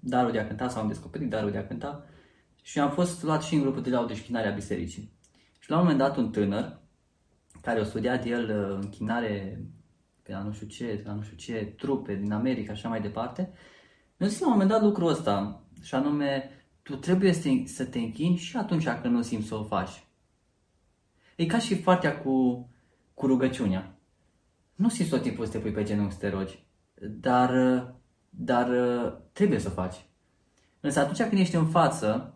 [0.00, 2.04] darul de a cânta sau am descoperit darul de a cânta
[2.62, 5.12] și am fost luat și în grupul de laudă și chinare a bisericii.
[5.58, 6.80] Și la un moment dat un tânăr,
[7.62, 9.64] care a studiat el uh, închinare
[10.22, 13.00] pe la nu știu ce, la nu știu ce, trupe din America și așa mai
[13.00, 13.52] departe,
[14.16, 16.50] mi-a zis la un moment dat lucrul ăsta, și anume,
[16.82, 20.07] tu trebuie să te, să te închini și atunci când nu simți să o faci.
[21.38, 22.68] E ca și partea cu,
[23.14, 23.98] cu rugăciunea.
[24.74, 26.66] Nu simți tot timpul să te pui pe genunchi să te rogi,
[27.00, 27.50] dar,
[28.30, 28.68] dar
[29.32, 30.04] trebuie să o faci.
[30.80, 32.34] Însă atunci când ești în față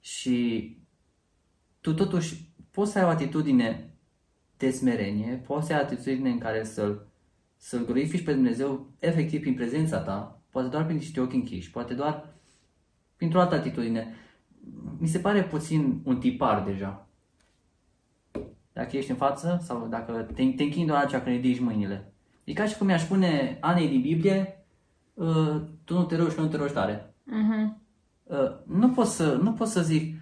[0.00, 0.76] și
[1.80, 3.94] tu totuși poți să ai o atitudine
[4.56, 7.06] de smerenie, poți să ai o atitudine în care să-L,
[7.56, 11.94] să-L glorifici pe Dumnezeu efectiv prin prezența ta, poate doar prin niște ochi închiși, poate
[11.94, 12.34] doar
[13.16, 14.14] printr-o altă atitudine.
[14.98, 17.07] Mi se pare puțin un tipar deja.
[18.78, 22.12] Dacă ești în față sau dacă te, te închini doar aceea când ridici mâinile.
[22.44, 24.64] E ca și cum mi-aș spune Anei din Biblie,
[25.14, 27.14] uh, tu nu te rogi că nu te rogi tare.
[27.26, 27.68] Uh-huh.
[28.22, 30.20] Uh, nu, pot să, nu pot să zic,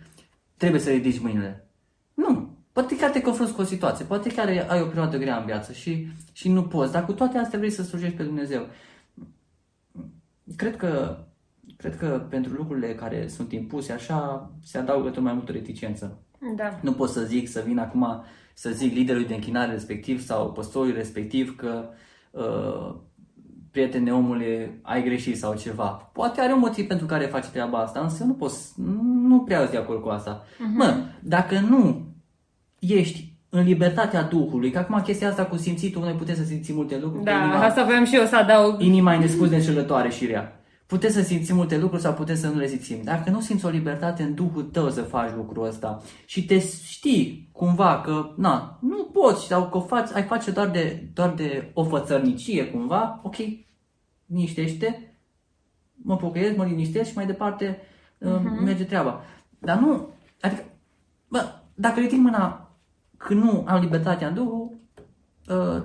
[0.57, 1.69] trebuie să ridici mâinile.
[2.15, 2.51] Nu.
[2.73, 5.73] Poate chiar te confrunți cu o situație, poate chiar ai o perioadă grea în viață
[5.73, 8.67] și, și nu poți, dar cu toate astea vrei să slujești pe Dumnezeu.
[10.57, 11.19] Cred că
[11.77, 16.19] cred că pentru lucrurile care sunt impuse așa, se adaugă tot mai multă reticență.
[16.57, 16.79] Da.
[16.83, 18.25] Nu pot să zic, să vin acum
[18.59, 21.89] să zic liderului de închinare respectiv sau păstorului respectiv că
[22.31, 22.95] uh,
[23.71, 25.87] prietene omule, ai greșit sau ceva.
[26.13, 28.73] Poate are un motiv pentru care face treaba asta, însă nu poți,
[29.29, 30.45] nu prea de acord cu asta.
[30.45, 30.75] Uh-huh.
[30.75, 32.07] Mă, dacă nu
[32.79, 36.99] ești în libertatea Duhului, că acum chestia asta cu simțitul, noi putem să simțim multe
[36.99, 37.25] lucruri.
[37.25, 38.81] Da, inima, asta voiam și eu să adaug.
[38.83, 40.56] Inima e nespus de înșelătoare și rea.
[40.87, 43.05] Puteți să simți multe lucruri sau puteți să nu le simți.
[43.05, 47.49] Dacă nu simți o libertate în Duhul tău să faci lucrul ăsta și te știi
[47.53, 51.71] cumva că na, nu poți sau că o faci, ai face doar de, doar de
[51.75, 53.37] o fățărnicie cumva, ok,
[54.27, 55.19] liniștește,
[55.95, 57.79] mă pocăiesc, mă liniștesc și mai departe
[58.21, 58.63] uh-huh.
[58.65, 59.23] merge treaba.
[59.59, 60.09] Dar nu,
[60.41, 60.65] adică,
[61.29, 62.71] bă, dacă ridic mâna
[63.17, 64.79] când nu am libertatea în Duhul,
[65.49, 65.83] uh,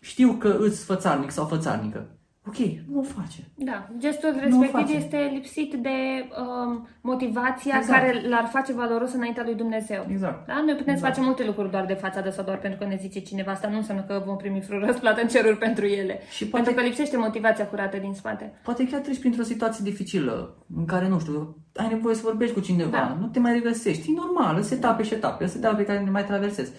[0.00, 2.17] știu că îți fățarnic sau fățarnică
[2.48, 2.58] ok,
[2.92, 3.40] nu o face.
[3.54, 5.98] Da, gestul respectiv este lipsit de
[6.42, 7.98] um, motivația exact.
[7.98, 10.06] care l-ar face valoros înaintea lui Dumnezeu.
[10.10, 10.46] Exact.
[10.46, 10.54] Da?
[10.54, 10.98] Noi putem exact.
[10.98, 13.68] să facem multe lucruri doar de fațadă sau doar pentru că ne zice cineva asta,
[13.68, 16.20] nu înseamnă că vom primi frul răsplată în ceruri pentru ele.
[16.30, 18.52] Și poate, pentru că lipsește motivația curată din spate.
[18.62, 22.60] Poate chiar treci printr-o situație dificilă în care, nu știu, ai nevoie să vorbești cu
[22.60, 23.16] cineva, da.
[23.20, 24.10] nu te mai regăsești.
[24.10, 26.72] E normal, se etape și etape, se etape pe care ne mai traversezi.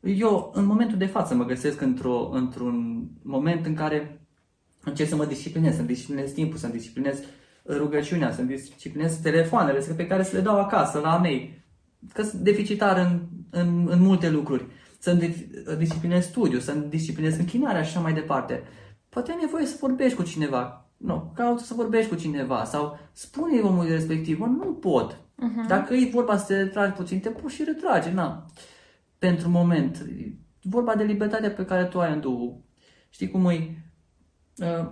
[0.00, 4.20] Eu, în momentul de față, mă găsesc într-o, într-un moment în care
[4.88, 7.22] încerc să mă disciplinez, să-mi disciplinez timpul, să-mi disciplinez
[7.66, 11.64] rugăciunea, să-mi disciplinez telefoanele pe care să le dau acasă, la mei.
[12.12, 13.20] Că sunt deficitar în,
[13.50, 14.66] în, în multe lucruri.
[14.98, 15.48] Să-mi
[15.78, 18.62] disciplinez studiu, să-mi disciplinez închinarea și așa mai departe.
[19.08, 20.90] Poate ai nevoie să vorbești cu cineva.
[20.96, 25.12] Nu, caută să vorbești cu cineva sau spune-i omului respectiv, nu pot.
[25.14, 25.68] Uh-huh.
[25.68, 28.46] Dacă e vorba să te retragi puțin, te poți și retrage, na.
[29.18, 30.06] Pentru moment.
[30.62, 32.60] Vorba de libertatea pe care tu ai în Duhul.
[33.10, 33.87] Știi cum e?
[34.58, 34.90] Uh,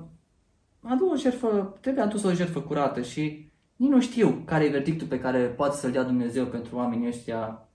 [0.81, 5.07] adu o jertfă, trebuie adus o jertfă curată și nici nu știu care e verdictul
[5.07, 7.69] pe care poate să-l dea Dumnezeu pentru oamenii ăștia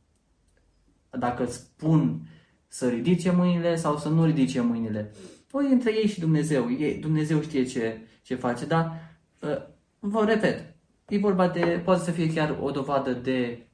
[1.10, 2.22] dacă spun
[2.68, 5.12] să ridice mâinile sau să nu ridice mâinile.
[5.52, 6.72] Păi între ei și Dumnezeu.
[6.72, 9.58] Ei, Dumnezeu știe ce, ce face, dar uh,
[10.00, 10.76] vă repet,
[11.08, 13.68] e vorba de, poate să fie chiar o dovadă de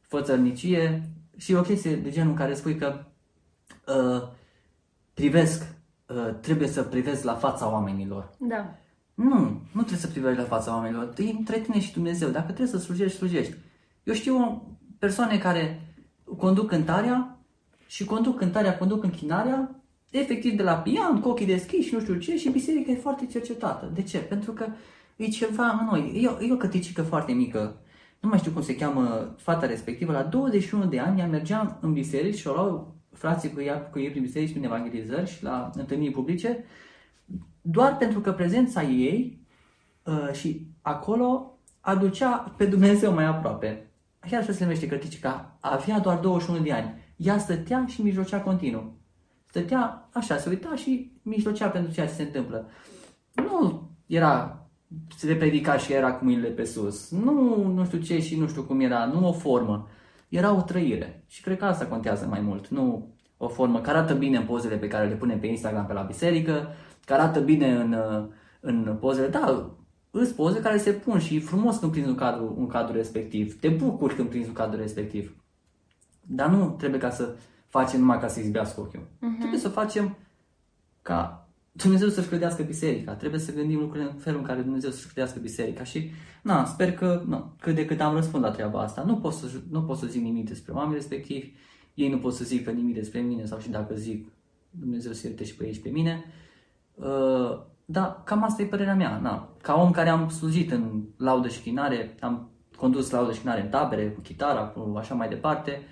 [0.00, 1.02] fățărnicie
[1.36, 3.04] și o chestie de genul în care spui că
[3.86, 4.28] uh,
[5.14, 5.75] privesc
[6.08, 8.30] Uh, trebuie să privezi la fața oamenilor.
[8.38, 8.74] Da.
[9.14, 9.38] Nu,
[9.72, 11.12] nu trebuie să privești la fața oamenilor.
[11.16, 12.28] E între tine și Dumnezeu.
[12.28, 13.54] Dacă trebuie să slujești, slujești.
[14.04, 14.62] Eu știu
[14.98, 15.80] persoane care
[16.36, 17.38] conduc cântarea
[17.86, 19.80] și conduc cântarea, conduc închinarea,
[20.10, 23.26] efectiv de la pian, cu ochii deschiși și nu știu ce, și biserica e foarte
[23.26, 23.90] cercetată.
[23.94, 24.18] De ce?
[24.18, 24.66] Pentru că
[25.16, 26.20] e ceva în noi.
[26.22, 27.80] E o, e o căticică foarte mică.
[28.20, 30.12] Nu mai știu cum se cheamă fata respectivă.
[30.12, 33.98] La 21 de ani ea mergea în biserici și o luau frații cu ea, cu
[33.98, 36.64] ei prin biserici, prin evangelizări și la întâlniri publice,
[37.60, 39.40] doar pentru că prezența ei
[40.02, 43.90] uh, și acolo aducea pe Dumnezeu mai aproape.
[44.30, 45.56] Chiar așa se numește cărticica.
[45.60, 46.94] Avea doar 21 de ani.
[47.16, 48.96] Ea stătea și mijlocea continuu.
[49.48, 52.70] Stătea așa, se uita și mijlocea pentru ceea ce se întâmplă.
[53.34, 54.60] Nu era
[55.16, 57.10] se predica și era cu mâinile pe sus.
[57.10, 59.88] Nu, nu știu ce și nu știu cum era, nu o formă.
[60.28, 61.24] Era o trăire.
[61.26, 62.68] Și cred că asta contează mai mult.
[62.68, 65.92] Nu o formă care arată bine în pozele pe care le punem pe Instagram pe
[65.92, 66.68] la biserică,
[67.04, 67.96] care arată bine în,
[68.60, 69.72] în pozele, da,
[70.10, 73.60] îți poze care se pun și e frumos când prinzi un cadru, un cadru respectiv.
[73.60, 75.36] Te bucuri când prinzi un cadru respectiv.
[76.20, 77.36] Dar nu trebuie ca să
[77.66, 79.00] facem numai ca să izbească ochiul.
[79.00, 79.38] Uh-huh.
[79.38, 80.16] Trebuie să facem
[81.02, 81.45] ca
[81.76, 83.12] Dumnezeu să-și credească biserica.
[83.12, 85.84] Trebuie să gândim lucrurile în felul în care Dumnezeu să-și credească biserica.
[85.84, 86.10] Și,
[86.42, 89.02] na, sper că, na, cât de cât am răspuns la treaba asta.
[89.02, 91.52] Nu pot să, nu pot să zic nimic despre oameni respectivi.
[91.94, 94.28] Ei nu pot să zică nimic despre mine sau și dacă zic,
[94.70, 96.24] Dumnezeu să ierte și pe ei și pe mine.
[96.94, 99.18] Uh, da, cam asta e părerea mea.
[99.18, 99.56] Na.
[99.62, 103.68] Ca om care am slujit în laudă și chinare, am condus laudă și chinare în
[103.68, 105.82] tabere, cu chitara, cu așa mai departe,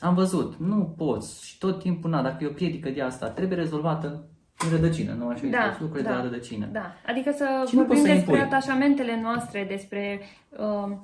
[0.00, 3.58] am văzut, nu poți și tot timpul, na, dacă e o piedică de asta, trebuie
[3.58, 4.28] rezolvată
[4.64, 6.66] în rădăcină, nu așa da, lucrurile da, de la rădăcină.
[6.72, 8.40] Da, adică să și vorbim despre impui.
[8.40, 10.20] atașamentele noastre, despre
[10.58, 10.96] uh,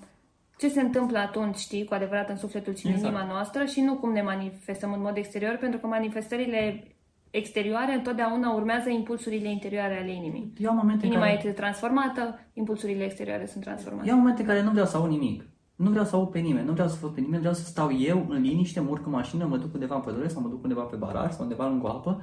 [0.58, 3.14] ce se întâmplă atunci, știi, cu adevărat în sufletul și în exact.
[3.14, 6.84] inima noastră și nu cum ne manifestăm în mod exterior, pentru că manifestările
[7.30, 10.52] exterioare întotdeauna urmează impulsurile interioare ale inimii.
[10.58, 11.34] Eu momente Inima care...
[11.36, 14.08] este transformată, impulsurile exterioare sunt transformate.
[14.08, 15.44] Eu momente în care nu vreau să aud nimic.
[15.76, 17.98] Nu vreau să aud pe nimeni, nu vreau să văd pe nimeni, vreau să stau
[17.98, 20.62] eu în liniște, mă urc în mașină, mă duc undeva în pădure sau mă duc
[20.62, 22.22] undeva pe baraj sau undeva lângă apă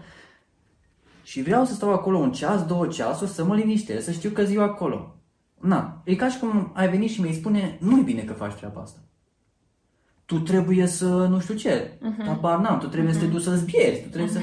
[1.30, 4.44] și vreau să stau acolo un ceas, două ceasuri, să mă liniștesc, să știu că
[4.44, 5.16] ziua acolo.
[5.60, 8.54] Na, e ca și cum ai venit și mi-ai spune, nu e bine că faci
[8.54, 9.00] treaba asta
[10.30, 12.26] tu trebuie să, nu știu ce, uh-huh.
[12.26, 13.16] tabar n-am, tu trebuie uh-huh.
[13.16, 13.34] să te mhm.
[13.34, 14.40] duci să zbieri, tu trebuie să...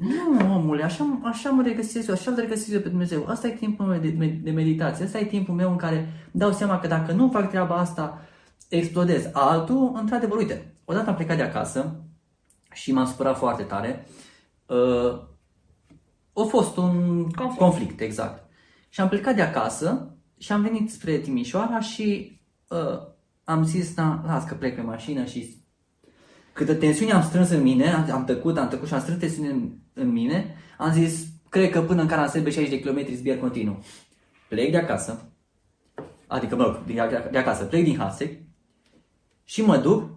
[0.38, 3.26] nu, omule, așa, așa mă regăsesc eu, așa mă regăsesc eu pe Dumnezeu.
[3.26, 6.78] Asta e timpul meu de, de meditație, asta e timpul meu în care dau seama
[6.78, 8.22] că dacă nu fac treaba asta,
[8.68, 9.30] explodez.
[9.32, 12.00] Altul, într-adevăr, uite, odată am plecat de acasă
[12.72, 14.06] și m-am supărat foarte tare.
[14.66, 15.28] Uh,
[16.40, 17.58] a fost un conflict.
[17.58, 18.50] conflict, exact.
[18.88, 22.38] Și am plecat de acasă și am venit spre Timișoara și
[22.68, 23.08] uh,
[23.44, 25.56] am zis, da, las că plec pe mașină și
[26.52, 29.70] câtă tensiune am strâns în mine, am tăcut, am tăcut și am strâns tensiune în,
[29.92, 33.84] în mine, am zis, cred că până în Caransebe 60 de km zbier continuu.
[34.48, 35.32] Plec de acasă,
[36.26, 38.40] adică, mă, de, de acasă, plec din Hasek
[39.44, 40.10] și mă duc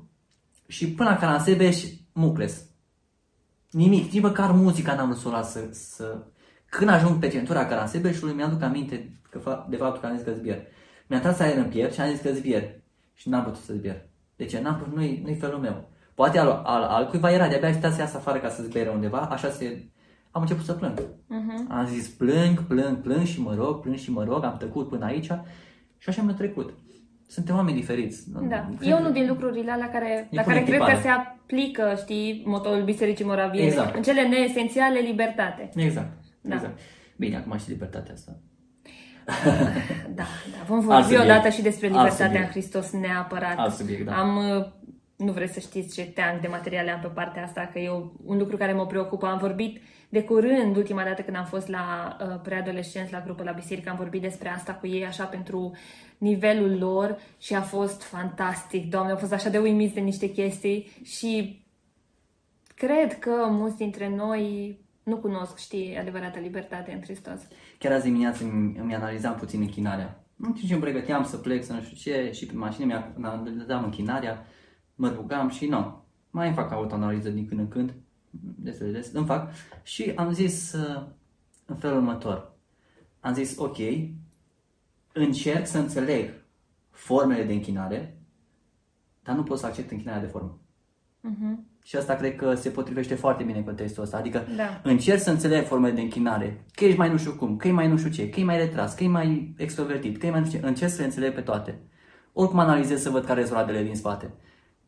[0.67, 2.65] și până la Caransebe și Mucles.
[3.73, 6.17] Nimic, nici măcar muzica n-am vrut să, să...
[6.69, 10.61] Când ajung pe centura Caransebeșului, mi-aduc aminte că, de faptul că am zis că zbier.
[11.07, 12.63] Mi-a tras aer în piept și am zis că zbier
[13.13, 14.05] și n-am putut să zbier.
[14.35, 14.61] De ce?
[14.61, 15.89] N-am putut, nu-i, nu-i felul meu.
[16.13, 19.19] Poate al, al, al cuiva era, de-abia aștepta să iasă afară ca să zbiere undeva,
[19.19, 19.87] așa se...
[20.31, 20.99] Am început să plâng.
[20.99, 21.69] Uh-huh.
[21.69, 25.05] Am zis plâng, plâng, plâng și mă rog, plâng și mă rog, am tăcut până
[25.05, 25.31] aici
[25.97, 26.73] și așa mi-a trecut.
[27.33, 28.31] Suntem oameni diferiți.
[28.31, 28.69] Da.
[28.81, 33.25] E unul din lucrurile alea care, la care cred că se aplică, știi, motorul Bisericii
[33.25, 33.67] Moraviene.
[33.67, 33.95] Exact.
[33.95, 35.69] În cele neesențiale, libertate.
[35.75, 36.11] Exact.
[36.41, 36.55] Da.
[36.55, 36.79] exact.
[37.17, 38.31] Bine, acum și libertatea asta.
[40.19, 43.57] da, da, vom vorbi odată și despre libertatea în Hristos neapărat.
[43.57, 44.19] Alt subiect, da.
[44.19, 44.65] Am, uh,
[45.17, 47.89] nu vreți să știți ce teanc de materiale am pe partea asta, că e
[48.25, 49.25] un lucru care mă preocupă.
[49.25, 49.81] Am vorbit
[50.13, 53.95] de curând, ultima dată când am fost la uh, preadolescenți, la grupă la biserică, am
[53.95, 55.71] vorbit despre asta cu ei, așa pentru
[56.17, 58.89] nivelul lor și a fost fantastic.
[58.89, 61.63] Doamne, au fost așa de uimiți de niște chestii și
[62.75, 67.39] cred că mulți dintre noi nu cunosc, știi, adevărata libertate în Hristos.
[67.77, 70.23] Chiar azi dimineață îmi, îmi analizam puțin închinarea.
[70.35, 73.43] Nu știu ce îmi pregăteam să plec, să nu știu ce, și pe mașină mi-a
[73.57, 74.45] dădeam închinarea,
[74.95, 76.03] mă rugam și nu.
[76.29, 77.93] Mai îmi fac autoanaliză din când în când,
[78.39, 79.51] destul de des, îmi fac.
[79.83, 81.03] Și am zis uh,
[81.65, 82.51] în felul următor.
[83.19, 83.77] Am zis, ok,
[85.13, 86.29] încerc să înțeleg
[86.89, 88.17] formele de închinare,
[89.23, 90.59] dar nu pot să accept închinarea de formă.
[91.29, 91.71] Uh-huh.
[91.83, 94.17] Și asta cred că se potrivește foarte bine în contextul ăsta.
[94.17, 94.81] Adică da.
[94.83, 97.87] încerci să înțelegi formele de închinare, că ești mai nu știu cum, că e mai
[97.87, 100.45] nu știu ce, că e mai retras, că e mai extrovertit, că e mai nu
[100.45, 100.65] știu ce.
[100.65, 101.79] Încerci să le înțelegi pe toate.
[102.33, 104.33] Oricum analizez să văd care sunt roadele din spate.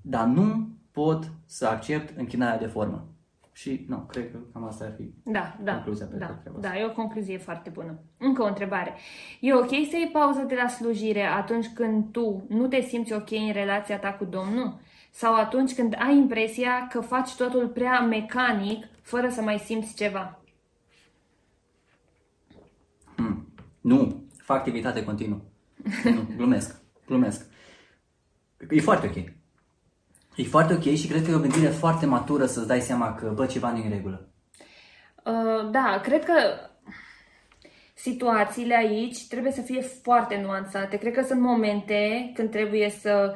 [0.02, 3.15] Dar nu pot să accept închinarea de formă.
[3.56, 6.70] Și nu, cred că cam asta ar fi Da, da, concluzia pe da, care trebuie
[6.70, 8.00] da, e o concluzie foarte bună.
[8.18, 8.94] Încă o întrebare.
[9.40, 13.32] E ok să iei pauză de la slujire atunci când tu nu te simți ok
[13.32, 14.80] în relația ta cu Domnul?
[15.12, 20.40] Sau atunci când ai impresia că faci totul prea mecanic, fără să mai simți ceva?
[23.16, 23.48] Hmm.
[23.82, 25.40] Nu, fac activitate continuă.
[26.04, 27.46] nu, glumesc, glumesc.
[28.70, 29.35] E foarte ok.
[30.36, 33.32] E foarte ok și cred că e o gândire foarte matură să-ți dai seama că,
[33.36, 34.30] bă, ceva nu e în regulă.
[35.26, 36.34] Uh, da, cred că
[37.94, 40.98] situațiile aici trebuie să fie foarte nuanțate.
[40.98, 43.36] Cred că sunt momente când trebuie să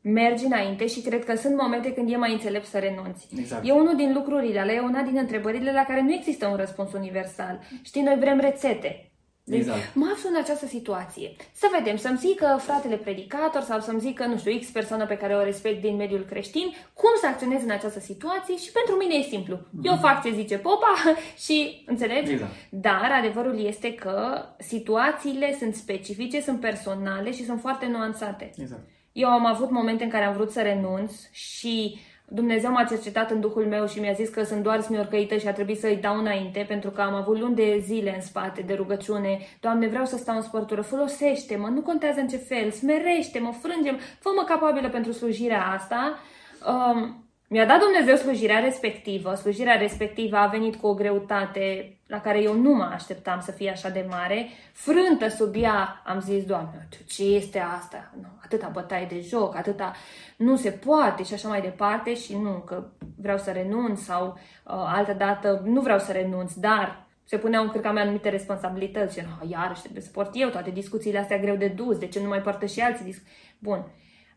[0.00, 3.28] mergi înainte și cred că sunt momente când e mai înțelept să renunți.
[3.38, 3.68] Exact.
[3.68, 6.92] E unul din lucrurile alea, e una din întrebările la care nu există un răspuns
[6.92, 7.60] universal.
[7.82, 9.12] Știi, noi vrem rețete.
[9.46, 9.94] Deci, Exact.
[9.94, 11.32] Mă aflu în această situație.
[11.52, 15.34] Să vedem, să-mi zică fratele predicator sau să-mi zică, nu știu, X persoană pe care
[15.34, 19.22] o respect din mediul creștin, cum să acționez în această situație și pentru mine e
[19.22, 19.58] simplu.
[19.82, 20.94] Eu fac ce zice popa
[21.44, 22.32] și, înțelegi?
[22.32, 22.52] Exact.
[22.70, 28.50] Dar adevărul este că situațiile sunt specifice, sunt personale și sunt foarte nuanțate.
[28.56, 28.88] Exact.
[29.12, 31.98] Eu am avut momente în care am vrut să renunț și
[32.34, 35.52] Dumnezeu m-a cercetat în Duhul meu și mi-a zis că sunt doar smiorcăită și a
[35.52, 39.38] trebuit să-i dau înainte pentru că am avut luni de zile în spate de rugăciune.
[39.60, 44.44] Doamne, vreau să stau în sportură, folosește-mă, nu contează în ce fel, smerește-mă, frângem, fă-mă
[44.46, 46.18] capabilă pentru slujirea asta.
[46.66, 47.23] Um,
[47.54, 49.34] mi-a dat Dumnezeu slujirea respectivă.
[49.34, 53.70] Slujirea respectivă a venit cu o greutate la care eu nu mă așteptam să fie
[53.70, 54.48] așa de mare.
[54.72, 58.12] Frântă sub ea am zis, Doamne, ce este asta?
[58.20, 59.92] Nu, atâta bătaie de joc, atâta
[60.36, 62.86] nu se poate și așa mai departe și nu, că
[63.16, 67.70] vreau să renunț sau uh, altă dată nu vreau să renunț, dar se puneau în
[67.70, 71.56] cârca mea anumite responsabilități și no, iarăși trebuie să port eu toate discuțiile astea greu
[71.56, 73.32] de dus, de ce nu mai poartă și alții discuții?
[73.58, 73.86] Bun.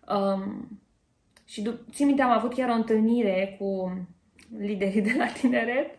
[0.07, 0.67] Um,
[1.47, 3.91] și dup- țin minte, am avut chiar o întâlnire cu
[4.57, 5.95] liderii de la tineret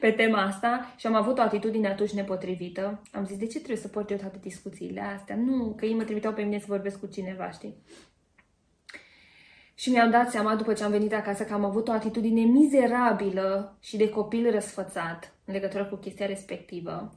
[0.00, 3.02] pe tema asta și am avut o atitudine atunci nepotrivită.
[3.12, 5.36] Am zis, de ce trebuie să port eu toate discuțiile astea?
[5.36, 7.76] Nu, că ei mă trimiteau pe mine să vorbesc cu cineva, știi?
[9.74, 13.76] Și mi-am dat seama după ce am venit acasă că am avut o atitudine mizerabilă
[13.80, 17.14] și de copil răsfățat în legătură cu chestia respectivă.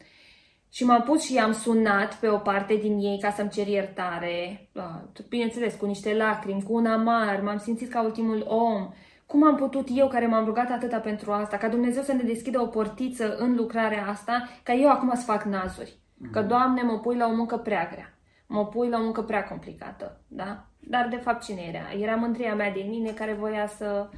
[0.71, 4.69] Și m-am pus și i-am sunat pe o parte din ei ca să-mi cer iertare.
[4.75, 8.89] Ah, Bineînțeles, cu niște lacrimi, cu un amar, m-am simțit ca ultimul om.
[9.25, 12.61] Cum am putut eu, care m-am rugat atâta pentru asta, ca Dumnezeu să ne deschidă
[12.61, 15.97] o portiță în lucrarea asta, ca eu acum să fac nazuri?
[16.31, 18.13] Că, Doamne, mă pui la o muncă prea grea.
[18.47, 20.65] Mă pui la o muncă prea complicată, da?
[20.79, 22.03] Dar, de fapt, cine era?
[22.03, 24.09] Era mândria mea de mine care voia să,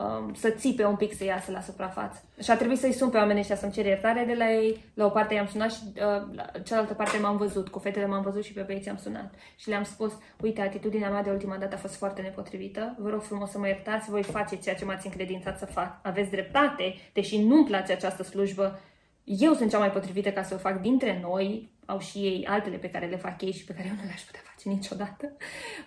[0.00, 2.22] um, să țipe un pic să iasă la suprafață.
[2.42, 4.84] Și a trebuit să-i sun pe oamenii ăștia să-mi cer iertare de la ei.
[4.94, 7.68] La o parte i-am sunat și uh, la cealaltă parte m-am văzut.
[7.68, 9.34] Cu fetele m-am văzut și pe băieți am sunat.
[9.56, 12.94] Și le-am spus, uite, atitudinea mea de ultima dată a fost foarte nepotrivită.
[12.98, 15.98] Vă rog frumos să mă iertați, voi face ceea ce m-ați încredințat să fac.
[16.02, 18.80] Aveți dreptate, deși nu-mi place această slujbă,
[19.26, 22.76] eu sunt cea mai potrivită ca să o fac dintre noi, au și ei altele
[22.76, 25.32] pe care le fac ei și pe care eu nu le-aș putea face niciodată.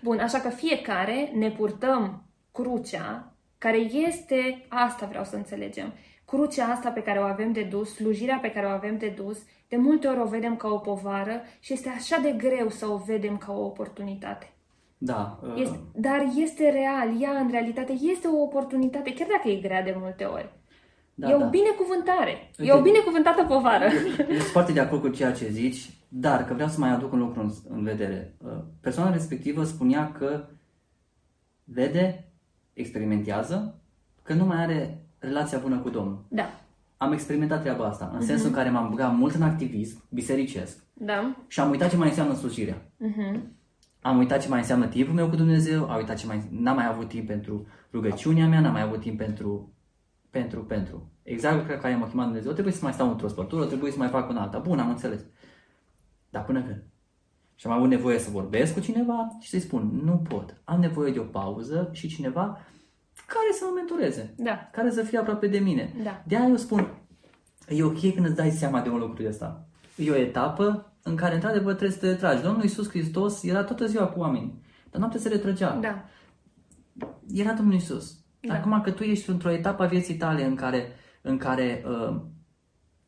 [0.02, 5.94] Bun, așa că fiecare ne purtăm crucea, care este, asta vreau să înțelegem,
[6.26, 9.38] crucea asta pe care o avem de dus, slujirea pe care o avem de dus,
[9.68, 12.98] de multe ori o vedem ca o povară și este așa de greu să o
[12.98, 14.54] vedem ca o oportunitate.
[14.98, 15.40] Da.
[15.44, 19.84] uh, Este, dar este real, ea în realitate este o oportunitate, chiar dacă e grea
[19.84, 20.50] de multe ori.
[21.14, 21.46] Da, e o da.
[21.46, 22.32] binecuvântare.
[22.32, 22.74] E Uite.
[22.74, 23.86] o binecuvântată povară.
[24.30, 27.14] Eu sunt foarte de acord cu ceea ce zici, dar că vreau să mai aduc
[27.14, 28.34] un lucru în, în vedere.
[28.46, 30.46] Uh, Persoana respectivă spunea că
[31.64, 32.29] vede,
[32.80, 33.82] experimentează,
[34.24, 36.26] că nu mai are relația bună cu Domnul.
[36.28, 36.62] Da.
[36.98, 41.36] Am experimentat treaba asta, în sensul în care m-am băgat mult în activism bisericesc Da.
[41.48, 42.92] și am uitat ce mai înseamnă slujirea.
[42.98, 43.58] Mhm.
[44.02, 46.48] Am uitat ce mai înseamnă timpul meu cu Dumnezeu, am uitat ce mai...
[46.52, 49.74] N-am mai avut timp pentru rugăciunea mea, n-am mai avut timp pentru...
[50.30, 51.12] Pentru, pentru.
[51.24, 52.52] Exact lucrurile care m-a chemat Dumnezeu.
[52.52, 54.60] Trebuie să mai stau într-o spărtură, trebuie să mai fac un alta.
[54.60, 55.26] Bun, am înțeles.
[56.30, 56.84] Dar până când?
[57.60, 60.62] Și am avut nevoie să vorbesc cu cineva și să-i spun, nu pot.
[60.64, 62.58] Am nevoie de o pauză și cineva
[63.26, 64.34] care să mă mentoreze.
[64.38, 64.70] Da.
[64.72, 65.94] Care să fie aproape de mine.
[66.04, 66.24] Da.
[66.28, 66.94] De aia eu spun,
[67.68, 69.68] e ok când îți dai seama de un lucru de ăsta.
[69.96, 72.42] E o etapă în care, într-adevăr, trebuie să te retragi.
[72.42, 75.76] Domnul Iisus Hristos era toată ziua cu oamenii, dar noaptea se retrăgea.
[75.76, 76.06] Da.
[77.34, 78.18] Era Domnul Iisus.
[78.40, 78.54] Da.
[78.54, 80.88] Acum că tu ești într-o etapă a vieții tale în care,
[81.22, 82.22] în care uh,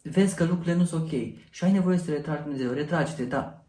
[0.01, 1.11] vezi că lucrurile nu sunt ok
[1.49, 3.60] și ai nevoie să te retragi Dumnezeu, retragi-te, da.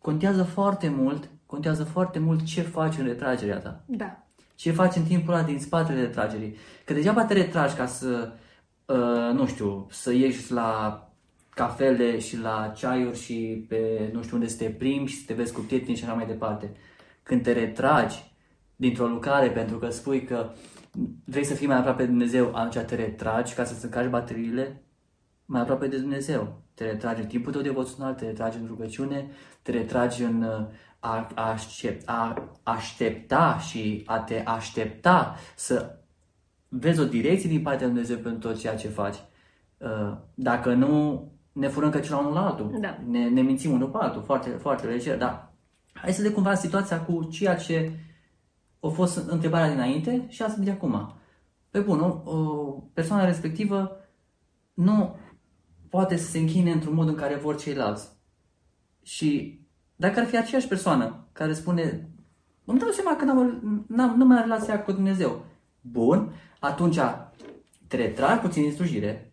[0.00, 3.82] Contează foarte mult, contează foarte mult ce faci în retragerea ta.
[3.86, 4.26] Da.
[4.54, 6.56] Ce faci în timpul ăla din spatele retragerii.
[6.84, 8.32] Că degeaba te retragi ca să,
[8.86, 11.02] uh, nu știu, să ieși la
[11.50, 15.34] cafele și la ceaiuri și pe nu știu unde să te plimbi și să te
[15.34, 16.70] vezi cu prietenii și așa mai departe.
[17.22, 18.32] Când te retragi
[18.76, 20.50] dintr-o lucrare pentru că spui că
[21.24, 24.82] vrei să fii mai aproape de Dumnezeu, atunci te retragi ca să-ți încarci bateriile
[25.48, 26.62] mai aproape de Dumnezeu.
[26.74, 29.30] Te retragi în timpul tău devoțional, te retragi în rugăciune,
[29.62, 30.66] te retragi în uh,
[30.98, 35.98] a, a, aștept, a aștepta și a te aștepta să
[36.68, 39.16] vezi o direcție din partea lui Dumnezeu pentru tot ceea ce faci.
[39.78, 41.22] Uh, dacă nu,
[41.52, 42.76] ne furăm căci la unul la altul.
[42.80, 42.98] Da.
[43.06, 45.52] Ne, ne mințim unul pe altul, foarte, foarte leger, dar
[45.92, 47.92] hai să le cumva situația cu ceea ce
[48.80, 51.12] a fost întrebarea dinainte și asta de acum.
[51.70, 52.36] Pe bun, o, o
[52.92, 53.96] persoană respectivă
[54.74, 55.16] nu
[55.90, 58.08] poate să se închine într-un mod în care vor ceilalți.
[59.02, 59.60] Și
[59.96, 62.10] dacă ar fi aceeași persoană care spune,
[62.64, 65.44] îmi dau seama că n-am, n-am, nu mai am relația cu Dumnezeu.
[65.80, 66.98] Bun, atunci
[67.86, 69.32] te retragi puțin din slujire,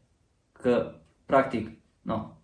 [0.52, 0.96] că
[1.26, 1.70] practic,
[2.02, 2.36] nu,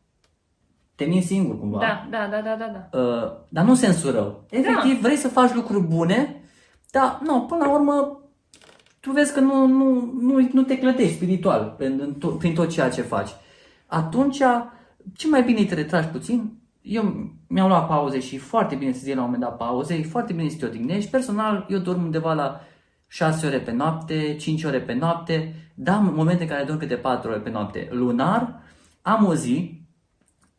[0.96, 1.80] te minți singur cumva.
[1.80, 2.88] Da, da, da, da, da.
[2.92, 3.00] da.
[3.00, 4.46] Uh, dar nu în sensul rău.
[4.50, 5.00] Efectiv, da.
[5.02, 6.44] vrei să faci lucruri bune,
[6.92, 8.22] dar, nu, până la urmă,
[9.00, 13.02] tu vezi că nu, nu, nu, nu te clătești spiritual prin, prin tot ceea ce
[13.02, 13.30] faci.
[13.94, 14.38] Atunci,
[15.16, 16.60] ce mai bine te retragi puțin?
[16.82, 20.04] Eu mi-am luat pauze și foarte bine să zic la un moment dat pauze, e
[20.04, 21.10] foarte bine să te odihnești.
[21.10, 22.62] Personal, eu dorm undeva la
[23.08, 26.96] 6 ore pe noapte, 5 ore pe noapte, dar în momente în care dorm câte
[26.96, 27.88] 4 ore pe noapte.
[27.92, 28.62] Lunar,
[29.02, 29.86] am o zi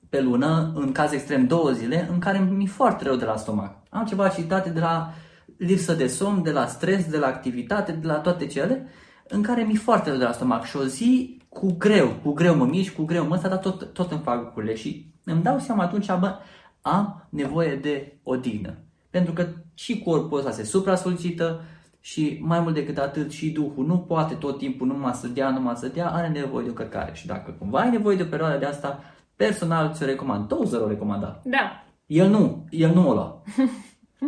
[0.09, 3.77] pe lună, în caz extrem două zile, în care mi-e foarte rău de la stomac.
[3.91, 5.13] Am ceva aciditate de la
[5.57, 8.89] lipsă de somn, de la stres, de la activitate, de la toate cele,
[9.29, 10.65] în care mi-e foarte rău de la stomac.
[10.65, 13.93] Și o zi cu greu, cu greu mă mișc, cu greu mă ăsta, dar tot,
[13.93, 16.39] tot îmi fac lucrurile și îmi dau seama atunci, bă,
[16.81, 18.75] am nevoie de odihnă.
[19.11, 21.61] Pentru că și corpul ăsta se supra-solicită
[22.01, 25.77] și mai mult decât atât și Duhul nu poate tot timpul numai să dea, numai
[25.77, 27.15] să dea, are nevoie de o cărcare.
[27.15, 29.01] Și dacă cumva ai nevoie de o perioadă de asta,
[29.37, 30.49] personal ți-o recomand.
[30.49, 31.41] Tozer o recomanda.
[31.45, 31.85] Da.
[32.07, 33.43] El nu, el nu o lua.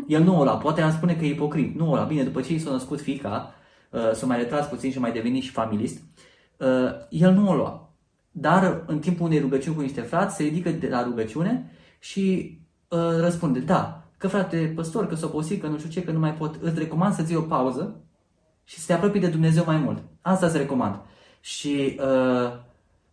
[0.07, 0.57] El nu o lua.
[0.57, 1.75] Poate am spune că e ipocrit.
[1.75, 2.05] Nu o lua.
[2.05, 3.55] Bine, după ce i s-a născut fica,
[3.91, 6.24] uh, s-a mai retras puțin și mai devenit și familist, uh,
[7.09, 7.85] el nu o lua.
[8.31, 12.59] Dar în timpul unei rugăciuni cu niște frați, se ridică de la rugăciune și
[12.89, 16.18] uh, răspunde, da, că frate păstor, că s-o posit, că nu știu ce, că nu
[16.18, 17.97] mai pot, îți recomand să-ți iei o pauză
[18.64, 20.02] și să te apropii de Dumnezeu mai mult.
[20.20, 21.01] Asta îți recomand.
[21.40, 22.52] Și uh,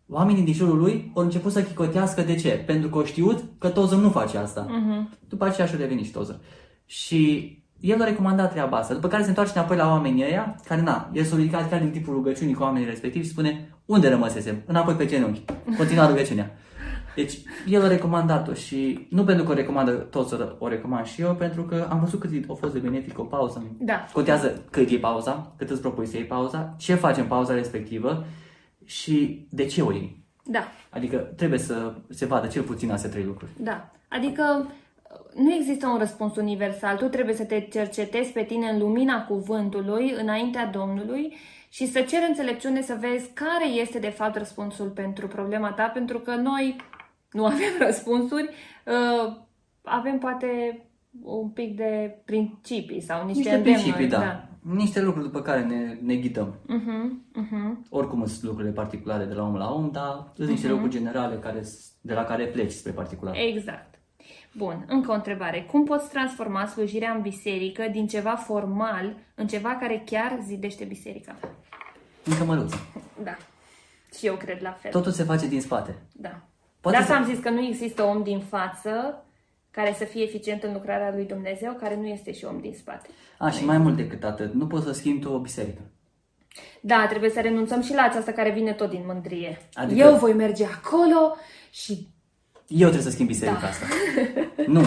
[0.09, 2.49] oamenii din jurul lui au început să chicotească de ce?
[2.49, 4.65] Pentru că au știut că Tozer nu face asta.
[4.65, 5.19] Uh-huh.
[5.30, 6.39] După aceea și-a revenit și Tozer.
[6.85, 8.94] Și el a recomandat treaba asta.
[8.94, 11.91] După care se întoarce înapoi la oamenii ăia, care na, el s-a ridicat chiar din
[11.91, 14.62] tipul rugăciunii cu oamenii respectivi și spune, unde rămăsesem?
[14.66, 15.44] Înapoi pe genunchi.
[15.78, 16.52] Continua rugăciunea.
[17.16, 21.22] Deci, el a recomandat-o și nu pentru că o recomandă toți să o recomand și
[21.22, 23.76] eu, pentru că am văzut cât a fost de benefic o pauză.
[23.80, 24.06] Da.
[24.14, 28.26] Contează cât e pauza, cât îți propui să iei pauza, ce faci în pauza respectivă
[28.86, 30.24] și de ce o iei.
[30.44, 30.68] Da.
[30.90, 33.52] Adică trebuie să se vadă cel puțin astea trei lucruri.
[33.58, 33.91] Da.
[34.08, 34.66] Adică
[35.36, 36.98] nu există un răspuns universal.
[36.98, 41.36] Tu trebuie să te cercetezi pe tine în lumina cuvântului, înaintea Domnului
[41.70, 46.20] și să ceri înțelepciune să vezi care este de fapt răspunsul pentru problema ta, pentru
[46.20, 46.76] că noi
[47.32, 48.49] nu avem răspunsuri,
[48.86, 49.38] uh,
[49.82, 50.82] avem poate
[51.22, 54.18] un pic de principii sau niște, niște principii, da.
[54.18, 54.45] da.
[54.62, 56.53] Niște lucruri după care ne, ne ghidăm.
[56.53, 57.90] Uh-huh, uh-huh.
[57.90, 60.70] Oricum sunt lucrurile particulare de la om la om, dar sunt niște uh-huh.
[60.70, 61.62] lucruri generale care,
[62.02, 63.36] de la care pleci spre particular.
[63.38, 64.01] Exact.
[64.52, 65.61] Bun, încă o întrebare.
[65.61, 71.36] Cum poți transforma slujirea în biserică din ceva formal în ceva care chiar zidește biserica?
[72.23, 72.73] Încă măruț.
[73.23, 73.38] Da.
[74.18, 74.91] Și eu cred la fel.
[74.91, 75.95] Totul se face din spate.
[76.11, 76.41] Da.
[76.82, 77.22] Poate de asta să...
[77.22, 79.26] am zis că nu există om din față
[79.72, 83.10] care să fie eficient în lucrarea lui Dumnezeu, care nu este și om din spate.
[83.38, 85.82] A, și mai mult decât atât, nu poți să schimbi tu o biserică.
[86.82, 89.61] Da, trebuie să renunțăm și la aceasta care vine tot din mândrie.
[89.73, 89.99] Adică...
[89.99, 91.36] Eu voi merge acolo
[91.72, 92.07] și...
[92.73, 93.68] Eu trebuie să schimb biserica da.
[93.68, 93.85] asta.
[94.68, 94.81] nu.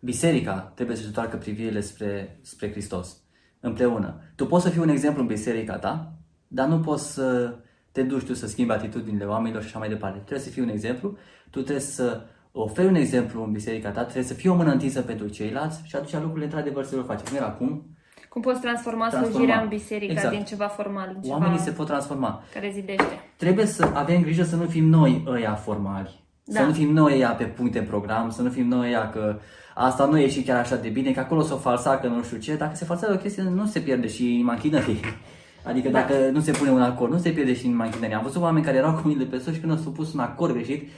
[0.00, 3.16] Biserica trebuie să-și întoarcă privirile spre, spre Hristos.
[3.60, 4.20] Împreună.
[4.36, 6.12] Tu poți să fii un exemplu în biserica ta,
[6.48, 7.54] dar nu poți să
[7.92, 10.18] te duci tu să schimbi atitudinile oamenilor și așa mai departe.
[10.18, 11.16] Trebuie să fii un exemplu,
[11.50, 12.20] tu trebuie să
[12.52, 15.96] oferi un exemplu în biserica ta, trebuie să fii o mână întinsă pentru ceilalți și
[15.96, 17.24] atunci lucrurile într-adevăr se vor face.
[17.24, 17.96] Cum era acum?
[18.28, 19.36] Cum poți transforma, transforma.
[19.36, 20.34] slujirea în biserică exact.
[20.34, 22.42] din ceva formal în ceva Oamenii se pot transforma.
[22.52, 23.20] Care zidește.
[23.36, 26.19] Trebuie să avem grijă să nu fim noi ăia formali.
[26.50, 26.60] Da.
[26.60, 29.38] Să nu fim noi ăia pe puncte în program, să nu fim noi ăia că
[29.74, 32.38] asta nu e și chiar așa de bine, că acolo s-o falsa, că nu știu
[32.38, 32.56] ce.
[32.56, 35.00] Dacă se falsează o chestie, nu se pierde și în machinării.
[35.68, 36.00] Adică da.
[36.00, 38.14] dacă nu se pune un acord, nu se pierde și în machinărie.
[38.14, 40.20] Am văzut oameni care erau cu mine de pe sus și când au supus un
[40.20, 40.88] acord greșit,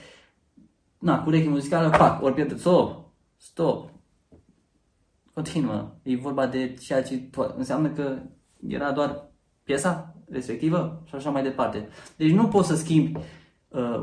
[0.99, 3.91] na, cu urechi muzicală, pac, ori pierde, stop, stop,
[5.35, 5.95] continuă.
[6.03, 7.21] E vorba de ceea ce
[7.57, 8.19] înseamnă că
[8.69, 9.31] era doar
[9.63, 11.89] piesa respectivă și așa mai departe.
[12.17, 13.23] Deci nu poți să schimbi uh,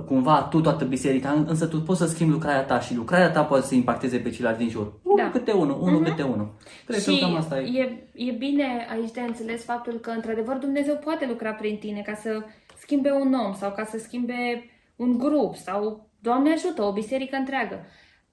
[0.05, 3.65] cumva tu toată biserica, însă tu poți să schimbi lucrarea ta și lucrarea ta poate
[3.65, 4.93] să impacteze pe ceilalți din jur.
[5.03, 5.29] Unul Da.
[5.29, 6.09] câte unul, unul Mhm.
[6.09, 6.53] câte unul.
[6.85, 7.79] Cred că și cam asta e.
[7.79, 12.13] e, e bine aici de înțeles faptul că, într-adevăr, Dumnezeu poate lucra prin tine ca
[12.13, 12.43] să
[12.77, 14.63] schimbe un om sau ca să schimbe
[14.95, 17.85] un grup sau, Doamne ajută, o biserică întreagă.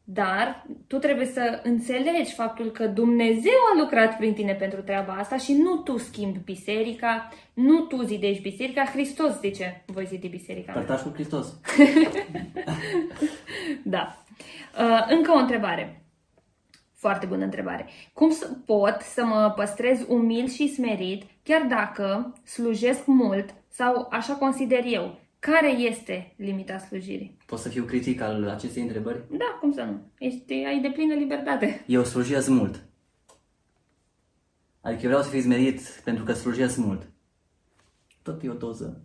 [0.09, 5.37] Dar tu trebuie să înțelegi faptul că Dumnezeu a lucrat prin tine pentru treaba asta
[5.37, 10.73] și nu tu schimbi biserica, nu tu zidești biserica, Hristos zice, voi zidi biserica.
[10.73, 10.83] mea.
[10.83, 11.47] Părtaș cu Hristos.
[13.83, 14.17] Da.
[14.81, 16.03] Uh, încă o întrebare.
[16.95, 17.87] Foarte bună întrebare.
[18.13, 24.35] Cum să pot să mă păstrez umil și smerit, chiar dacă slujesc mult sau așa
[24.35, 25.19] consider eu?
[25.51, 27.37] Care este limita slujirii?
[27.47, 29.25] Pot să fiu critic al acestei întrebări?
[29.31, 30.01] Da, cum să nu?
[30.19, 31.85] Ești, ai de plină libertate.
[31.87, 32.85] Eu slujesc mult.
[34.81, 37.11] Adică eu vreau să fiu smerit pentru că slujesc mult.
[38.23, 39.01] Tot e o doză.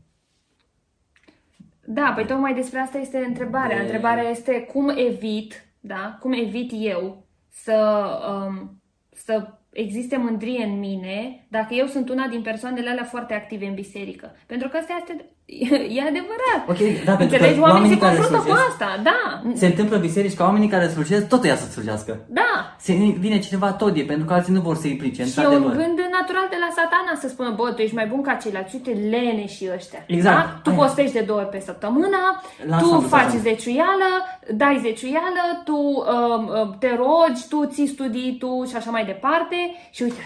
[1.85, 3.77] Da, păi tocmai despre asta este întrebarea.
[3.77, 8.07] De- Întrebarea este cum evit, da, cum evit eu să,
[8.49, 8.81] um,
[9.11, 13.73] să existe mândrie în mine dacă eu sunt una din persoanele alea foarte active în
[13.73, 14.36] biserică.
[14.45, 15.14] Pentru că asta este,
[15.98, 16.61] e adevărat.
[16.73, 17.56] Ok, da, pentru Înțelegi?
[17.60, 19.22] că Oamenii oamenii se care confruntă cu slujesc- asta, da.
[19.61, 22.19] Se întâmplă în biserici ca oamenii care slujesc tot ea să slujească.
[22.28, 22.52] Da.
[22.80, 22.94] Se
[23.26, 25.86] vine cineva tot e, pentru că alții nu vor să implice, Și e un într-adevăr.
[25.86, 28.91] gând natural de la satana să spună, bă, tu ești mai bun ca ceilalți, uite,
[29.14, 30.03] lene și ăștia.
[30.07, 30.36] Exact.
[30.38, 30.60] Da?
[30.64, 30.80] Tu Aia.
[30.80, 32.19] postești de două ori pe săptămână,
[32.68, 33.38] Lasă tu am faci așa.
[33.38, 34.10] zeciuială,
[34.53, 39.56] dai zeciuială, tu um, um, te rogi, tu ții studii, tu și așa mai departe.
[39.91, 40.22] Și uite,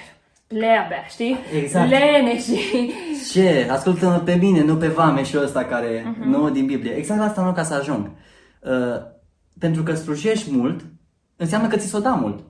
[0.60, 1.38] le abia, știi?
[1.62, 1.90] Exact.
[1.90, 2.92] Lene și...
[3.32, 3.68] Ce?
[3.72, 6.22] Ascultă-mă pe mine, nu pe vameșul ăsta care Mhm.
[6.22, 6.26] uh-huh.
[6.26, 6.92] nu din Biblie.
[6.92, 8.12] Exact la asta nu ca să ajung.
[8.62, 8.72] Uh,
[9.60, 10.86] pentru că slujești mult,
[11.36, 12.44] înseamnă că ți s-o da mult.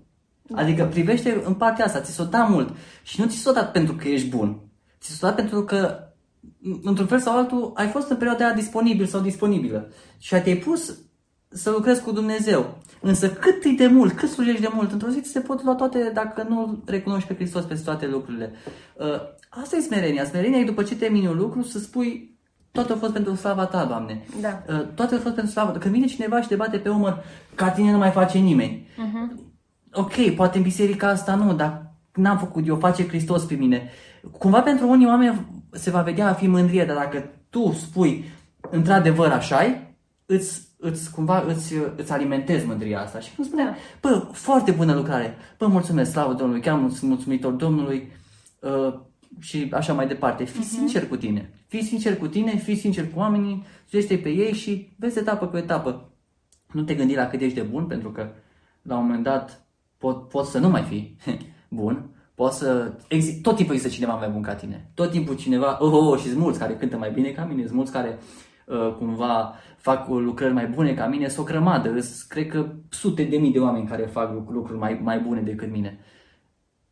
[0.55, 2.75] Adică privește în partea asta, ți s-o da mult.
[3.03, 4.59] Și nu ți s-o dat pentru că ești bun.
[5.01, 5.99] Ți s-o dat pentru că,
[6.83, 9.91] într-un fel sau altul, ai fost în perioada aia disponibil sau disponibilă.
[10.17, 10.97] Și te-ai pus
[11.49, 12.77] să lucrezi cu Dumnezeu.
[13.01, 15.73] Însă cât e de mult, cât slujești de mult, într-o zi ți se pot lua
[15.73, 18.51] toate dacă nu îl recunoști pe Hristos pe toate lucrurile.
[18.95, 19.05] Uh,
[19.49, 20.25] asta e smerenia.
[20.25, 22.37] Smerenia e după ce termini un lucru să spui
[22.71, 24.25] totul a fost pentru slava ta, Doamne.
[24.41, 24.63] Da.
[24.69, 25.79] Uh, toate a fost pentru slava ta.
[25.79, 27.23] Când vine cineva și te bate pe umăr,
[27.55, 28.87] ca tine nu mai face nimeni.
[29.93, 33.89] Ok, poate în biserica asta nu, dar n-am făcut eu, face Hristos pe mine.
[34.37, 38.25] Cumva pentru unii oameni se va vedea a fi mândrie, dar dacă tu spui
[38.69, 39.85] într-adevăr așa
[40.25, 43.75] îți, îți cumva îți, îți alimentezi mândria asta și îmi spune, Da.
[44.01, 48.11] bă, foarte bună lucrare, bă, mulțumesc, slavă Domnului, chiar mulț- sunt mulțumitor Domnului
[48.59, 48.93] uh,
[49.39, 50.43] și așa mai departe.
[50.43, 54.53] Fii sincer cu tine, fii sincer cu tine, fii sincer cu oamenii, suiește pe ei
[54.53, 56.09] și vezi etapă cu etapă.
[56.71, 58.29] Nu te gândi la cât ești de bun, pentru că
[58.81, 59.65] la un moment dat
[59.97, 61.15] pot, poți să nu mai fii
[61.79, 62.93] bun, poți să...
[63.07, 64.91] Exi- tot timpul există cineva mai bun ca tine.
[64.93, 65.77] Tot timpul cineva...
[65.79, 68.07] Oh, oh, oh, și sunt mulți care cântă mai bine ca mine, sunt mulți care
[68.07, 68.23] uh,
[68.97, 71.89] cumva fac lucrări mai bune ca mine, sunt o grămadă.
[71.93, 75.41] Îs, cred că sute de mii de oameni care fac luc- lucruri mai, mai bune
[75.41, 75.99] decât mine.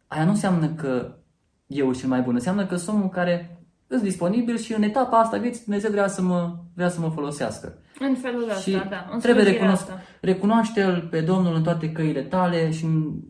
[0.07, 1.15] Aia nu înseamnă că
[1.67, 5.19] eu sunt cel mai bun, înseamnă că sunt omul care sunt disponibil și în etapa
[5.19, 7.77] asta vieții Dumnezeu vrea să mă, vrea să mă folosească.
[7.99, 9.09] În felul ăsta, Și da.
[9.11, 10.01] În trebuie slujirea recunosc, asta.
[10.21, 12.85] recunoaște-L pe Domnul în toate căile tale și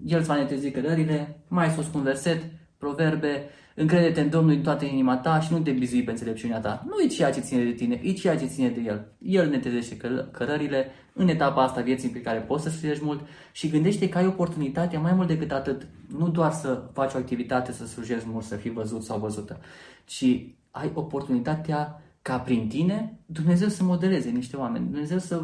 [0.05, 1.43] El îți va netezi cădările.
[1.47, 2.43] Mai sus cu un verset,
[2.77, 6.85] proverbe, încrede-te în Domnul din toată inima ta și nu te bizui pe înțelepciunea ta.
[6.85, 9.13] Nu e ceea ce ține de tine, e ceea ce ține de El.
[9.19, 13.21] El netezește căl- cărările în etapa asta vieții pe care poți să slujești mult
[13.51, 15.87] și gândește că ai oportunitatea mai mult decât atât,
[16.17, 19.59] nu doar să faci o activitate, să slujești mult, să fii văzut sau văzută,
[20.05, 20.25] ci
[20.71, 25.43] ai oportunitatea ca prin tine Dumnezeu să modeleze niște oameni, Dumnezeu să,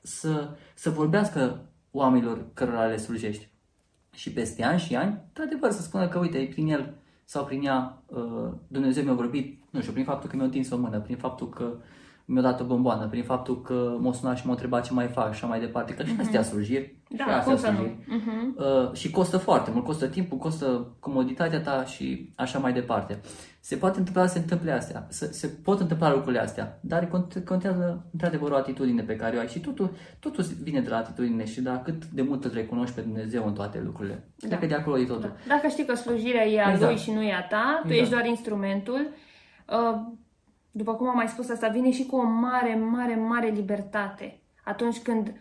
[0.00, 3.50] să, să vorbească oamenilor cărora le slujești.
[4.14, 6.94] Și peste ani și ani, într-adevăr, să spună că, uite, prin el
[7.32, 10.76] sau prin ea uh, Dumnezeu mi-a vorbit, nu știu, prin faptul că mi-a întins o
[10.76, 11.76] mână, prin faptul că
[12.24, 15.24] mi-a dat o bomboană, prin faptul că m-a sunat și m-a întrebat ce mai fac
[15.26, 16.96] și așa mai departe, că și astea slujiri.
[17.08, 17.76] Da, și astea cum să nu?
[17.76, 17.96] slujiri.
[18.06, 18.56] Mhm.
[18.58, 23.20] Uh, și costă foarte mult, costă timpul, costă comoditatea ta și așa mai departe.
[23.60, 27.44] Se poate întâmpla să se întâmple astea, se, se pot întâmpla lucrurile astea, dar cont-
[27.44, 29.90] contează într-adevăr o atitudine pe care o ai și totul,
[30.20, 33.46] totul vine de la atitudine și de la cât de mult îl recunoști pe Dumnezeu
[33.46, 34.28] în toate lucrurile.
[34.36, 34.46] Da.
[34.48, 35.32] Cred că de acolo e totul.
[35.48, 36.92] Dacă știi că slujirea e a Exact.
[36.92, 38.00] lui și nu e a ta, tu Exact.
[38.00, 39.06] ești doar instrumentul,
[39.68, 40.00] uh,
[40.72, 44.40] după cum am mai spus asta, vine și cu o mare, mare, mare libertate.
[44.64, 45.32] Atunci când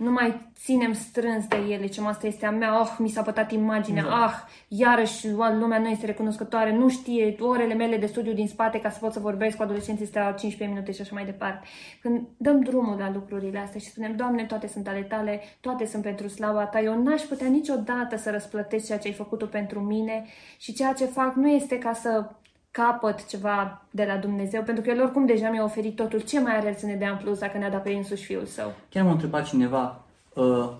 [0.00, 3.52] nu mai ținem strâns de ele, ce asta este a mea, oh, mi s-a pătat
[3.52, 4.22] imaginea, Exact.
[4.22, 4.34] ah,
[4.68, 8.98] iarăși lumea nu este recunoscătoare, nu știe orele mele de studiu din spate ca să
[8.98, 11.66] pot să vorbesc cu adolescenții ăstea 15 minute și așa mai departe.
[12.00, 16.02] Când dăm drumul la lucrurile astea și spunem, Doamne, toate sunt ale tale, toate sunt
[16.02, 19.80] pentru slava ta, eu n-aș putea niciodată să răsplătesc ceea ce ai făcut tu pentru
[19.80, 20.24] mine
[20.58, 22.30] și ceea ce fac nu este ca să
[22.70, 26.20] capăt ceva de la Dumnezeu, pentru că El oricum deja mi-a oferit totul.
[26.20, 28.44] Ce mai are El să ne dea în plus dacă ne-a dat pe însuși Fiul
[28.44, 28.72] Său?
[28.88, 30.70] Chiar m-a întrebat cineva, uh,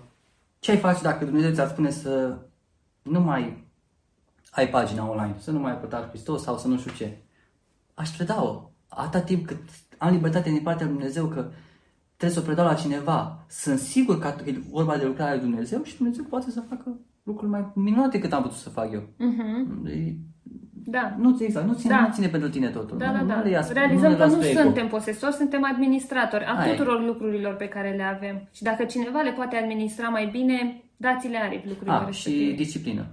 [0.59, 2.37] ce ai face dacă Dumnezeu ți-ar spune să
[3.01, 3.67] nu mai
[4.51, 7.17] ai pagina online, să nu mai ai pătat Hristos sau să nu știu ce.
[7.93, 8.69] Aș preda-o.
[8.87, 9.61] Atâta timp cât
[9.97, 11.49] am libertate din partea lui Dumnezeu că
[12.17, 13.45] trebuie să o predau la cineva.
[13.49, 17.51] Sunt sigur că e vorba de lucrarea lui Dumnezeu și Dumnezeu poate să facă lucruri
[17.51, 19.01] mai minunate decât am putut să fac eu.
[19.01, 19.89] Uh-huh.
[19.91, 20.15] E,
[20.85, 21.15] Da.
[21.19, 22.01] nu, exact, nu ține, Da.
[22.07, 22.97] nu ține pentru tine totul.
[22.97, 23.41] Da, nu, da, nu da.
[23.41, 24.59] le ia, Realizăm le că las nu pe ego.
[24.59, 26.75] suntem posesori, suntem administratori a Aia e.
[26.75, 28.47] tuturor lucrurilor pe care le avem.
[28.51, 32.55] Și dacă cineva le poate administra mai bine, dați-le aripi lucrurile Ah, și respective.
[32.55, 33.05] disciplină.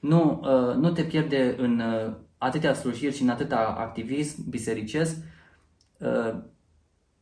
[0.00, 5.16] Nu, uh, nu te pierde în uh, atâtea slujiri și în atâta activism bisericesc
[5.98, 6.34] uh,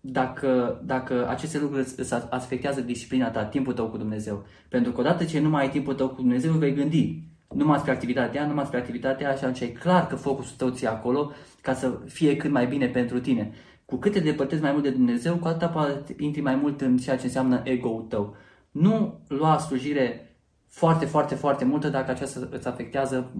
[0.00, 4.44] dacă, dacă aceste lucruri îți îți afectează disciplina ta, timpul tău cu Dumnezeu.
[4.68, 7.22] Pentru că odată ce nu mai ai timpul tău cu Dumnezeu, vei gândi
[7.54, 11.32] numai spre activitatea, numai spre activitatea și atunci e clar că focusul tău ți acolo
[11.60, 13.52] ca să fie cât mai bine pentru tine.
[13.84, 16.96] Cu cât te depărtezi mai mult de Dumnezeu, cu atâta poate intri mai mult în
[16.96, 18.36] ceea ce înseamnă ego-ul tău.
[18.70, 20.34] Nu lua slujire
[20.68, 23.32] foarte, foarte, foarte multă dacă aceasta îți afectează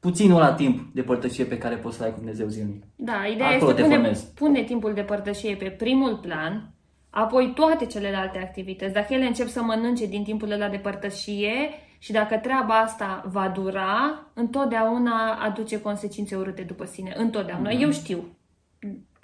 [0.00, 2.82] puținul la timp de părtășie pe care poți să ai cu Dumnezeu zilnic.
[2.96, 4.32] Da, ideea Acolo este te pune, formezi.
[4.34, 6.74] pune timpul de părtășie pe primul plan,
[7.10, 8.92] apoi toate celelalte activități.
[8.92, 13.48] Dacă ele încep să mănânce din timpul ăla de părtășie și dacă treaba asta va
[13.48, 17.12] dura, întotdeauna aduce consecințe urâte după sine.
[17.16, 17.70] Întotdeauna.
[17.70, 17.80] Mhm.
[17.82, 18.24] Eu știu.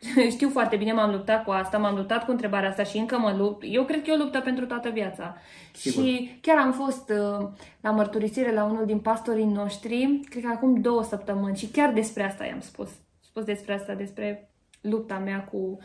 [0.30, 3.34] Știu foarte bine, m-am luptat cu asta, m-am luptat cu întrebarea asta și încă mă
[3.38, 3.64] lupt.
[3.68, 5.36] Eu cred că e o luptă pentru toată viața.
[5.72, 6.04] Sigur.
[6.04, 7.48] Și chiar am fost uh,
[7.80, 12.24] la mărturisire la unul din pastorii noștri, cred că acum două săptămâni și chiar despre
[12.24, 12.90] asta i-am spus.
[13.20, 15.78] Spus despre asta, despre lupta mea cu,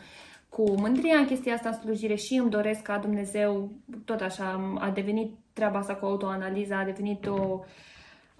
[0.48, 3.72] cu mândria în chestia asta în slujire și îmi doresc ca Dumnezeu,
[4.04, 7.60] tot așa, a devenit treaba asta cu autoanaliza, a devenit o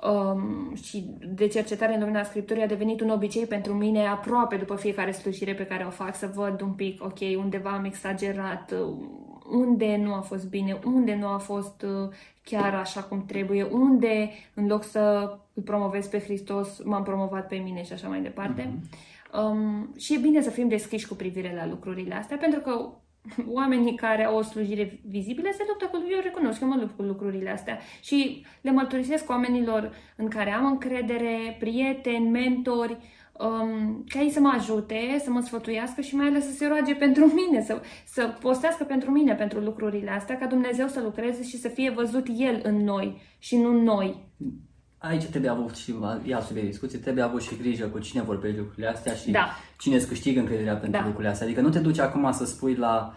[0.09, 4.75] um, și de cercetare în domeniul Scripturii a devenit un obicei pentru mine aproape după
[4.75, 8.97] fiecare slujire pe care o fac să văd un pic, ok, undeva am exagerat, uh,
[9.51, 12.09] unde nu a fost bine, unde nu a fost uh,
[12.43, 17.57] chiar așa cum trebuie, unde în loc să îl promovez pe Hristos m-am promovat pe
[17.57, 18.79] mine și așa mai departe.
[19.33, 22.91] Um, și e bine să fim deschiși cu privire la lucrurile astea, pentru că
[23.59, 27.03] oamenii care au o slujire vizibilă se luptă cu, eu recunosc că mă lupt cu
[27.03, 32.97] lucrurile astea și le mărturisesc oamenilor în care am încredere, prieteni, mentori,
[33.33, 36.95] um, ca ei să mă ajute, să mă sfătuiască și mai ales să se roage
[36.95, 41.59] pentru mine, să, să postească pentru mine pentru lucrurile astea, ca Dumnezeu să lucreze și
[41.59, 44.29] să fie văzut El în noi și nu noi.
[44.99, 45.95] Aici trebuie avut și
[46.25, 49.49] ia subiect de discuție, trebuie avut și grijă cu cine vorbești lucrurile astea și Da.
[49.81, 51.05] Cine îți câștigă încrederea pentru Da.
[51.05, 51.47] lucrurile astea.
[51.47, 53.15] Adică nu te duci acum să spui la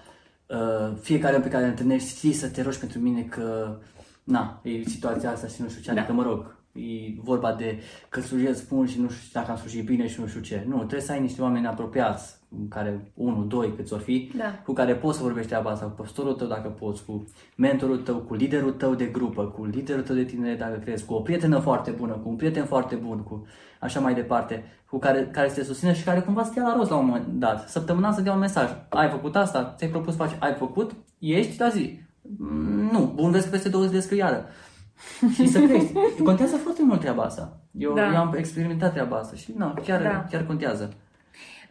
[0.47, 3.77] uh, fiecare pe care îl întâlnești, știi să te rogi pentru mine că,
[4.23, 5.97] na, e situația asta și nu știu ce, Da.
[5.97, 6.81] adică mă rog, e
[7.23, 7.79] vorba de
[8.09, 10.63] că slujesc spun și nu știu dacă am slujit bine și nu știu ce.
[10.67, 12.35] Nu, trebuie să ai niște oameni apropiați,
[12.69, 14.43] care, unul, doi, câți or fi, Da.
[14.65, 17.27] cu care poți să vorbești treaba asta, cu pastorul tău dacă poți, cu
[17.57, 21.13] mentorul tău, cu liderul tău de grupă, cu liderul tău de tinere dacă crezi, cu
[21.13, 23.45] o prietenă foarte bună, cu un prieten foarte bun, cu
[23.79, 26.65] așa mai departe, cu care, care să te susține și care cumva să te ia
[26.67, 27.69] la rost la un moment dat.
[27.69, 28.69] Săptămâna să dea un mesaj.
[28.89, 29.73] Ai făcut asta?
[29.77, 30.35] Ți-ai propus să faci?
[30.39, 30.91] Ai făcut?
[31.19, 31.99] Ești la zi?
[32.39, 33.11] Mm, Nu.
[33.15, 34.45] Bun, vezi că peste două zile scriu iară.
[35.33, 35.93] și să crești.
[36.23, 37.59] Contează foarte mult treaba asta.
[37.71, 38.13] Eu, Da.
[38.13, 40.25] eu am experimentat treaba asta și nu, chiar, Da.
[40.29, 40.93] chiar contează.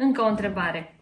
[0.03, 0.95] Încă o întrebare.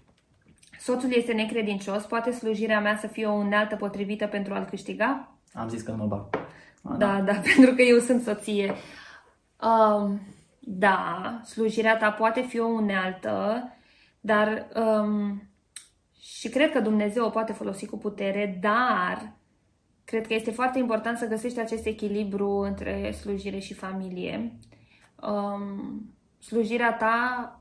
[0.78, 5.38] Soțul este necredincios, poate slujirea mea să fie o unealtă potrivită pentru a-l câștiga?
[5.52, 6.28] Am zis că nu mă bag.
[6.82, 8.74] A, Da, da, pentru că eu sunt soție.
[9.62, 10.20] Um,
[10.60, 13.64] da, slujirea ta poate fi o unealtă,
[14.20, 15.42] dar um,
[16.20, 19.32] și cred că Dumnezeu o poate folosi cu putere, dar
[20.04, 24.58] cred că este foarte important să găsești acest echilibru între slujire și familie.
[25.22, 27.54] Um, slujirea ta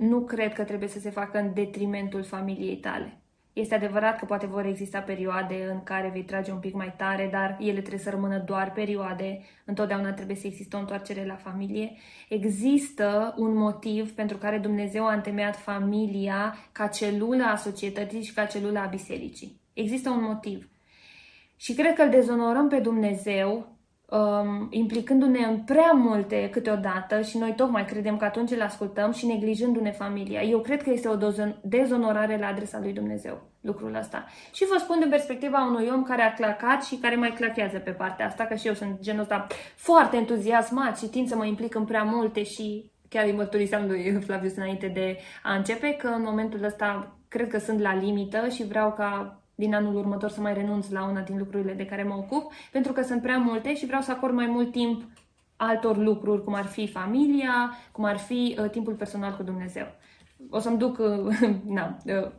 [0.00, 3.20] nu cred că trebuie să se facă în detrimentul familiei tale.
[3.52, 7.28] Este adevărat că poate vor exista perioade în care vei trage un pic mai tare,
[7.32, 9.40] dar ele trebuie să rămână doar perioade.
[9.64, 11.92] Întotdeauna trebuie să existe o întoarcere la familie.
[12.28, 18.44] Există un motiv pentru care Dumnezeu a întemeiat familia ca celulă a societății și ca
[18.44, 19.60] celulă a bisericii.
[19.72, 20.68] Există un motiv.
[21.56, 23.76] Și cred că îl dezonorăm pe Dumnezeu
[24.10, 29.26] um, implicându-ne în prea multe câteodată și noi tocmai credem că atunci îl ascultăm și
[29.26, 30.42] neglijându-ne familia.
[30.42, 34.24] Eu cred că este o dozon- dezonorare la adresa lui Dumnezeu lucrul ăsta.
[34.52, 37.90] Și vă spun din perspectiva unui om care a clacat și care mai clachează pe
[37.90, 39.46] partea asta, că și eu sunt genul ăsta
[39.76, 44.20] foarte entuziasmat și tind să mă implic în prea multe și chiar îi mărturiseam lui
[44.26, 48.66] Flavius înainte de a începe că în momentul ăsta cred că sunt la limită și
[48.66, 52.14] vreau ca din anul următor să mai renunț la una din lucrurile de care mă
[52.14, 55.02] ocup, pentru că sunt prea multe și vreau să acord mai mult timp
[55.56, 59.86] altor lucruri, cum ar fi familia, cum ar fi uh, timpul personal cu Dumnezeu.
[60.50, 61.38] O să-mi duc uh,
[61.76, 62.30] na, uh,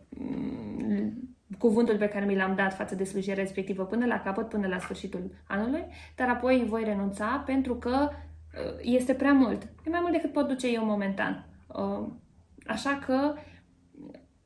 [1.58, 4.80] cuvântul pe care mi l-am dat față de slujirea respectivă până la capăt, până la
[4.80, 5.86] sfârșitul anului,
[6.16, 9.62] dar apoi voi renunța pentru că uh, este prea mult.
[9.64, 11.46] E mai mult decât pot duce eu momentan.
[11.68, 12.08] Uh,
[12.68, 13.34] așa că,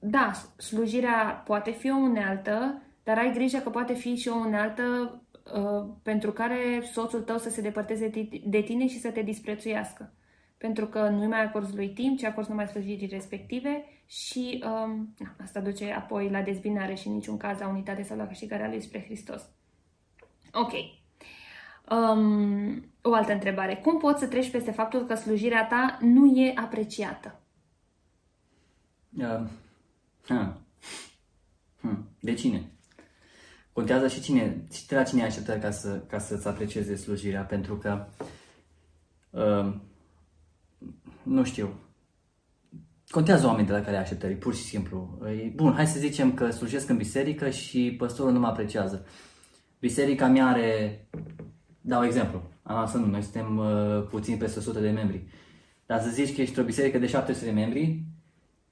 [0.09, 4.83] da, slujirea poate fi o unealtă, dar ai grijă că poate fi și o unealtă
[5.55, 6.57] uh, pentru care
[6.91, 8.11] soțul tău să se depărteze
[8.43, 10.13] de tine și să te disprețuiască
[10.57, 15.35] pentru că nu mai acorzi lui timp, ci acorzi numai slujirii respective și um, na,
[15.41, 18.81] asta duce apoi la dezbinare și în niciun caz la unitate sau la câștigarea lui
[18.81, 19.49] spre Hristos.
[20.53, 20.71] Ok.
[21.91, 23.75] Um, o altă întrebare.
[23.75, 27.39] Cum poți să treci peste faptul că slujirea ta nu e apreciată?
[29.17, 29.47] Uh,
[30.29, 30.53] uh.
[31.81, 32.09] Hmm.
[32.19, 32.71] De cine?
[33.71, 37.77] Contează și cine, și de la cine așteptări ca, să, ca să-ți aprecieze slujirea, pentru
[37.77, 38.05] că
[39.29, 39.73] uh,
[41.23, 41.79] nu știu,
[43.09, 45.19] contează oamenii de la care așteptări, pur și simplu.
[45.55, 49.05] Bun, hai să zicem că slujesc în biserică și păstorul nu mă apreciază.
[49.79, 50.99] Biserica mea are,
[51.81, 55.27] dau exemplu, am să nu, noi suntem uh, puțin peste 100 de membri.
[55.85, 58.03] Dar să zici că ești o biserică de 700 de membri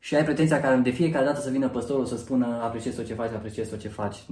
[0.03, 3.13] și ai pretenția ca de fiecare dată să vină păstorul să spună apreciez tot ce
[3.13, 4.23] faci, apreciez tot ce faci.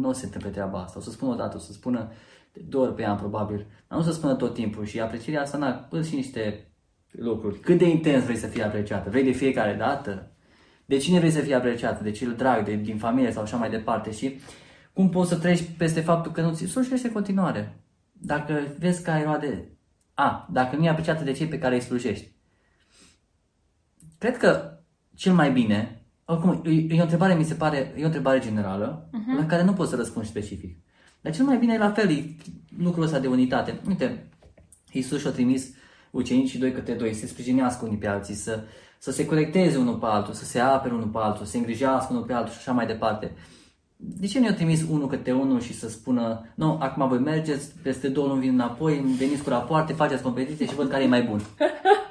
[0.00, 0.98] Nu se întâmplă treaba asta.
[0.98, 2.12] O să spună o dată, o să spună
[2.52, 5.58] de două ori pe an probabil, dar nu să spună tot timpul și aprecierea asta,
[5.58, 6.70] na, și niște
[7.10, 7.58] lucruri.
[7.58, 9.10] Cât de intens vrei să fii apreciată?
[9.10, 10.30] Vrei de fiecare dată?
[10.84, 12.02] De cine vrei să fii apreciată?
[12.02, 14.10] De cel drag, de, din familie sau așa mai departe?
[14.12, 14.40] Și
[14.92, 17.80] cum poți să treci peste faptul că nu ți slujește în continuare?
[18.12, 19.78] Dacă vezi că ai roade...
[20.14, 22.34] A, dacă nu e apreciată de cei pe care îi slujești.
[24.18, 24.75] Cred că
[25.16, 29.08] cel mai bine, oricum, e, e o întrebare, mi se pare, e o întrebare generală,
[29.08, 29.38] uh-huh.
[29.38, 30.76] la care nu pot să răspund specific.
[31.20, 32.36] Dar cel mai bine e la fel, e
[32.78, 33.80] lucrul ăsta de unitate.
[33.88, 34.28] Uite,
[34.92, 35.74] Iisus și-a trimis
[36.10, 38.64] ucenicii doi câte doi, să sprijinească unii pe alții, să,
[38.98, 42.12] să se corecteze unul pe altul, să se apere unul pe altul, să se îngrijească
[42.12, 43.32] unul pe altul și așa mai departe.
[43.96, 47.72] De ce nu i-a trimis unul câte unul și să spună, nu, acum voi mergeți,
[47.82, 51.22] peste două luni vin înapoi, veniți cu rapoarte, faceți competiție și văd care e mai
[51.22, 51.40] bun.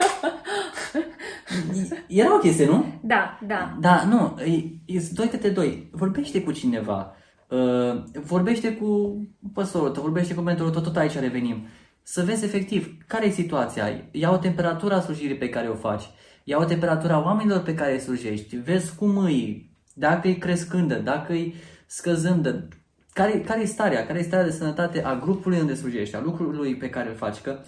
[2.08, 2.86] Era o chestie, nu?
[3.02, 3.78] Da, da.
[3.80, 5.90] Da, nu, e, e doi câte doi.
[5.92, 7.16] Vorbește cu cineva,
[7.50, 9.22] uh, vorbește cu
[9.54, 11.68] păstorul tău, vorbește cu mentorul tău, tot aici revenim
[12.08, 14.08] să vezi efectiv care e situația.
[14.12, 16.04] Ia o temperatură a slujirii pe care o faci.
[16.44, 18.56] Ia o temperatură a oamenilor pe care îi slujești.
[18.56, 21.54] Vezi cum îi, dacă e crescândă, dacă e
[21.86, 22.68] scăzândă.
[23.14, 24.06] Care, care e starea?
[24.06, 27.42] Care e starea de sănătate a grupului unde slujești, a lucrului pe care îl faci?
[27.42, 27.60] Că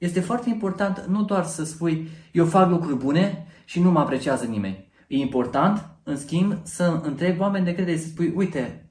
[0.00, 4.44] este foarte important nu doar să spui eu fac lucruri bune și nu mă apreciază
[4.44, 4.88] nimeni.
[5.08, 8.90] E important, în schimb, să întrebi oameni de credere să spui, uite,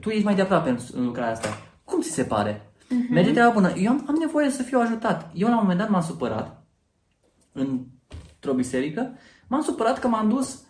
[0.00, 1.48] tu ești mai de aproape în lucrarea asta.
[1.84, 2.54] Cum ți se pare?
[2.54, 3.10] Uh-huh.
[3.10, 3.72] Merge treaba bună.
[3.72, 5.30] Eu am, am nevoie să fiu ajutat.
[5.34, 6.66] Eu la un moment dat m-am supărat
[7.52, 9.12] într-o biserică.
[9.48, 10.62] M-am supărat că m-am dus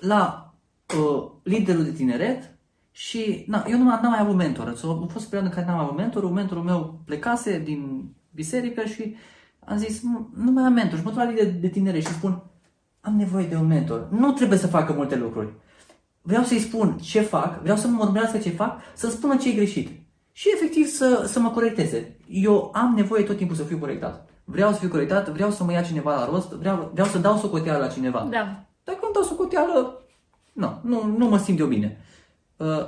[0.00, 0.54] la
[0.98, 2.58] uh, liderul de tineret
[2.90, 4.76] și na, eu nu am, n-am mai avut mentor.
[4.76, 6.32] So, a fost perioadă în care n-am avut mentor.
[6.32, 9.16] Mentorul meu plecase din biserică și
[9.64, 10.98] am zis, nu, nu mai am mentor.
[10.98, 12.42] Și mă duc la lider de tineret și spun,
[13.00, 14.08] am nevoie de un mentor.
[14.10, 15.52] Nu trebuie să facă multe lucruri.
[16.22, 19.54] Vreau să-i spun ce fac, vreau să mă urmărească ce fac, să spună ce e
[19.54, 19.88] greșit
[20.32, 22.16] și efectiv să, să mă corecteze.
[22.28, 24.28] Eu am nevoie tot timpul să fiu corectat.
[24.44, 27.36] Vreau să fiu corectat, vreau să mă ia cineva la rost, vreau, vreau să dau
[27.36, 28.28] socoteală la cineva.
[28.30, 28.66] Da.
[28.84, 30.02] Dacă îmi dau socoteală,
[30.52, 32.00] nu, nu, nu mă simt eu bine.
[32.56, 32.86] Uh,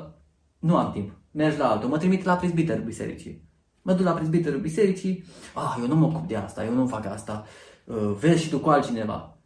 [0.59, 1.11] nu am timp.
[1.31, 1.89] Mergi la altul.
[1.89, 3.50] Mă trimit la prezbiterul bisericii.
[3.91, 5.25] Mă duc la prezbiterul bisericii.
[5.55, 7.47] Ah, eu nu mă ocup de asta, eu nu fac asta.
[7.85, 9.37] Uh, vezi și tu cu altcineva.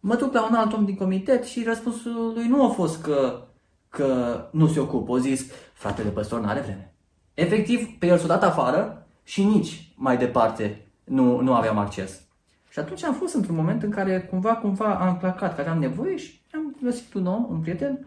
[0.00, 3.42] Mă duc la un alt om din comitet și răspunsul lui nu a fost că,
[3.88, 5.12] că nu se ocupă.
[5.12, 6.94] O zis, fratele păstor n-are vreme.
[7.34, 12.20] Efectiv, pe el s-a dat afară și nici mai departe nu, nu aveam acces.
[12.68, 16.16] Și atunci am fost într-un moment în care cumva, cumva am clacat, că aveam nevoie
[16.16, 18.06] și am găsit un om, un prieten.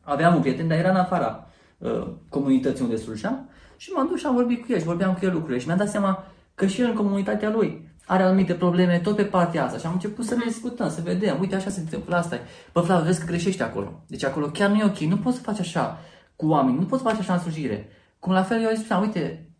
[0.00, 1.46] Aveam un prieten, dar era în afara
[1.78, 3.48] uh, comunității unde slujeam
[3.82, 5.78] și m-am dus și am vorbit cu el și vorbeam cu el lucrurile și mi-am
[5.78, 9.78] dat seama că și el în comunitatea lui are anumite probleme tot pe partea asta
[9.78, 12.38] și am început să ne discutăm, să vedem, uite așa se întâmplă asta.
[12.72, 14.02] Bă, Flav, vezi că greșești acolo.
[14.06, 15.98] Deci acolo chiar nu e ok, nu poți să faci așa
[16.36, 17.88] cu oameni, nu poți să faci așa în slujire.
[18.18, 19.50] Cum la fel eu îi spuneam, uite,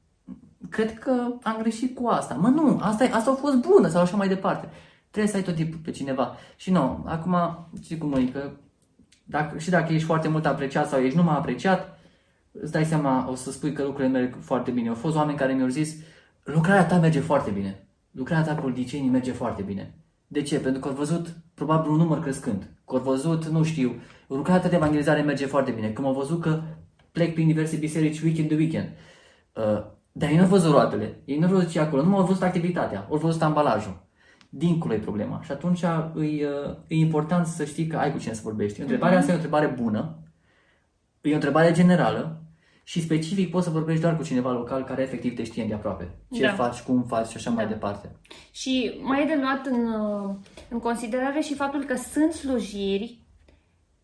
[0.69, 1.13] cred că
[1.43, 2.35] am greșit cu asta.
[2.35, 4.69] Mă, nu, asta, asta a fost bună sau așa mai departe.
[5.11, 6.37] Trebuie să ai tot timpul pe cineva.
[6.57, 7.37] Și nu, acum,
[7.83, 8.51] știi cum e, că
[9.25, 12.01] dacă, și dacă ești foarte mult apreciat sau ești numai apreciat,
[12.53, 14.89] îți dai seama, o să spui că lucrurile merg foarte bine.
[14.89, 15.97] Au fost oameni care mi-au zis,
[16.45, 17.87] lucrarea ta merge foarte bine.
[18.11, 19.95] Lucrarea ta cu licenii merge foarte bine.
[20.27, 20.59] De ce?
[20.59, 22.71] Pentru că au văzut probabil un număr crescând.
[22.87, 23.95] Că au văzut, nu știu,
[24.27, 25.91] lucrarea ta de evangelizare merge foarte bine.
[25.91, 26.63] Când au văzut că
[27.13, 28.89] plec prin diverse biserici weekend de weekend.
[29.53, 32.17] Uh, Dar ei nu au văzut roatele, ei nu au văzut ce e acolo, nu
[32.17, 34.07] au văzut activitatea, au văzut ambalajul.
[34.49, 35.41] Dincolo e problema.
[35.43, 36.47] Și atunci e,
[36.87, 38.81] e important să știi că ai cu cine să vorbești.
[38.81, 40.19] Întrebarea asta e o întrebare bună,
[41.21, 42.42] e o întrebare generală
[42.85, 46.11] și specific poți să vorbești doar cu cineva local care efectiv te știe de aproape.
[46.33, 46.53] Ce Da.
[46.53, 47.71] faci, cum faci și așa mai Da.
[47.71, 48.11] departe.
[48.51, 50.35] Și mai e de luat în, uh,
[50.69, 53.21] în considerare și faptul că sunt slujiri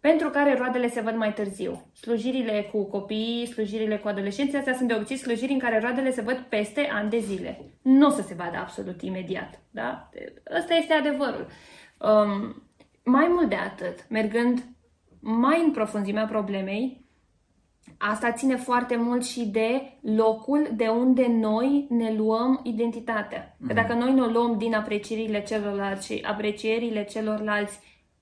[0.00, 1.90] pentru care roadele se văd mai târziu.
[1.92, 6.20] Slujirile cu copii, slujirile cu adolescenții, astea sunt de obicei slujiri în care roadele se
[6.20, 7.60] văd peste ani de zile.
[7.82, 9.60] Nu o să se vadă absolut imediat.
[9.70, 10.08] Da?
[10.58, 11.46] Ăsta este adevărul.
[11.98, 12.62] Um,
[13.04, 14.64] mai mult de atât, mergând
[15.20, 17.06] mai în profunzimea problemei,
[17.98, 23.56] Asta ține foarte mult și de locul de unde noi ne luăm identitatea.
[23.66, 27.78] Că dacă noi ne o luăm din aprecierile celorlalți și aprecierile celorlalți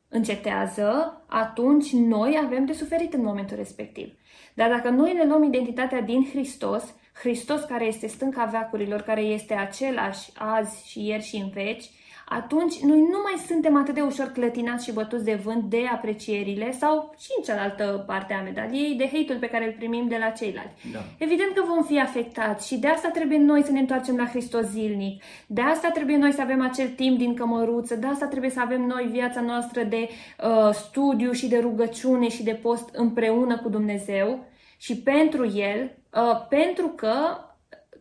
[0.09, 4.13] încetează, atunci noi avem de suferit în momentul respectiv.
[4.55, 9.55] Dar dacă noi ne luăm identitatea din Hristos, Hristos care este stânca veacurilor, care este
[9.55, 11.91] același azi și ieri și în veci,
[12.29, 16.73] atunci noi nu mai suntem atât de ușor clătinați și bătuți de vânt de aprecierile
[16.73, 20.29] sau și în cealaltă parte a medaliei de hate-ul pe care îl primim de la
[20.31, 20.73] ceilalți.
[20.93, 20.99] Da.
[21.19, 24.65] Evident că vom fi afectați și de asta trebuie noi să ne întoarcem la Hristos
[24.65, 25.23] zilnic.
[25.47, 28.83] De asta trebuie noi să avem acel timp din cămăruță, de asta trebuie să avem
[28.83, 34.45] noi viața noastră de uh, studiu și de rugăciune și de post împreună cu Dumnezeu
[34.77, 37.15] și pentru El, uh, pentru că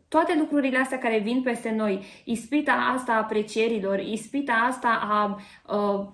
[0.08, 5.40] toate lucrurile astea care vin peste noi, ispita asta a aprecierilor, ispita asta a,
[5.76, 6.06] uh,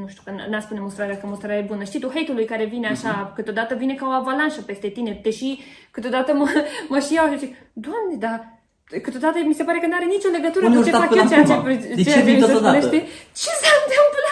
[0.00, 2.88] nu știu, că n-a spune mustrarea că mustrarea e bună, știi tu, hate-ului care vine
[2.88, 5.58] așa, câteodată vine ca o avalanșă peste tine, deși
[5.90, 6.46] câteodată mă,
[6.88, 8.60] mă și iau și zic, Doamne, dar
[9.04, 11.10] câteodată mi se pare că nu are nicio legătură Unde cu au ce stat fac
[11.10, 11.68] până eu, ceea ce, acum?
[11.96, 12.80] De ceea ce vin mi se totodată?
[12.80, 13.04] spune, știi?
[13.42, 14.29] Ce s-a întâmplat?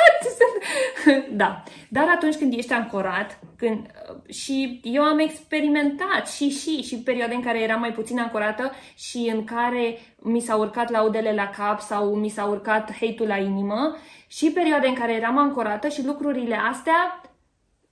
[1.41, 1.63] da.
[1.89, 3.87] Dar atunci când ești ancorat, când,
[4.29, 9.31] și eu am experimentat și și și perioade în care eram mai puțin ancorată și
[9.35, 13.97] în care mi s-au urcat laudele la cap sau mi s-a urcat hate-ul la inimă
[14.27, 17.21] și perioade în care eram ancorată și lucrurile astea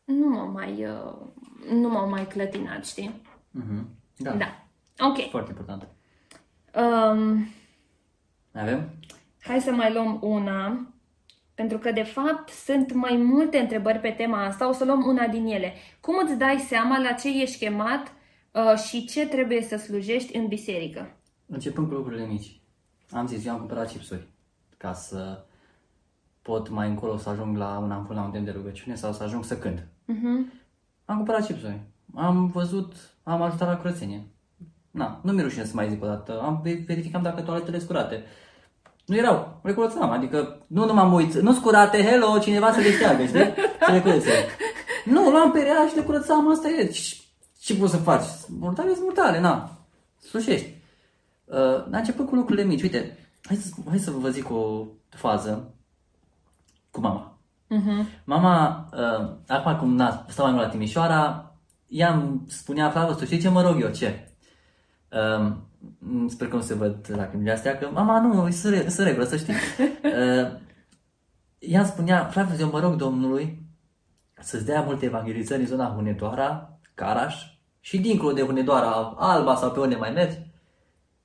[0.05, 1.15] nu m-au mai, uh,
[1.81, 3.23] nu m-au mai clătinat, știi?
[3.51, 3.89] Mhm.
[4.17, 4.31] Da.
[4.31, 4.67] Da.
[4.99, 5.29] Ok.
[5.31, 5.89] Foarte important.
[6.75, 7.49] Um,
[8.53, 8.91] Mai avem?
[9.41, 10.87] Hai să mai luăm una,
[11.57, 15.27] pentru că de fapt sunt mai multe întrebări pe tema asta, o să luăm una
[15.27, 15.73] din ele.
[16.01, 18.13] Cum îți dai seama la ce ești chemat
[18.53, 21.17] uh, și ce trebuie să slujești în biserică?
[21.47, 22.61] Începând cu lucrurile mici.
[23.11, 24.29] Am zis, eu am cumpărat chipsuri
[24.77, 25.45] ca să
[26.43, 29.23] pot mai încolo să ajung la un ampul la un timp de rugăciune sau să
[29.23, 29.79] ajung să cânt.
[29.81, 30.65] Uh-huh.
[31.05, 31.81] Am cumpărat chipsuri.
[32.15, 34.27] Am văzut, am ajutat la curățenie.
[34.91, 36.41] Na, nu mi-e rușine să mai zic o dată.
[36.41, 38.25] Am verificat dacă toaletele sunt curate.
[39.07, 42.81] Nu erau, le curățam, adică nu numai mă uit, nu sunt curate, hello, cineva să
[42.81, 43.55] le șteargă, știi?
[43.87, 44.31] Să le curățe.
[45.05, 46.87] Nu, luam pe rea și le curățam, asta e.
[46.87, 47.17] Ce,
[47.61, 48.25] ce poți să faci?
[48.59, 49.71] Mortale sunt mortale, na.
[50.19, 50.75] Slușești.
[51.45, 52.83] Uh, a început cu lucrurile mici.
[52.83, 55.75] Uite, hai să, hai să vă zic o fază
[56.91, 57.39] cu mama.
[57.75, 58.23] Uh-huh.
[58.25, 61.55] Mama, uh, acum cum na, stau mai mult la Timișoara,
[61.89, 64.29] ea îmi spunea, Flavă, tu știi ce mă rog eu, ce?
[65.13, 65.53] Uh,
[66.29, 69.37] sper că nu se văd lacrimile astea, că mama nu, să, re- să regulă, să
[69.37, 69.55] știi.
[70.07, 70.65] Uh,
[71.59, 73.67] ea îmi spunea, Flavă, eu mă rog Domnului
[74.41, 77.35] să-ți dea multe evangelizări în zona Hunedoara, Caraș
[77.81, 80.37] și dincolo de Hunedoara, Alba sau pe unde mai mergi.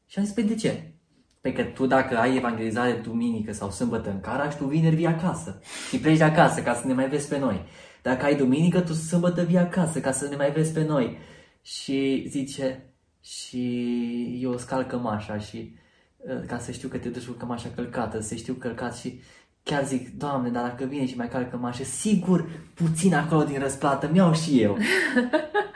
[0.06, 0.94] Și am zis, păi de ce?
[1.42, 5.60] Păi că tu dacă ai evangelizare duminică sau sâmbătă în Caraș, tu vineri vii acasă
[5.90, 7.66] și pleci de acasă ca să ne mai vezi pe noi.
[8.02, 11.18] Dacă ai duminică, tu sâmbătă vii acasă ca să ne mai vezi pe noi.
[11.62, 12.91] Și zice,
[13.22, 15.76] și eu scalc cămașa și
[16.18, 19.22] uh, ca să știu că te duci cu cămașa călcată, să știu călcat și
[19.64, 24.10] chiar zic, Doamne, dar dacă vine și mai calc cămașă, sigur puțin acolo din răsplată
[24.12, 24.78] mi-au și eu.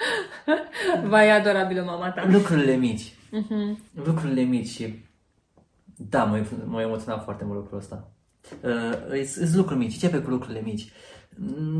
[1.09, 2.27] Vai, adorabilă mama ta.
[2.29, 3.11] Lucrurile mici.
[3.11, 3.77] Uh-huh.
[4.05, 5.03] Lucrurile mici și...
[5.95, 8.11] Da, m-a, m-a emoționat foarte mult lucrul ăsta.
[8.61, 10.91] Uh, Sunt lucruri mici, începe cu lucrurile mici.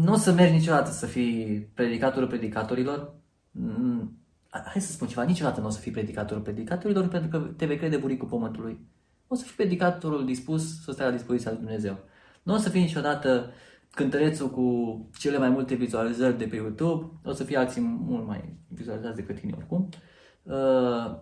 [0.04, 3.14] Nu o să mergi niciodată să fii predicatorul predicatorilor.
[3.52, 4.18] Mm,
[4.65, 7.77] Hai să spun ceva, niciodată nu o să fii predicatorul predicatorilor pentru că te vei
[7.77, 8.80] crede buricul pământului.
[9.27, 11.99] O să fii predicatorul dispus să stai la dispoziția lui Dumnezeu.
[12.44, 13.52] Nu o să fii niciodată
[13.91, 17.19] cântărețul cu cele mai multe vizualizări de pe YouTube.
[17.23, 19.90] O să fie alții mult mai vizualizați decât tine oricum.
[20.44, 20.53] Uh,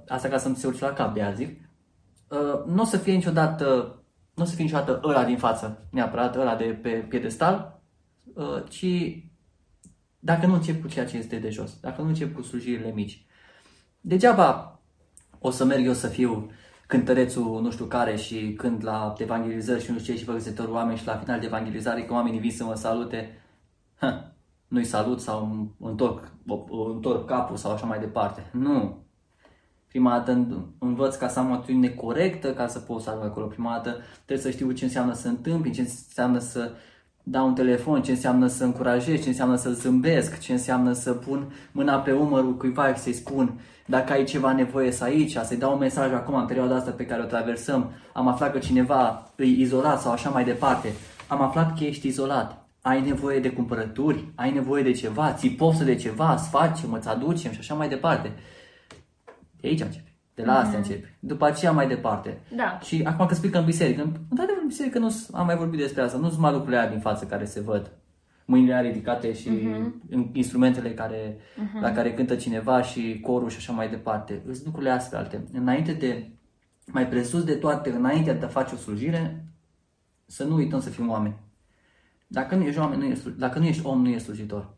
[0.08, 1.60] asta ca să-mi se urce la cap de azi zic.
[2.28, 3.98] Uh, nu o să fie niciodată
[4.34, 7.82] nu o să fie niciodată ăla din față, neapărat ăla de pe piedestal,
[8.34, 8.86] uh, ci
[10.26, 13.26] dacă nu încep cu ceea ce este de jos, dacă nu încep cu slujirile mici.
[14.02, 14.80] Degeaba
[15.40, 16.52] o să merg eu să fiu
[16.88, 20.98] cântărețul nu știu care și când la evangelizări și nu știu ce și văzătorul oameni
[20.98, 23.42] și la final de evangelizare că oamenii vin să mă salute,
[24.00, 24.32] hă,
[24.68, 26.32] nu-i salut sau întorc,
[26.94, 28.50] întorc capul sau așa mai departe.
[28.52, 29.06] Nu.
[29.88, 30.48] Prima dată
[30.80, 33.46] învăț ca să am o atitudine corectă ca să pot să ajung acolo.
[33.46, 36.72] Prima dată trebuie să știu ce înseamnă să întâmpli, ce înseamnă să
[37.24, 41.54] dau un telefon, ce înseamnă să încurajez, ce înseamnă să zâmbesc, ce înseamnă să pun
[41.72, 45.74] mâna pe umărul cuiva și să-i spun dacă ai ceva nevoie să aici, să-i dau
[45.74, 49.44] un mesaj acum în perioada asta pe care o traversăm, am aflat că cineva e
[49.44, 50.94] izolat sau așa mai departe,
[51.28, 55.84] am aflat că ești izolat, ai nevoie de cumpărături, ai nevoie de ceva, ți poftă
[55.84, 58.32] de ceva, îți facem, îți aducem și așa mai departe.
[59.62, 60.13] De aici începe.
[60.36, 60.84] De la astea mm-hmm.
[60.84, 61.08] începi.
[61.20, 62.40] După aceea mai departe.
[62.56, 62.80] Da.
[62.84, 66.18] Și acum că spui în biserică, într-adevăr în biserică nu am mai vorbit despre asta,
[66.18, 67.92] nu sunt mai lucrurile din față care se văd.
[68.46, 70.32] Mâinile ridicate și mm-hmm.
[70.32, 71.82] instrumentele care, mm-hmm.
[71.82, 74.42] la care cântă cineva și corul și așa mai departe.
[74.46, 75.44] Sunt lucrurile astea alte.
[75.54, 76.30] Înainte de,
[76.86, 79.46] mai presus de toate, înainte de a face o slujire,
[80.26, 81.36] să nu uităm să fim oameni.
[82.28, 84.70] Dacă nu ești, oameni, nu ești, dacă nu ești om, nu ești slujitor.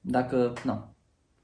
[0.00, 0.84] Dacă, nu.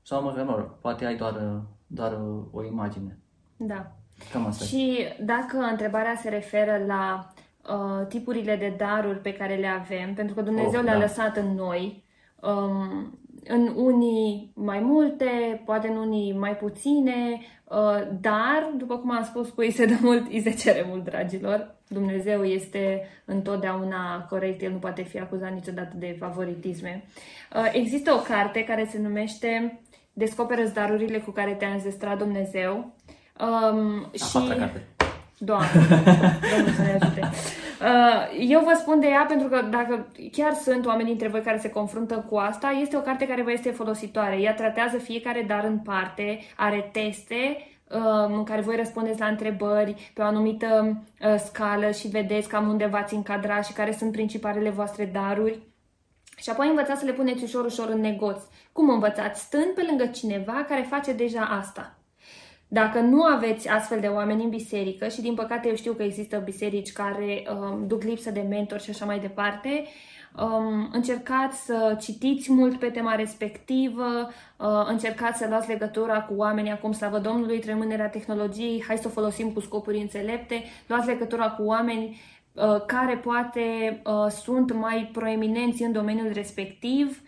[0.02, 2.18] Sau măcar, mă rog, poate ai doar, doar
[2.50, 3.18] o imagine.
[3.56, 3.92] Da.
[4.32, 4.64] Cam asta.
[4.64, 7.32] Și dacă întrebarea se referă la
[7.68, 11.00] uh, tipurile de daruri pe care le avem, pentru că Dumnezeu oh, le-a da.
[11.00, 12.04] lăsat în noi,
[12.40, 19.24] um, în unii mai multe, poate în unii mai puține, uh, dar, după cum am
[19.24, 21.74] spus, cu ei se dă mult, îi se cere mult, dragilor.
[21.88, 27.04] Dumnezeu este întotdeauna corect, El nu poate fi acuzat niciodată de favoritisme.
[27.56, 29.80] Uh, există o carte care se numește
[30.18, 32.94] Descoperă darurile cu care te-a înzestrat Dumnezeu
[33.40, 34.58] Um, a și...
[34.58, 34.86] carte.
[35.38, 35.68] Doamne,
[36.56, 37.30] Domnul să ne ajute.
[37.80, 41.58] Uh, eu vă spun de ea pentru că dacă chiar sunt oameni dintre voi care
[41.58, 44.40] se confruntă cu asta, este o carte care vă este folositoare.
[44.40, 47.56] Ea tratează fiecare dar în parte, are teste
[47.90, 52.68] um, în care voi răspundeți la întrebări pe o anumită uh, scală și vedeți cam
[52.68, 55.58] unde v-ați încadra și care sunt principalele voastre daruri.
[56.36, 58.42] Și apoi învățați să le puneți ușor, ușor în negoț.
[58.72, 59.40] Cum învățați?
[59.40, 61.98] Stând pe lângă cineva care face deja asta.
[62.68, 66.42] Dacă nu aveți astfel de oameni în biserică și din păcate eu știu că există
[66.44, 69.84] biserici care um, duc lipsă de mentor și așa mai departe,
[70.40, 76.70] um, încercați să citiți mult pe tema respectivă, uh, încercați să luați legătura cu oamenii
[76.70, 81.62] acum, slavă Domnului, trămânerea tehnologiei, hai să o folosim cu scopuri înțelepte, luați legătura cu
[81.62, 82.20] oameni
[82.52, 83.60] uh, care poate
[84.04, 87.25] uh, sunt mai proeminenți în domeniul respectiv, Uh,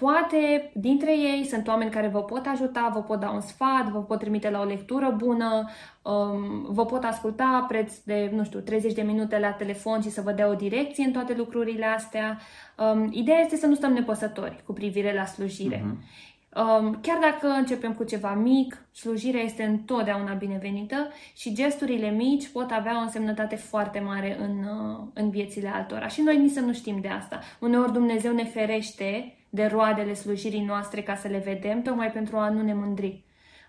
[0.00, 3.98] poate dintre ei sunt oameni care vă pot ajuta, vă pot da un sfat, vă
[3.98, 5.68] pot trimite la o lectură bună,
[6.02, 10.20] um, vă pot asculta preț de, nu știu, 30 de minute la telefon și să
[10.20, 12.38] vă dea o direcție în toate lucrurile astea.
[12.78, 15.78] Um, ideea este să nu stăm nepăsători cu privire la slujire.
[15.78, 16.30] Uh-huh.
[16.56, 22.70] Um, chiar dacă începem cu ceva mic, slujirea este întotdeauna binevenită și gesturile mici pot
[22.70, 26.08] avea o însemnătate foarte mare în, uh, în viețile altora.
[26.08, 27.40] Și noi nici să nu știm de asta.
[27.60, 32.48] Uneori Dumnezeu ne ferește de roadele slujirii noastre ca să le vedem, tocmai pentru a
[32.48, 33.24] nu ne mândri.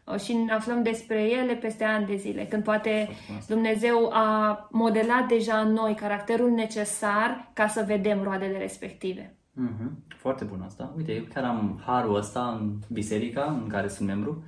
[0.06, 3.10] Uh, și ne aflăm despre ele peste ani de zile, când poate
[3.48, 9.38] Dumnezeu a modelat deja în noi caracterul necesar ca să vedem roadele respective.
[9.62, 10.16] Mm-hmm.
[10.18, 10.94] Foarte bun asta.
[10.98, 14.44] Uite, eu chiar am harul ăsta în biserica în care sunt membru.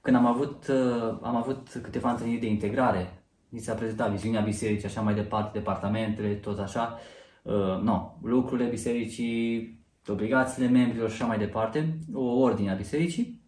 [0.00, 4.88] Când am avut, uh, am avut câteva întâlniri de integrare, mi s-a prezentat viziunea bisericii,
[4.88, 6.98] așa mai departe, departamentele, tot așa.
[7.42, 13.40] Uh, no, lucrurile bisericii, obligațiile membrilor și așa mai departe, o ordine a bisericii.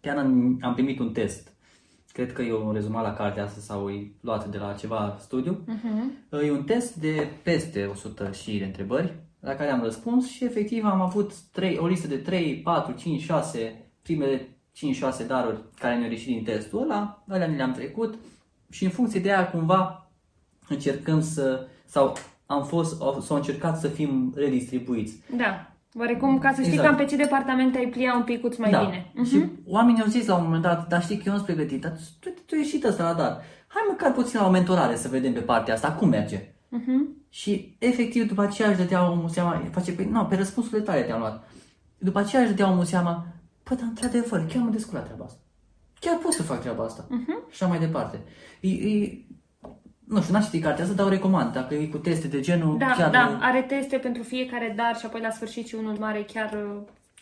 [0.00, 1.52] Chiar am, am primit un test.
[2.12, 5.64] Cred că eu rezumat la cartea asta sau e luat de la ceva studiu.
[5.64, 6.42] Uh-huh.
[6.44, 10.84] E un test de peste 100 și de întrebări la care am răspuns și efectiv
[10.84, 14.48] am avut 3, o listă de 3, 4, 5, 6, primele
[15.22, 18.14] 5-6 daruri care ne-au ieșit din testul ăla, alea ne le-am trecut
[18.70, 20.10] și în funcție de aia cumva
[20.68, 25.20] încercăm să, sau am fost, sau încercat să fim redistribuiți.
[25.36, 25.71] Da.
[25.98, 26.88] Oarecum, ca să știi exact.
[26.88, 28.84] cam pe ce departament ai plia un pic mai da.
[28.84, 29.12] bine.
[29.12, 29.28] Uh-huh.
[29.28, 29.58] Și mhm.
[29.66, 31.92] oamenii au zis la un moment dat, dar știi că eu nu sunt pregătit, dar
[32.20, 33.40] tu, tu ești și ăsta la dar.
[33.66, 36.38] Hai măcar puțin la o mentorare să vedem pe partea asta, cum merge.
[36.38, 37.22] Uh-huh.
[37.28, 41.18] Și efectiv după aceea își dădea omul seama, face, pe, nu, pe răspunsurile tale te-am
[41.18, 41.48] luat.
[41.98, 43.26] După aceea își dădea omul seama,
[43.62, 45.40] păi, dar într-adevăr, chiar mă descurc treaba asta.
[46.00, 47.04] Chiar pot să fac treaba asta.
[47.04, 47.50] Uh-huh.
[47.50, 48.20] Și așa mai departe.
[48.60, 49.24] E, e,
[50.12, 51.52] nu știu, n-am citit cartea asta, dar o recomand.
[51.52, 53.10] Dacă e cu teste de genul, da, chiar...
[53.10, 56.56] Da, are teste pentru fiecare dar și apoi la sfârșit și unul mare chiar,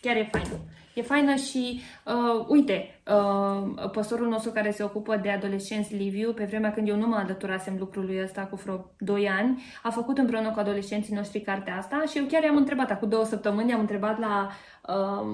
[0.01, 0.55] chiar e faină.
[0.93, 6.43] E faină și, uh, uite, uh, păstorul nostru care se ocupă de adolescenți, Liviu, pe
[6.43, 10.51] vremea când eu nu mă alăturasem lucrului ăsta cu vreo 2 ani, a făcut împreună
[10.51, 14.19] cu adolescenții noștri cartea asta și eu chiar i-am întrebat, acum două săptămâni am întrebat
[14.19, 14.49] la,
[14.87, 15.27] uh,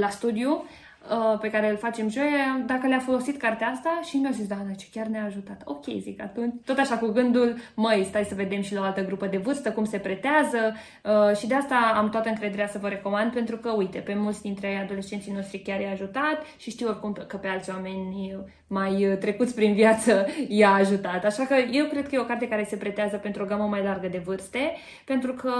[0.00, 0.64] la studiu, uh,
[1.40, 4.86] pe care îl facem joia, dacă le-a folosit cartea asta și mi-a zis, da, ce
[4.92, 5.62] chiar ne-a ajutat.
[5.64, 6.54] Ok, zic atunci.
[6.64, 9.72] Tot așa cu gândul, măi, stai să vedem și la o altă grupă de vârstă
[9.72, 10.74] cum se pretează
[11.04, 14.42] uh, și de asta am toată încrederea să vă recomand pentru că, uite, pe mulți
[14.42, 18.36] dintre adolescenții noștri chiar i-a ajutat și știu oricum că pe alți oameni
[18.66, 21.24] mai trecuți prin viață i-a ajutat.
[21.24, 23.82] Așa că eu cred că e o carte care se pretează pentru o gamă mai
[23.82, 24.72] largă de vârste,
[25.04, 25.52] pentru că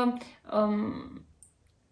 [0.57, 1.20] um,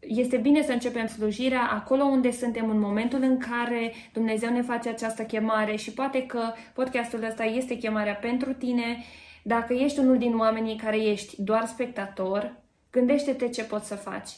[0.08, 4.88] este bine să începem slujirea acolo unde suntem în momentul în care Dumnezeu ne face
[4.88, 6.40] această chemare și poate că
[6.74, 9.04] podcastul ăsta este chemarea pentru tine.
[9.42, 12.52] Dacă ești unul din oamenii care ești doar spectator,
[12.90, 14.30] gândește-te ce poți să faci.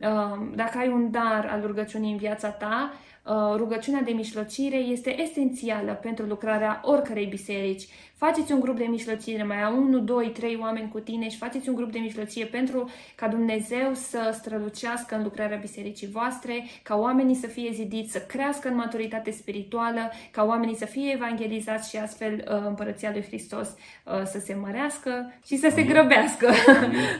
[0.00, 3.07] Um, dacă ai un dar al rugăciunii în viața ta, uh,
[3.56, 7.88] rugăciunea de mișlocire este esențială pentru lucrarea oricărei biserici.
[8.18, 11.68] Faceți un grup de mișlocire, mai au 1, 2, 3 oameni cu tine și faceți
[11.68, 17.34] un grup de mișlocire pentru ca Dumnezeu să strălucească în lucrarea bisericii voastre, ca oamenii
[17.34, 20.00] să fie zidiți, să crească în maturitate spirituală,
[20.30, 25.32] ca oamenii să fie evangelizați și astfel uh, împărăția lui Hristos uh, să se mărească
[25.46, 26.46] și să se grăbească.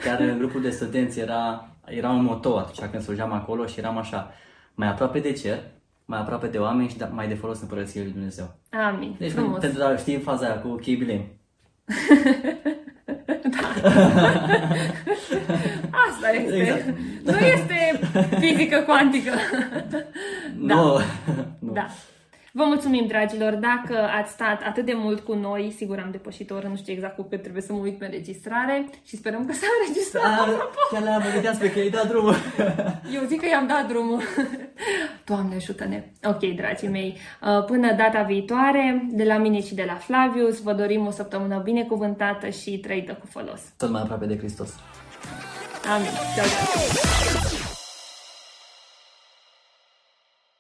[0.05, 3.97] Chiar în grupul de studenți era, era un moto atunci când slujeam acolo și eram
[3.99, 4.33] așa,
[4.75, 5.63] mai aproape de cer,
[6.11, 8.55] mai aproape de oameni și da, mai de folos în Împărăției Lui Dumnezeu.
[8.71, 9.15] Amin.
[9.19, 9.61] Deci, Frumos.
[9.61, 11.25] pentru a știi faza aia cu Chibilin.
[13.55, 13.69] da.
[16.09, 16.57] Asta este.
[16.57, 16.85] Exact.
[17.23, 18.01] Nu este
[18.39, 19.31] fizică cuantică.
[20.69, 20.75] da.
[20.75, 21.01] Nu.
[21.59, 21.73] nu.
[21.73, 21.87] Da.
[22.53, 26.55] Vă mulțumim, dragilor, dacă ați stat atât de mult cu noi, sigur am depășit o
[26.55, 29.53] oră, nu știu exact cu cât trebuie să mă uit pe înregistrare și sperăm că
[29.53, 30.23] s-a înregistrat.
[30.23, 32.35] Da, chiar le-am pe că i-ai dat drumul.
[33.17, 34.23] Eu zic că i-am dat drumul.
[35.29, 36.05] Doamne, ajută-ne!
[36.25, 40.73] Ok, dragii mei, uh, până data viitoare, de la mine și de la Flavius, vă
[40.73, 43.61] dorim o săptămână binecuvântată și trăită cu folos.
[43.77, 44.75] Tot mai aproape de Hristos.
[45.95, 46.11] Amin.
[46.35, 47.68] Ciao, ciao.